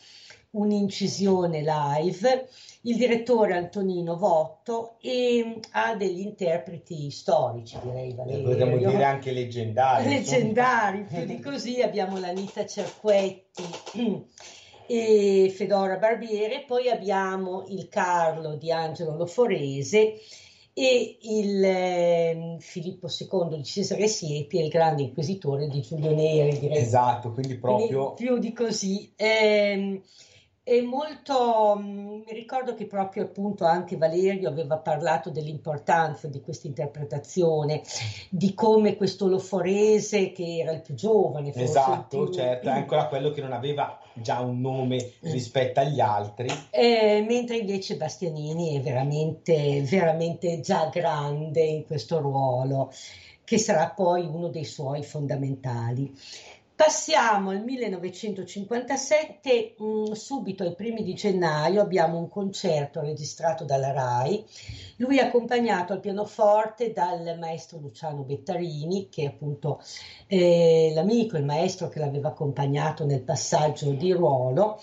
un'incisione 0.52 1.62
live, 1.62 2.48
il 2.82 2.96
direttore 2.96 3.56
Antonino 3.56 4.16
Votto 4.16 4.96
e 5.00 5.60
ha 5.72 5.94
degli 5.94 6.20
interpreti 6.20 7.10
storici, 7.10 7.78
direi 7.82 8.14
Valerio. 8.14 8.48
Potremmo 8.48 8.76
dire 8.76 9.04
anche 9.04 9.32
leggendari. 9.32 10.08
Leggendari, 10.08 11.04
più 11.04 11.24
di 11.24 11.38
così 11.42 11.80
abbiamo 11.82 12.18
l'Anita 12.18 12.66
Cerquetti 12.66 13.64
e 14.86 15.52
Fedora 15.54 15.98
Barbiere, 15.98 16.64
poi 16.66 16.88
abbiamo 16.88 17.64
il 17.68 17.88
Carlo 17.88 18.56
di 18.56 18.72
Angelo 18.72 19.16
Loforese 19.16 20.14
e 20.72 21.18
il 21.20 21.64
eh, 21.64 22.56
Filippo 22.60 23.08
II 23.08 23.56
di 23.56 23.64
Cesare 23.64 24.08
Siepi 24.08 24.58
è 24.58 24.62
il 24.62 24.68
grande 24.68 25.02
inquisitore 25.02 25.68
di 25.68 25.80
Giulio 25.80 26.12
Neri. 26.14 26.58
Direi. 26.58 26.78
Esatto, 26.78 27.32
quindi 27.32 27.58
proprio... 27.58 28.14
Quindi 28.14 28.24
più 28.24 28.38
di 28.38 28.52
così. 28.52 29.12
Eh, 29.14 30.00
è 30.70 30.80
molto, 30.82 31.76
mm, 31.80 32.22
mi 32.24 32.32
ricordo 32.32 32.74
che 32.74 32.86
proprio 32.86 33.24
appunto 33.24 33.64
anche 33.64 33.96
Valerio 33.96 34.48
aveva 34.48 34.76
parlato 34.76 35.28
dell'importanza 35.28 36.28
di 36.28 36.40
questa 36.40 36.68
interpretazione, 36.68 37.82
di 38.28 38.54
come 38.54 38.94
questo 38.94 39.26
Loforese 39.26 40.30
che 40.30 40.58
era 40.58 40.70
il 40.70 40.80
più 40.80 40.94
giovane. 40.94 41.52
Esatto, 41.52 42.24
più... 42.24 42.32
certo, 42.32 42.68
è 42.68 42.72
ancora 42.72 43.08
quello 43.08 43.32
che 43.32 43.40
non 43.40 43.52
aveva 43.52 43.98
già 44.14 44.38
un 44.38 44.60
nome 44.60 45.14
rispetto 45.22 45.80
agli 45.80 45.98
altri. 45.98 46.48
Eh, 46.70 47.24
mentre 47.26 47.56
invece 47.56 47.96
Bastianini 47.96 48.76
è 48.76 48.80
veramente, 48.80 49.82
veramente 49.82 50.60
già 50.60 50.88
grande 50.92 51.62
in 51.62 51.84
questo 51.84 52.20
ruolo, 52.20 52.92
che 53.42 53.58
sarà 53.58 53.90
poi 53.90 54.24
uno 54.24 54.46
dei 54.46 54.64
suoi 54.64 55.02
fondamentali. 55.02 56.14
Passiamo 56.80 57.50
al 57.50 57.62
1957, 57.62 59.74
mh, 59.76 59.84
mm, 59.84 60.12
subito 60.12 60.62
ai 60.62 60.74
primi 60.74 61.02
di 61.02 61.12
gennaio 61.12 61.82
abbiamo 61.82 62.16
un 62.16 62.30
concerto 62.30 63.02
registrato 63.02 63.66
dalla 63.66 63.92
RAI, 63.92 64.42
lui 64.96 65.18
è 65.18 65.24
accompagnato 65.24 65.92
al 65.92 66.00
pianoforte 66.00 66.90
dal 66.90 67.36
maestro 67.38 67.80
Luciano 67.80 68.22
Bettarini, 68.22 69.10
che 69.10 69.24
è 69.24 69.26
appunto 69.26 69.82
eh, 70.26 70.90
l'amico, 70.94 71.36
il 71.36 71.44
maestro 71.44 71.88
che 71.88 71.98
l'aveva 71.98 72.28
accompagnato 72.28 73.04
nel 73.04 73.20
passaggio 73.20 73.90
di 73.90 74.12
ruolo. 74.12 74.80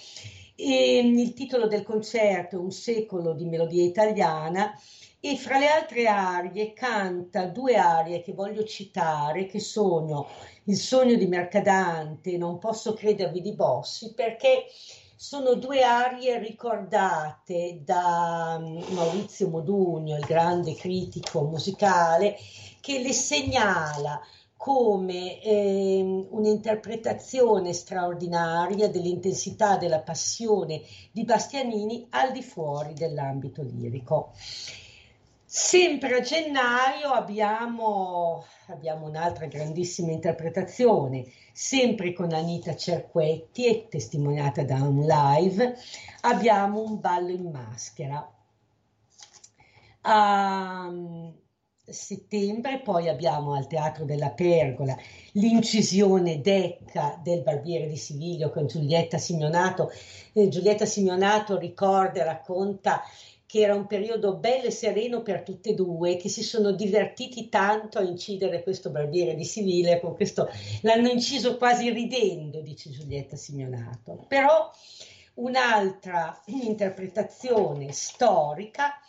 E, 0.53 1.01
mm, 1.03 1.17
il 1.17 1.34
titolo 1.34 1.66
del 1.66 1.82
concerto 1.82 2.58
è 2.58 2.59
Un 2.59 2.69
secolo 2.69 3.34
di 3.34 3.45
melodia 3.45 3.84
italiana 3.84 4.72
e 5.20 5.36
fra 5.36 5.58
le 5.58 5.68
altre 5.68 6.08
arie 6.08 6.74
canta 6.74 7.48
due 7.48 7.76
arie 7.76 8.22
che 8.22 8.34
voglio 8.34 8.64
citare, 8.64 9.48
che 9.48 9.60
sono 9.60 10.28
Il 10.66 10.78
sogno 10.78 11.16
di 11.16 11.28
Mercadante, 11.28 12.38
Non 12.38 12.60
posso 12.60 12.94
credervi 12.94 13.42
di 13.42 13.54
Bossi, 13.54 14.14
perché 14.14 14.66
sono 15.16 15.56
due 15.56 15.82
arie 15.82 16.38
ricordate 16.38 17.82
da 17.84 18.60
mm, 18.60 18.94
Maurizio 18.94 19.50
Modugno, 19.50 20.16
il 20.16 20.26
grande 20.26 20.76
critico 20.76 21.42
musicale, 21.42 22.38
che 22.80 23.00
le 23.00 23.14
segnala 23.14 24.22
come 24.56 25.42
eh, 25.42 26.28
un'interpretazione 26.30 27.74
straordinaria 27.74 28.90
dell'intensità 28.90 29.78
della 29.78 30.02
passione 30.02 30.82
di 31.12 31.24
Bastianini 31.24 32.08
al 32.12 32.32
di 32.32 32.44
fuori 32.44 32.94
dell'ambito 32.94 33.64
lirico. 33.64 34.34
Sempre 35.50 36.14
a 36.17 36.19
gennaio 36.19 37.08
abbiamo, 37.11 38.43
abbiamo, 38.67 39.08
un'altra 39.08 39.45
grandissima 39.45 40.11
interpretazione, 40.11 41.24
sempre 41.53 42.11
con 42.11 42.34
Anita 42.34 42.76
Cerquetti 42.76 43.66
e 43.66 43.88
testimoniata 43.88 44.66
da 44.66 44.76
un 44.76 45.06
live, 45.06 45.74
abbiamo 46.24 46.82
un 46.84 47.00
ballo 47.00 47.30
in 47.30 47.50
maschera. 47.50 48.30
A 50.01 50.92
settembre 51.85 52.82
poi 52.82 53.08
abbiamo 53.08 53.53
al 53.53 53.67
Teatro 53.67 54.03
della 54.03 54.32
Pergola 54.32 54.98
l'incisione 55.32 56.42
Decca 56.42 57.17
del 57.24 57.42
Barbiere 57.43 57.88
di 57.88 57.95
Siviglio 57.95 58.50
con 58.50 58.67
Giulietta 58.67 59.17
Simeonato. 59.17 59.92
Eh, 60.34 60.50
Giulietta 60.50 60.85
Simeonato 60.85 61.58
ricorda 61.58 62.19
e 62.19 62.26
racconta 62.26 63.01
che 63.48 63.61
era 63.61 63.74
un 63.74 63.88
periodo 63.88 64.35
bello 64.35 64.66
e 64.66 64.72
sereno 64.72 65.22
per 65.22 65.42
tutte 65.42 65.69
e 65.69 65.74
due, 65.74 66.17
che 66.17 66.27
si 66.27 66.43
sono 66.43 66.74
divertiti 66.74 67.48
tanto 67.48 67.98
a 67.98 68.03
incidere 68.03 68.61
questo 68.61 68.90
barbiere 68.90 69.35
di 69.35 69.45
Sivile, 69.45 70.01
con 70.01 70.16
questo 70.16 70.50
l'hanno 70.82 71.08
inciso 71.08 71.56
quasi 71.56 71.90
ridendo, 71.90 72.59
dice 72.59 72.90
Giulietta 72.90 73.38
Simeonato. 73.38 74.26
Però 74.27 74.69
un'altra 75.35 76.42
interpretazione 76.48 77.93
storica 77.93 79.00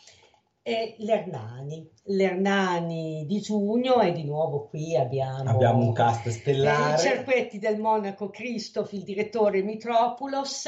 è 0.63 0.95
l'Ernani, 0.99 1.91
l'Ernani 2.05 3.25
di 3.27 3.41
giugno 3.41 4.01
e 4.03 4.13
di 4.13 4.23
nuovo 4.23 4.69
qui 4.69 4.95
abbiamo, 4.95 5.51
abbiamo 5.51 5.83
un 5.85 5.93
cast 5.93 6.29
stellare. 6.29 6.95
I 6.95 6.99
Cerquetti 6.99 7.59
del 7.59 7.81
Monaco, 7.81 8.31
Christoph, 8.31 8.93
il 8.93 9.03
direttore 9.03 9.63
Mitropoulos, 9.63 10.67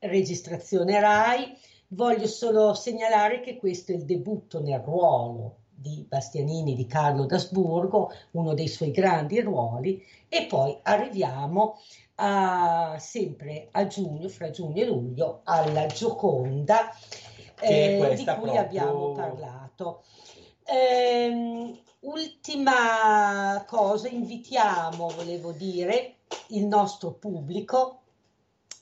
registrazione 0.00 1.00
RAI, 1.00 1.56
Voglio 1.88 2.26
solo 2.26 2.74
segnalare 2.74 3.40
che 3.40 3.56
questo 3.56 3.92
è 3.92 3.94
il 3.94 4.04
debutto 4.04 4.60
nel 4.60 4.80
ruolo 4.80 5.58
di 5.68 6.04
Bastianini 6.08 6.74
di 6.74 6.86
Carlo 6.86 7.26
d'Asburgo, 7.26 8.10
uno 8.32 8.54
dei 8.54 8.66
suoi 8.66 8.90
grandi 8.90 9.40
ruoli, 9.40 10.02
e 10.28 10.46
poi 10.46 10.76
arriviamo 10.82 11.78
a, 12.16 12.96
sempre 12.98 13.68
a 13.70 13.86
giugno, 13.86 14.28
fra 14.28 14.50
giugno 14.50 14.82
e 14.82 14.86
luglio, 14.86 15.42
alla 15.44 15.86
Gioconda, 15.86 16.90
eh, 17.60 18.14
di 18.16 18.16
cui 18.16 18.24
proprio... 18.24 18.58
abbiamo 18.58 19.12
parlato. 19.12 20.02
Eh, 20.64 21.82
ultima 22.00 23.64
cosa, 23.66 24.08
invitiamo, 24.08 25.08
volevo 25.08 25.52
dire, 25.52 26.16
il 26.48 26.66
nostro 26.66 27.12
pubblico 27.12 28.00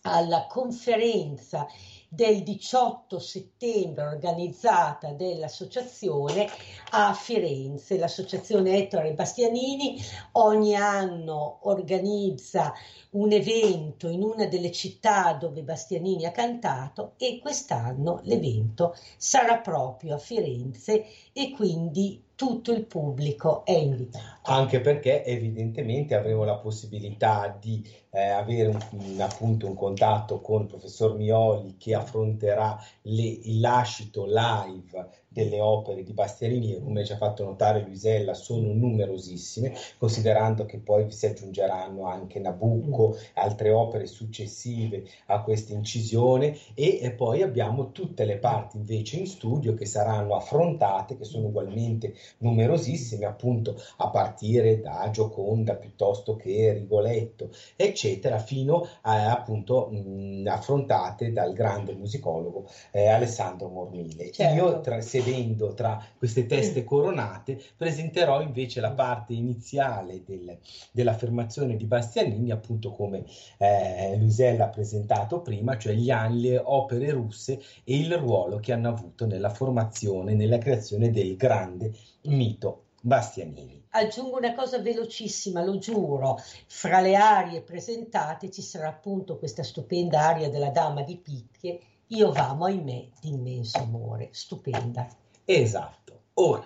alla 0.02 0.47
conferenza 0.47 1.66
del 2.14 2.44
18 2.44 3.18
settembre 3.18 4.04
organizzata 4.04 5.12
dell'associazione 5.12 6.48
a 6.90 7.12
Firenze. 7.12 7.98
L'associazione 7.98 8.78
Ettore 8.78 9.14
Bastianini 9.14 10.00
ogni 10.32 10.76
anno 10.76 11.58
organizza 11.62 12.72
un 13.10 13.32
evento 13.32 14.08
in 14.08 14.22
una 14.22 14.46
delle 14.46 14.70
città 14.70 15.32
dove 15.34 15.62
Bastianini 15.62 16.24
ha 16.24 16.30
cantato 16.30 17.14
e 17.18 17.40
quest'anno 17.40 18.20
l'evento 18.22 18.94
sarà 19.16 19.58
proprio 19.58 20.14
a 20.14 20.18
Firenze 20.18 21.04
e 21.32 21.50
quindi 21.50 22.22
tutto 22.34 22.72
il 22.72 22.84
pubblico 22.84 23.64
è 23.64 23.72
invitato. 23.72 24.50
Anche 24.50 24.80
perché 24.80 25.24
evidentemente 25.24 26.14
avremo 26.14 26.44
la 26.44 26.56
possibilità 26.56 27.56
di 27.58 27.86
eh, 28.10 28.28
avere 28.28 28.68
un, 28.90 29.20
appunto 29.20 29.66
un 29.66 29.74
contatto 29.74 30.40
con 30.40 30.62
il 30.62 30.68
professor 30.68 31.14
Mioli 31.16 31.76
che 31.76 31.94
affronterà 31.94 32.78
le, 33.02 33.22
il 33.22 33.60
lascito 33.60 34.24
live 34.26 35.23
delle 35.34 35.60
opere 35.60 36.04
di 36.04 36.12
Bastianini, 36.12 36.80
come 36.80 37.04
ci 37.04 37.12
ha 37.12 37.16
fatto 37.16 37.44
notare 37.44 37.82
Luisella, 37.82 38.34
sono 38.34 38.72
numerosissime, 38.72 39.74
considerando 39.98 40.64
che 40.64 40.78
poi 40.78 41.10
si 41.10 41.26
aggiungeranno 41.26 42.06
anche 42.06 42.38
Nabucco, 42.38 43.08
mm. 43.08 43.20
altre 43.34 43.70
opere 43.70 44.06
successive 44.06 45.04
a 45.26 45.42
questa 45.42 45.72
incisione 45.72 46.56
e, 46.74 47.00
e, 47.02 47.10
poi 47.10 47.42
abbiamo 47.42 47.90
tutte 47.90 48.24
le 48.24 48.38
parti 48.38 48.76
invece 48.76 49.16
in 49.16 49.26
studio 49.26 49.74
che 49.74 49.86
saranno 49.86 50.36
affrontate, 50.36 51.16
che 51.16 51.24
sono 51.24 51.48
ugualmente 51.48 52.14
numerosissime, 52.38 53.26
appunto 53.26 53.76
a 53.96 54.08
partire 54.10 54.80
da 54.80 55.08
Gioconda 55.10 55.74
piuttosto 55.74 56.36
che 56.36 56.72
Rigoletto, 56.74 57.50
eccetera, 57.74 58.38
fino 58.38 58.86
a 59.02 59.32
appunto 59.32 59.88
mh, 59.90 60.46
affrontate 60.46 61.32
dal 61.32 61.52
grande 61.52 61.92
musicologo 61.94 62.68
eh, 62.92 63.08
Alessandro 63.08 63.68
Mormile. 63.68 64.30
Certo. 64.30 64.54
Io 64.54 64.80
tra, 64.80 65.00
se 65.00 65.22
sedendo 65.24 65.72
tra 65.72 66.04
queste 66.16 66.46
teste 66.46 66.84
coronate, 66.84 67.60
presenterò 67.76 68.42
invece 68.42 68.80
la 68.80 68.92
parte 68.92 69.32
iniziale 69.32 70.22
del, 70.24 70.58
dell'affermazione 70.92 71.76
di 71.76 71.86
Bastianini, 71.86 72.50
appunto 72.50 72.90
come 72.90 73.24
eh, 73.58 74.16
Luisella 74.18 74.66
ha 74.66 74.68
presentato 74.68 75.40
prima, 75.40 75.78
cioè 75.78 75.94
gli 75.94 76.10
anni, 76.10 76.42
le 76.42 76.60
opere 76.62 77.10
russe 77.10 77.62
e 77.84 77.96
il 77.96 78.14
ruolo 78.16 78.58
che 78.58 78.72
hanno 78.72 78.88
avuto 78.88 79.26
nella 79.26 79.50
formazione, 79.50 80.34
nella 80.34 80.58
creazione 80.58 81.10
del 81.10 81.36
grande 81.36 81.92
mito 82.22 82.82
Bastianini. 83.00 83.82
Aggiungo 83.90 84.38
una 84.38 84.54
cosa 84.54 84.80
velocissima, 84.80 85.62
lo 85.62 85.78
giuro, 85.78 86.38
fra 86.66 87.00
le 87.00 87.14
arie 87.14 87.62
presentate 87.62 88.50
ci 88.50 88.60
sarà 88.60 88.88
appunto 88.88 89.38
questa 89.38 89.62
stupenda 89.62 90.20
aria 90.20 90.50
della 90.50 90.70
Dama 90.70 91.02
di 91.02 91.16
Picche 91.16 91.80
io 92.14 92.30
vamo, 92.30 92.66
ahimè, 92.66 93.08
d'immenso 93.20 93.78
amore. 93.78 94.28
Stupenda. 94.30 95.08
Esatto. 95.44 96.20
Ora, 96.34 96.64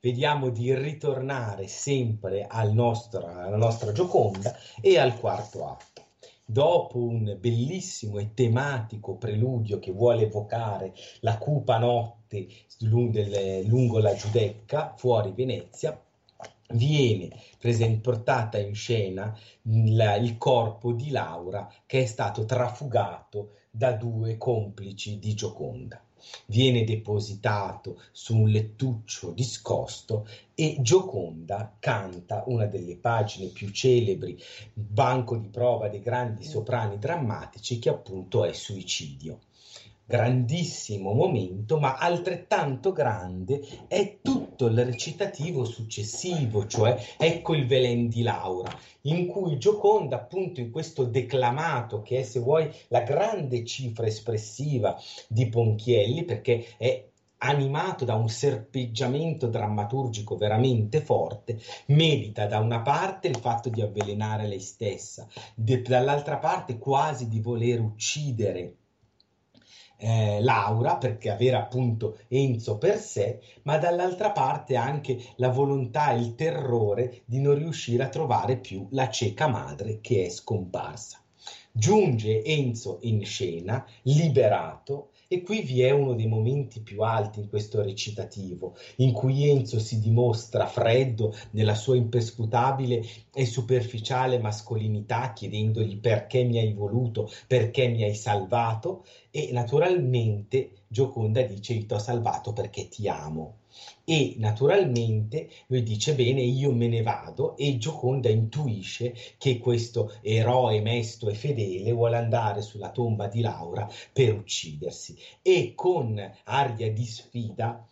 vediamo 0.00 0.50
di 0.50 0.74
ritornare 0.74 1.68
sempre 1.68 2.44
al 2.48 2.72
nostro, 2.72 3.24
alla 3.26 3.56
nostra 3.56 3.92
Gioconda 3.92 4.52
e 4.80 4.98
al 4.98 5.18
quarto 5.18 5.66
atto. 5.68 6.06
Dopo 6.44 6.98
un 6.98 7.36
bellissimo 7.38 8.18
e 8.18 8.34
tematico 8.34 9.14
preludio 9.14 9.78
che 9.78 9.92
vuole 9.92 10.24
evocare 10.24 10.92
la 11.20 11.38
cupa 11.38 11.78
notte 11.78 12.48
lungo 12.80 14.00
la 14.00 14.14
Giudecca, 14.14 14.94
fuori 14.96 15.30
Venezia, 15.30 15.96
viene 16.72 17.30
portata 18.00 18.58
in 18.58 18.74
scena 18.74 19.36
il 19.62 20.34
corpo 20.38 20.92
di 20.92 21.10
Laura 21.10 21.72
che 21.86 22.02
è 22.02 22.06
stato 22.06 22.44
trafugato 22.44 23.54
da 23.70 23.92
due 23.92 24.36
complici 24.36 25.18
di 25.18 25.32
Gioconda. 25.34 26.02
Viene 26.46 26.84
depositato 26.84 28.02
su 28.10 28.36
un 28.36 28.48
lettuccio 28.48 29.30
discosto 29.30 30.26
e 30.54 30.76
Gioconda 30.80 31.76
canta 31.78 32.42
una 32.46 32.66
delle 32.66 32.96
pagine 32.96 33.46
più 33.46 33.70
celebri, 33.70 34.38
banco 34.74 35.36
di 35.36 35.48
prova 35.48 35.88
dei 35.88 36.00
grandi 36.00 36.44
soprani 36.44 36.98
drammatici, 36.98 37.78
che 37.78 37.88
appunto 37.88 38.44
è 38.44 38.52
Suicidio 38.52 39.38
grandissimo 40.10 41.12
momento, 41.12 41.78
ma 41.78 41.96
altrettanto 41.96 42.90
grande 42.90 43.60
è 43.86 44.18
tutto 44.20 44.66
il 44.66 44.84
recitativo 44.84 45.64
successivo, 45.64 46.66
cioè 46.66 47.00
ecco 47.16 47.54
il 47.54 47.64
Velen 47.64 48.08
di 48.08 48.22
Laura, 48.22 48.76
in 49.02 49.28
cui 49.28 49.56
Gioconda, 49.56 50.16
appunto 50.16 50.58
in 50.58 50.72
questo 50.72 51.04
declamato, 51.04 52.02
che 52.02 52.18
è 52.18 52.22
se 52.24 52.40
vuoi 52.40 52.68
la 52.88 53.02
grande 53.02 53.64
cifra 53.64 54.06
espressiva 54.06 54.98
di 55.28 55.48
Ponchielli, 55.48 56.24
perché 56.24 56.66
è 56.76 57.06
animato 57.42 58.04
da 58.04 58.16
un 58.16 58.28
serpeggiamento 58.28 59.46
drammaturgico 59.46 60.36
veramente 60.36 61.00
forte, 61.02 61.60
merita 61.86 62.46
da 62.46 62.58
una 62.58 62.80
parte 62.80 63.28
il 63.28 63.36
fatto 63.36 63.68
di 63.68 63.80
avvelenare 63.80 64.48
lei 64.48 64.60
stessa, 64.60 65.28
de- 65.54 65.82
dall'altra 65.82 66.38
parte 66.38 66.78
quasi 66.78 67.28
di 67.28 67.40
voler 67.40 67.80
uccidere 67.80 68.74
eh, 70.00 70.40
Laura, 70.40 70.96
perché 70.96 71.30
avere 71.30 71.56
appunto 71.56 72.18
Enzo 72.28 72.78
per 72.78 72.98
sé, 72.98 73.40
ma 73.62 73.78
dall'altra 73.78 74.32
parte 74.32 74.76
anche 74.76 75.18
la 75.36 75.50
volontà 75.50 76.12
e 76.12 76.18
il 76.18 76.34
terrore 76.34 77.22
di 77.26 77.40
non 77.40 77.54
riuscire 77.54 78.02
a 78.02 78.08
trovare 78.08 78.56
più 78.56 78.88
la 78.92 79.10
cieca 79.10 79.46
madre 79.46 80.00
che 80.00 80.26
è 80.26 80.28
scomparsa. 80.30 81.22
Giunge 81.72 82.42
Enzo 82.42 82.98
in 83.02 83.24
scena, 83.24 83.86
liberato, 84.02 85.10
e 85.32 85.42
qui 85.42 85.62
vi 85.62 85.82
è 85.82 85.92
uno 85.92 86.14
dei 86.14 86.26
momenti 86.26 86.82
più 86.82 87.02
alti 87.02 87.38
in 87.38 87.48
questo 87.48 87.80
recitativo, 87.82 88.74
in 88.96 89.12
cui 89.12 89.48
Enzo 89.48 89.78
si 89.78 90.00
dimostra 90.00 90.66
freddo 90.66 91.32
nella 91.52 91.74
sua 91.76 91.94
imperscrutabile 91.96 93.00
e 93.32 93.46
superficiale 93.46 94.38
mascolinità, 94.40 95.32
chiedendogli 95.32 96.00
perché 96.00 96.42
mi 96.42 96.58
hai 96.58 96.72
voluto, 96.72 97.30
perché 97.46 97.86
mi 97.88 98.02
hai 98.02 98.14
salvato, 98.14 99.04
e 99.30 99.50
naturalmente 99.52 100.72
Gioconda 100.88 101.42
dice 101.42 101.86
ti 101.86 101.94
ho 101.94 101.98
salvato 101.98 102.52
perché 102.52 102.88
ti 102.88 103.06
amo 103.08 103.59
e 104.04 104.34
naturalmente 104.38 105.48
lui 105.68 105.82
dice 105.82 106.14
bene 106.14 106.42
io 106.42 106.72
me 106.72 106.88
ne 106.88 107.02
vado. 107.02 107.56
E 107.56 107.76
Gioconda 107.78 108.28
intuisce 108.28 109.14
che 109.38 109.58
questo 109.58 110.14
eroe 110.22 110.80
mesto 110.80 111.28
e 111.28 111.34
fedele 111.34 111.92
vuole 111.92 112.16
andare 112.16 112.62
sulla 112.62 112.90
tomba 112.90 113.28
di 113.28 113.40
Laura 113.40 113.88
per 114.12 114.34
uccidersi. 114.34 115.16
E 115.42 115.72
con 115.74 116.20
aria 116.44 116.92
di 116.92 117.04
sfida 117.04 117.84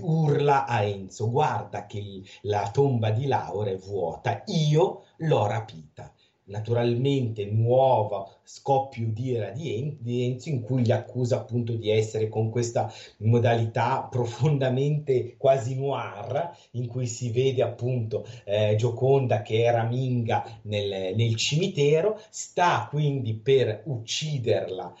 urla 0.00 0.64
a 0.64 0.82
Enzo 0.82 1.30
guarda 1.30 1.86
che 1.86 2.22
la 2.42 2.70
tomba 2.70 3.10
di 3.10 3.26
Laura 3.26 3.70
è 3.70 3.76
vuota 3.76 4.42
io 4.46 5.04
l'ho 5.18 5.46
rapita 5.46 6.10
naturalmente 6.46 7.46
nuovo 7.46 8.30
scoppio 8.42 9.06
di 9.08 9.30
ira 9.30 9.50
di 9.50 10.24
Enzo 10.24 10.50
in 10.50 10.60
cui 10.60 10.82
gli 10.82 10.92
accusa 10.92 11.36
appunto 11.36 11.72
di 11.72 11.90
essere 11.90 12.28
con 12.28 12.50
questa 12.50 12.92
modalità 13.18 14.06
profondamente 14.10 15.36
quasi 15.38 15.76
noir 15.76 16.54
in 16.72 16.86
cui 16.86 17.06
si 17.06 17.30
vede 17.30 17.62
appunto 17.62 18.26
eh, 18.44 18.74
Gioconda 18.76 19.40
che 19.42 19.62
era 19.62 19.84
minga 19.84 20.44
nel, 20.62 21.14
nel 21.14 21.36
cimitero 21.36 22.20
sta 22.28 22.86
quindi 22.90 23.34
per 23.34 23.82
ucciderla 23.86 24.94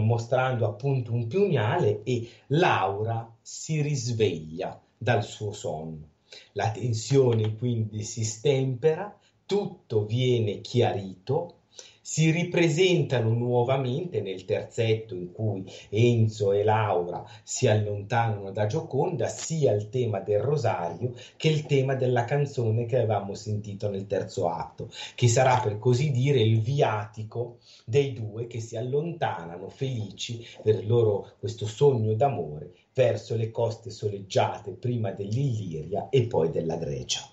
mostrando 0.00 0.66
appunto 0.66 1.12
un 1.12 1.28
pugnale 1.28 2.02
e 2.02 2.28
Laura 2.48 3.32
si 3.40 3.80
risveglia 3.80 4.80
dal 4.98 5.22
suo 5.22 5.52
sonno. 5.52 6.08
La 6.52 6.70
tensione 6.70 7.56
quindi 7.56 8.02
si 8.02 8.24
stempera 8.24 9.14
tutto 9.52 10.06
viene 10.06 10.62
chiarito, 10.62 11.56
si 12.00 12.30
ripresentano 12.30 13.34
nuovamente 13.34 14.22
nel 14.22 14.46
terzetto 14.46 15.14
in 15.14 15.30
cui 15.30 15.70
Enzo 15.90 16.52
e 16.52 16.64
Laura 16.64 17.22
si 17.42 17.68
allontanano 17.68 18.50
da 18.50 18.64
Gioconda 18.64 19.28
sia 19.28 19.72
il 19.72 19.90
tema 19.90 20.20
del 20.20 20.40
rosario 20.40 21.12
che 21.36 21.48
il 21.48 21.66
tema 21.66 21.94
della 21.96 22.24
canzone 22.24 22.86
che 22.86 22.96
avevamo 22.96 23.34
sentito 23.34 23.90
nel 23.90 24.06
terzo 24.06 24.48
atto, 24.48 24.88
che 25.14 25.28
sarà 25.28 25.60
per 25.60 25.78
così 25.78 26.10
dire 26.10 26.40
il 26.40 26.62
viatico 26.62 27.58
dei 27.84 28.14
due 28.14 28.46
che 28.46 28.60
si 28.60 28.78
allontanano 28.78 29.68
felici 29.68 30.42
per 30.62 30.82
loro 30.86 31.32
questo 31.38 31.66
sogno 31.66 32.14
d'amore 32.14 32.72
verso 32.94 33.36
le 33.36 33.50
coste 33.50 33.90
soleggiate 33.90 34.70
prima 34.70 35.10
dell'Illiria 35.10 36.08
e 36.08 36.22
poi 36.22 36.50
della 36.50 36.76
Grecia. 36.76 37.28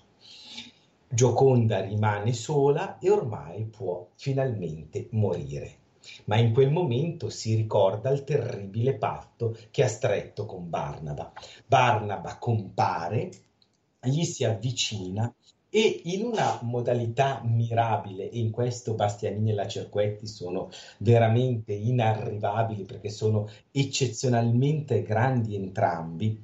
Gioconda 1.12 1.80
rimane 1.80 2.32
sola 2.32 3.00
e 3.00 3.10
ormai 3.10 3.64
può 3.64 4.06
finalmente 4.14 5.08
morire. 5.10 5.78
Ma 6.26 6.36
in 6.36 6.52
quel 6.52 6.70
momento 6.70 7.30
si 7.30 7.56
ricorda 7.56 8.10
il 8.10 8.22
terribile 8.22 8.94
patto 8.94 9.56
che 9.72 9.82
ha 9.82 9.88
stretto 9.88 10.46
con 10.46 10.70
Barnaba. 10.70 11.32
Barnaba 11.66 12.38
compare, 12.38 13.30
gli 14.02 14.22
si 14.22 14.44
avvicina 14.44 15.34
e 15.68 16.02
in 16.04 16.22
una 16.22 16.60
modalità 16.62 17.40
mirabile, 17.44 18.30
e 18.30 18.38
in 18.38 18.52
questo 18.52 18.94
Bastianini 18.94 19.50
e 19.50 19.54
la 19.54 19.66
Cerquetti 19.66 20.28
sono 20.28 20.70
veramente 20.98 21.72
inarrivabili 21.72 22.84
perché 22.84 23.08
sono 23.08 23.48
eccezionalmente 23.72 25.02
grandi 25.02 25.56
entrambi, 25.56 26.40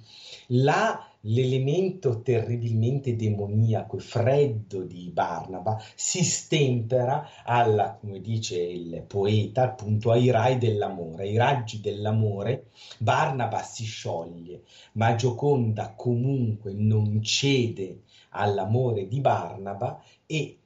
la 0.48 1.08
l'elemento 1.28 2.20
terribilmente 2.20 3.16
demoniaco 3.16 3.96
e 3.96 4.00
freddo 4.00 4.82
di 4.82 5.10
Barnaba 5.12 5.80
si 5.94 6.22
stempera 6.22 7.28
alla, 7.44 7.96
come 8.00 8.20
dice 8.20 8.60
il 8.60 9.04
poeta, 9.06 9.62
appunto 9.62 10.10
ai 10.10 10.30
rai 10.30 10.58
dell'amore, 10.58 11.24
ai 11.24 11.36
raggi 11.36 11.80
dell'amore, 11.80 12.66
Barnaba 12.98 13.62
si 13.62 13.84
scioglie, 13.84 14.62
ma 14.92 15.14
Gioconda 15.14 15.94
comunque 15.96 16.72
non 16.72 17.22
cede 17.22 18.02
all'amore 18.30 19.08
di 19.08 19.20
Barnaba 19.20 20.02
e 20.26 20.58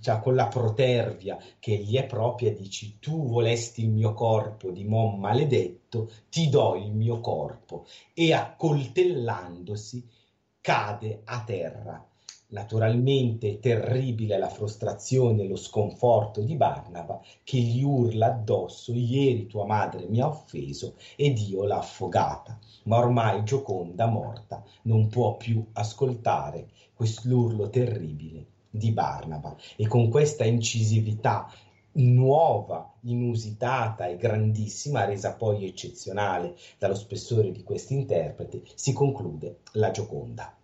cioè, 0.00 0.20
con 0.20 0.36
la 0.36 0.46
protervia 0.46 1.36
che 1.58 1.76
gli 1.76 1.96
è 1.96 2.06
propria 2.06 2.52
dici 2.52 2.98
tu 3.00 3.26
volesti 3.26 3.82
il 3.82 3.90
mio 3.90 4.14
corpo 4.14 4.70
di 4.70 4.84
mon 4.84 5.18
maledetto, 5.18 6.10
ti 6.28 6.48
do 6.48 6.76
il 6.76 6.92
mio 6.92 7.20
corpo 7.20 7.86
e 8.14 8.32
accoltellandosi 8.32 10.06
cade 10.60 11.22
a 11.24 11.42
terra. 11.42 12.06
Naturalmente 12.50 13.58
terribile 13.58 14.38
la 14.38 14.48
frustrazione 14.48 15.42
e 15.42 15.48
lo 15.48 15.56
sconforto 15.56 16.40
di 16.40 16.54
Barnaba 16.54 17.20
che 17.42 17.58
gli 17.58 17.82
urla 17.82 18.28
addosso 18.28 18.92
ieri 18.92 19.46
tua 19.46 19.66
madre 19.66 20.06
mi 20.06 20.20
ha 20.20 20.28
offeso 20.28 20.94
ed 21.16 21.36
io 21.38 21.66
l'ho 21.66 21.74
affogata, 21.74 22.58
ma 22.84 22.98
ormai 22.98 23.44
Gioconda 23.44 24.06
morta 24.06 24.62
non 24.82 25.08
può 25.08 25.36
più 25.36 25.62
ascoltare 25.72 26.68
quest'urlo 26.94 27.68
terribile 27.68 28.46
di 28.70 28.92
Barnaba 28.92 29.56
e 29.76 29.86
con 29.86 30.08
questa 30.08 30.44
incisività 30.44 31.50
nuova, 31.92 32.92
inusitata 33.02 34.06
e 34.06 34.16
grandissima, 34.16 35.04
resa 35.04 35.34
poi 35.34 35.66
eccezionale 35.66 36.54
dallo 36.78 36.94
spessore 36.94 37.50
di 37.50 37.62
questi 37.62 37.94
interpreti, 37.94 38.62
si 38.74 38.92
conclude 38.92 39.60
la 39.72 39.90
Gioconda. 39.90 40.54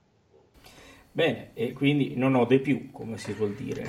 Bene, 1.11 1.51
e 1.55 1.73
quindi 1.73 2.15
non 2.17 2.35
ode 2.35 2.59
più, 2.59 2.91
come 2.91 3.19
si 3.19 3.33
vuol 3.33 3.55
dire. 3.55 3.87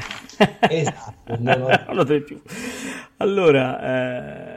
esatto, 0.69 1.35
non 1.40 1.61
ode, 1.61 1.84
non 1.88 1.98
ode 2.00 2.22
più. 2.22 2.42
Allora, 3.18 4.52
eh 4.52 4.55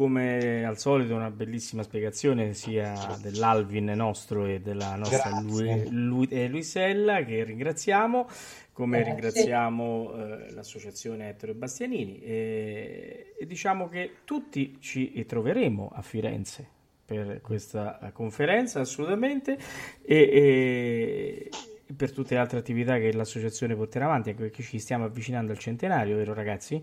come 0.00 0.64
al 0.64 0.78
solito 0.78 1.14
una 1.14 1.30
bellissima 1.30 1.82
spiegazione 1.82 2.54
sia 2.54 3.18
dell'Alvin 3.20 3.84
nostro 3.94 4.46
e 4.46 4.58
della 4.58 4.96
nostra 4.96 5.28
Lu- 5.42 5.90
Lu- 5.90 6.26
eh, 6.30 6.48
Luisella 6.48 7.22
che 7.22 7.44
ringraziamo, 7.44 8.26
come 8.72 8.96
Grazie. 8.96 9.12
ringraziamo 9.12 10.14
eh, 10.14 10.52
l'associazione 10.52 11.28
Ettore 11.28 11.52
Bastianini 11.52 12.18
e, 12.22 13.34
e, 13.38 13.46
diciamo 13.46 13.90
che 13.90 14.12
tutti 14.24 14.78
ci 14.80 15.22
troveremo 15.26 15.90
a 15.92 16.00
Firenze 16.00 16.66
per 17.04 17.42
questa 17.42 18.10
conferenza 18.14 18.80
assolutamente 18.80 19.58
e, 20.00 20.16
e 20.16 21.50
per 21.94 22.10
tutte 22.10 22.32
le 22.32 22.40
altre 22.40 22.58
attività 22.58 22.96
che 22.96 23.12
l'associazione 23.12 23.74
porterà 23.76 24.06
avanti, 24.06 24.30
anche 24.30 24.44
perché 24.44 24.62
ci 24.62 24.78
stiamo 24.78 25.04
avvicinando 25.04 25.52
al 25.52 25.58
centenario, 25.58 26.16
vero 26.16 26.32
ragazzi? 26.32 26.82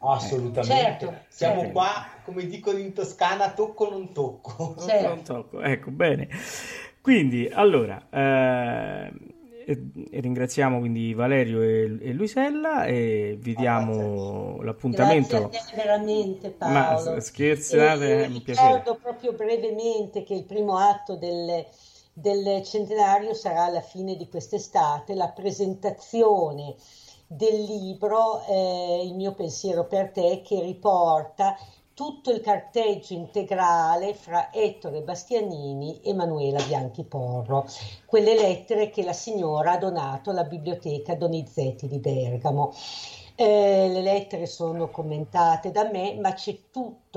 Assolutamente. 0.00 1.06
Certo, 1.06 1.14
Siamo 1.28 1.60
certo. 1.60 1.72
qua, 1.72 2.06
come 2.24 2.46
dicono 2.46 2.78
in 2.78 2.92
Toscana, 2.92 3.52
tocco 3.52 3.90
non 3.90 4.12
tocco. 4.12 4.76
Certo. 4.78 5.08
Non 5.08 5.22
tocco, 5.22 5.60
ecco, 5.60 5.90
bene. 5.90 6.28
Quindi, 7.00 7.48
allora, 7.48 8.06
eh, 8.10 9.12
ringraziamo 10.10 10.78
quindi 10.78 11.12
Valerio 11.14 11.60
e, 11.62 11.98
e 12.00 12.12
Luisella 12.12 12.84
e 12.84 13.36
vi 13.40 13.54
diamo 13.54 14.58
ah, 14.60 14.64
l'appuntamento. 14.64 15.48
Grazie 15.48 15.58
a 15.58 15.64
te 15.64 15.76
veramente 15.76 16.50
Paolo. 16.50 17.12
Ma 17.14 17.20
scherzate, 17.20 18.24
e, 18.24 18.28
mi 18.28 18.42
Ricordo 18.44 18.98
proprio 19.00 19.32
brevemente 19.32 20.22
che 20.22 20.34
il 20.34 20.44
primo 20.44 20.78
atto 20.78 21.16
del, 21.16 21.66
del 22.12 22.62
centenario 22.64 23.34
sarà 23.34 23.64
alla 23.64 23.82
fine 23.82 24.16
di 24.16 24.28
quest'estate, 24.28 25.14
la 25.14 25.28
presentazione 25.28 26.74
del 27.28 27.62
libro 27.62 28.42
eh, 28.46 29.02
Il 29.04 29.14
mio 29.14 29.34
pensiero 29.34 29.86
per 29.86 30.10
te 30.10 30.40
che 30.42 30.60
riporta 30.62 31.56
tutto 31.92 32.30
il 32.30 32.40
carteggio 32.40 33.12
integrale 33.12 34.14
fra 34.14 34.52
Ettore 34.52 35.02
Bastianini 35.02 36.00
e 36.00 36.14
Manuela 36.14 36.62
Bianchi 36.62 37.02
Porro, 37.02 37.66
quelle 38.06 38.34
lettere 38.34 38.88
che 38.88 39.02
la 39.02 39.12
signora 39.12 39.72
ha 39.72 39.78
donato 39.78 40.30
alla 40.30 40.44
biblioteca 40.44 41.16
Donizetti 41.16 41.88
di 41.88 41.98
Bergamo. 41.98 42.72
Eh, 43.34 43.88
le 43.88 44.00
lettere 44.00 44.46
sono 44.46 44.90
commentate 44.90 45.72
da 45.72 45.90
me, 45.90 46.14
ma 46.20 46.32
c'è 46.34 46.56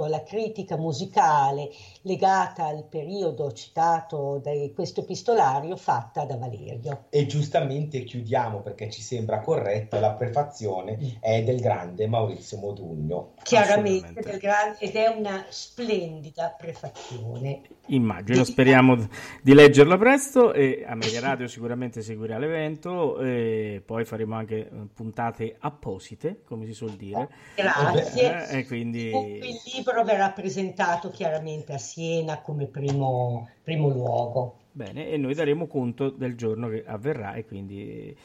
tutta 0.02 0.08
la 0.08 0.24
critica 0.24 0.78
musicale 0.78 1.70
legata 2.04 2.66
al 2.66 2.86
periodo 2.90 3.52
citato 3.52 4.40
da 4.44 4.52
questo 4.74 5.02
epistolario 5.02 5.76
fatta 5.76 6.26
da 6.26 6.38
Valerio. 6.38 7.06
E 7.10 7.26
giustamente 7.26 8.04
chiudiamo 8.04 8.62
perché 8.62 8.90
ci 8.90 9.02
sembra 9.02 9.40
corretto, 9.40 10.00
la 10.00 10.14
prefazione 10.14 10.98
mm. 10.98 11.08
è 11.20 11.44
del 11.44 11.60
grande 11.60 12.08
Maurizio 12.08 12.58
Modugno. 12.58 13.34
Chiaramente, 13.44 14.22
del 14.22 14.40
grande, 14.40 14.78
ed 14.80 14.96
è 14.96 15.08
una 15.08 15.46
splendida 15.50 16.56
prefazione. 16.58 17.62
Immagino, 17.88 18.44
speriamo 18.44 18.96
di 19.42 19.54
leggerla 19.54 19.98
presto 19.98 20.54
e 20.54 20.84
a 20.88 20.96
Media 20.96 21.20
Radio 21.20 21.48
sicuramente 21.48 22.02
seguirà 22.02 22.38
l'evento 22.38 23.20
e 23.20 23.82
poi 23.86 24.06
faremo 24.06 24.36
anche 24.36 24.70
puntate 24.94 25.56
apposite 25.60 25.92
apposite, 25.92 26.42
come 26.46 26.66
si 26.66 26.74
suol 26.74 26.92
dire. 26.92 27.30
Grazie. 27.56 28.50
Eh, 28.50 28.60
e 28.60 28.66
quindi... 28.66 29.10
Il 29.10 29.62
libro 29.74 29.91
verrà 30.04 30.32
presentato 30.32 31.10
chiaramente 31.10 31.74
a 31.74 31.78
Siena 31.78 32.42
come 32.42 32.66
primo, 32.66 33.50
primo 33.64 33.90
luogo. 33.90 34.58
Bene, 34.72 35.10
e 35.10 35.18
noi 35.18 35.34
daremo 35.34 35.68
conto 35.68 36.10
del 36.10 36.36
giorno 36.36 36.70
che 36.70 36.84
avverrà 36.86 37.34
e 37.34 37.46
quindi 37.46 38.16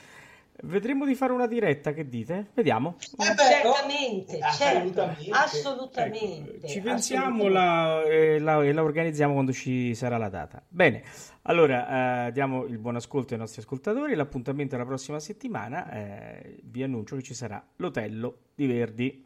Vedremo 0.63 1.05
di 1.05 1.15
fare 1.15 1.33
una 1.33 1.47
diretta, 1.47 1.93
che 1.93 2.09
dite? 2.09 2.49
Vediamo. 2.55 2.97
Eh 2.99 3.35
beh, 3.35 3.43
certamente, 3.43 4.39
assolutamente. 4.39 5.23
Certo, 5.23 5.35
assolutamente. 5.35 6.57
Ecco, 6.57 6.67
ci 6.67 6.81
pensiamo 6.81 7.49
la, 7.49 8.03
e, 8.05 8.39
la, 8.39 8.65
e, 8.65 8.73
la, 8.73 8.83
organizziamo 8.83 9.35
quando 9.35 9.53
ci 9.53 9.95
sarà 9.95 10.17
la 10.17 10.31
data. 10.31 10.63
Bene, 10.67 11.03
allora 11.43 12.29
eh, 12.29 12.33
diamo 12.33 12.65
il 12.65 12.79
buon 12.79 12.97
ascolto 12.97 13.35
ai 13.35 13.41
nostri 13.41 13.61
ascoltatori. 13.61 14.15
L'appuntamento 14.15 14.77
è 14.77 14.79
la 14.79 14.87
prossima 14.87 15.21
settimana. 15.21 15.91
Eh, 15.91 16.61
vi 16.65 16.83
annuncio 16.83 17.17
che 17.17 17.23
ci 17.23 17.35
sarà 17.35 17.63
l'Otello 17.77 18.39
di 18.55 18.67
Verdi. 18.67 19.26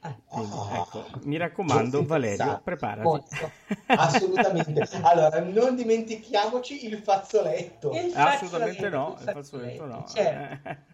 Quindi, 0.00 0.54
oh, 0.54 0.68
ecco, 0.72 1.04
mi 1.24 1.36
raccomando, 1.36 2.04
Valerio, 2.06 2.60
preparati. 2.64 3.24
Assolutamente. 3.86 4.88
Allora, 5.02 5.40
non 5.40 5.76
dimentichiamoci 5.76 6.86
il 6.86 6.98
fazzoletto. 6.98 7.92
Il 7.92 8.12
Assolutamente 8.14 8.88
no, 8.88 9.18
il 9.20 9.30
fazzoletto 9.30 9.84
no. 9.84 10.06
Certo. 10.08 10.88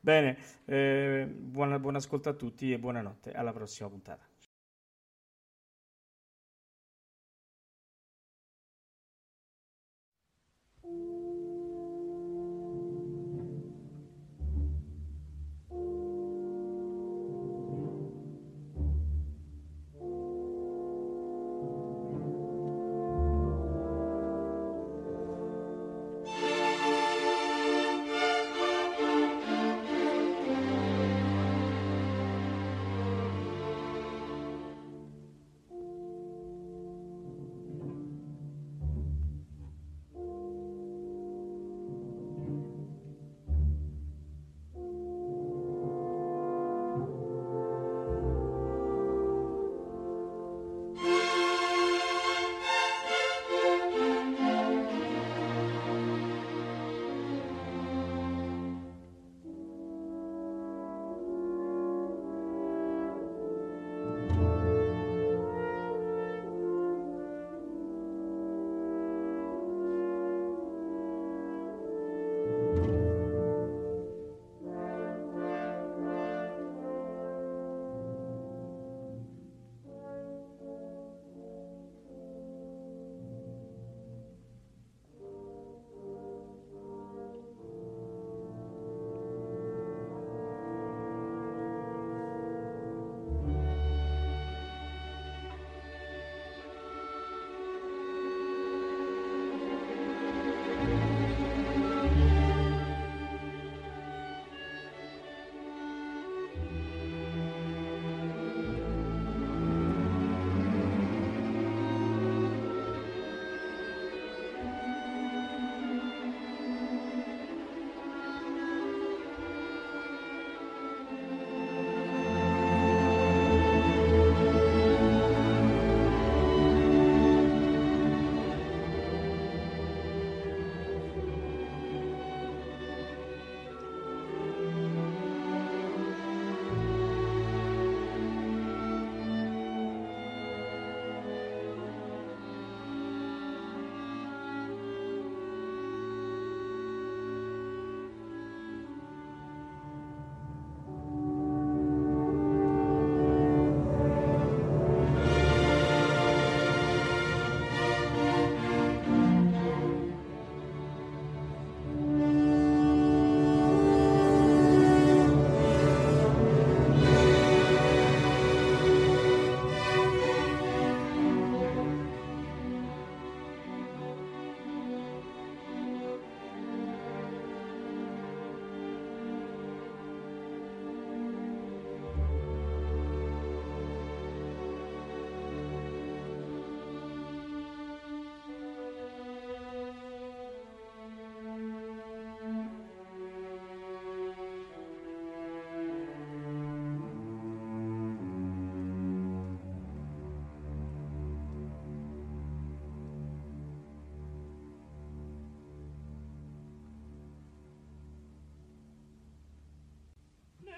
Bene, 0.00 0.36
eh, 0.64 1.26
buon, 1.28 1.78
buon 1.80 1.96
ascolto 1.96 2.30
a 2.30 2.32
tutti 2.32 2.72
e 2.72 2.78
buonanotte. 2.78 3.32
Alla 3.32 3.52
prossima 3.52 3.88
puntata. 3.88 4.24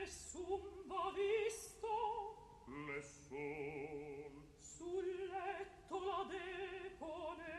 nessun 0.05 0.61
va 0.87 1.13
visto. 1.17 1.95
Nessun. 2.67 4.33
Sul 4.59 5.07
letto 5.33 5.97
la 6.09 6.21
deponete. 6.35 7.53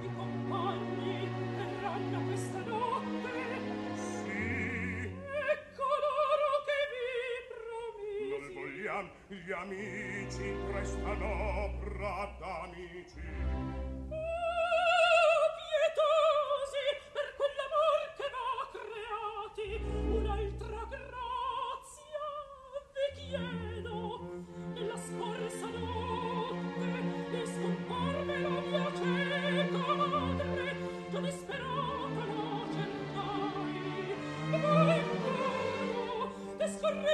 I 0.00 0.08
compagni 0.16 1.28
verranno 1.56 2.18
questa 2.26 2.60
notte. 2.64 3.34
Sì. 3.94 4.40
E 5.10 5.52
coloro 5.76 6.50
che 6.68 6.80
vi 6.92 7.08
promisi 7.52 8.30
non 8.30 8.44
vogliam 8.54 9.06
gli 9.28 9.52
amici 9.52 10.46
prestano 10.70 11.78
prad'amici 11.80 13.39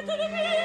descorrete 0.06 0.50
le 0.50 0.55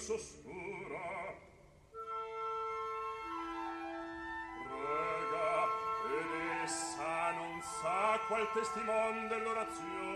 s'oscura 0.00 1.36
prega 4.64 5.52
ed 6.18 6.30
essa 6.64 7.32
non 7.36 7.60
sa 7.60 8.18
qual 8.26 8.46
testimon 8.54 9.28
dell'orazione. 9.28 10.09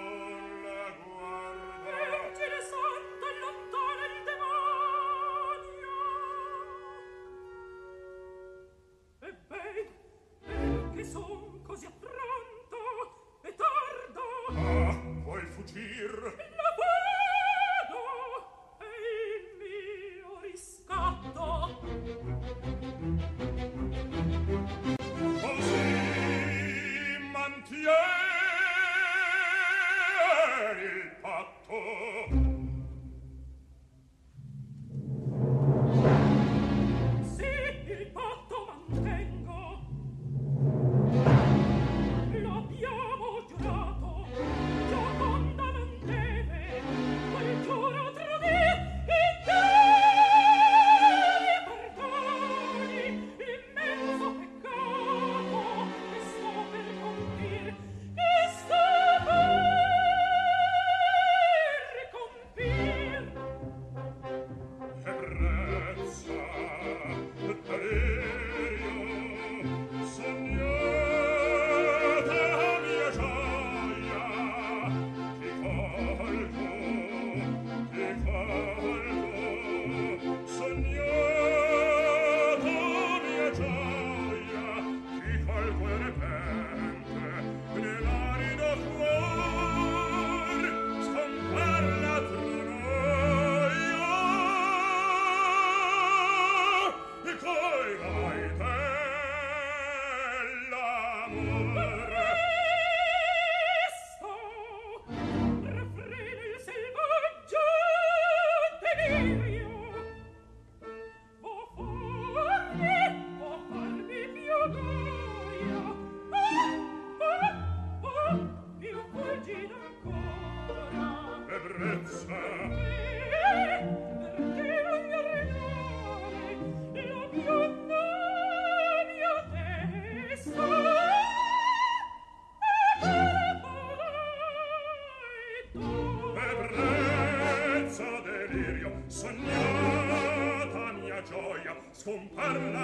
zum 142.05 142.29
Parlament 142.37 142.84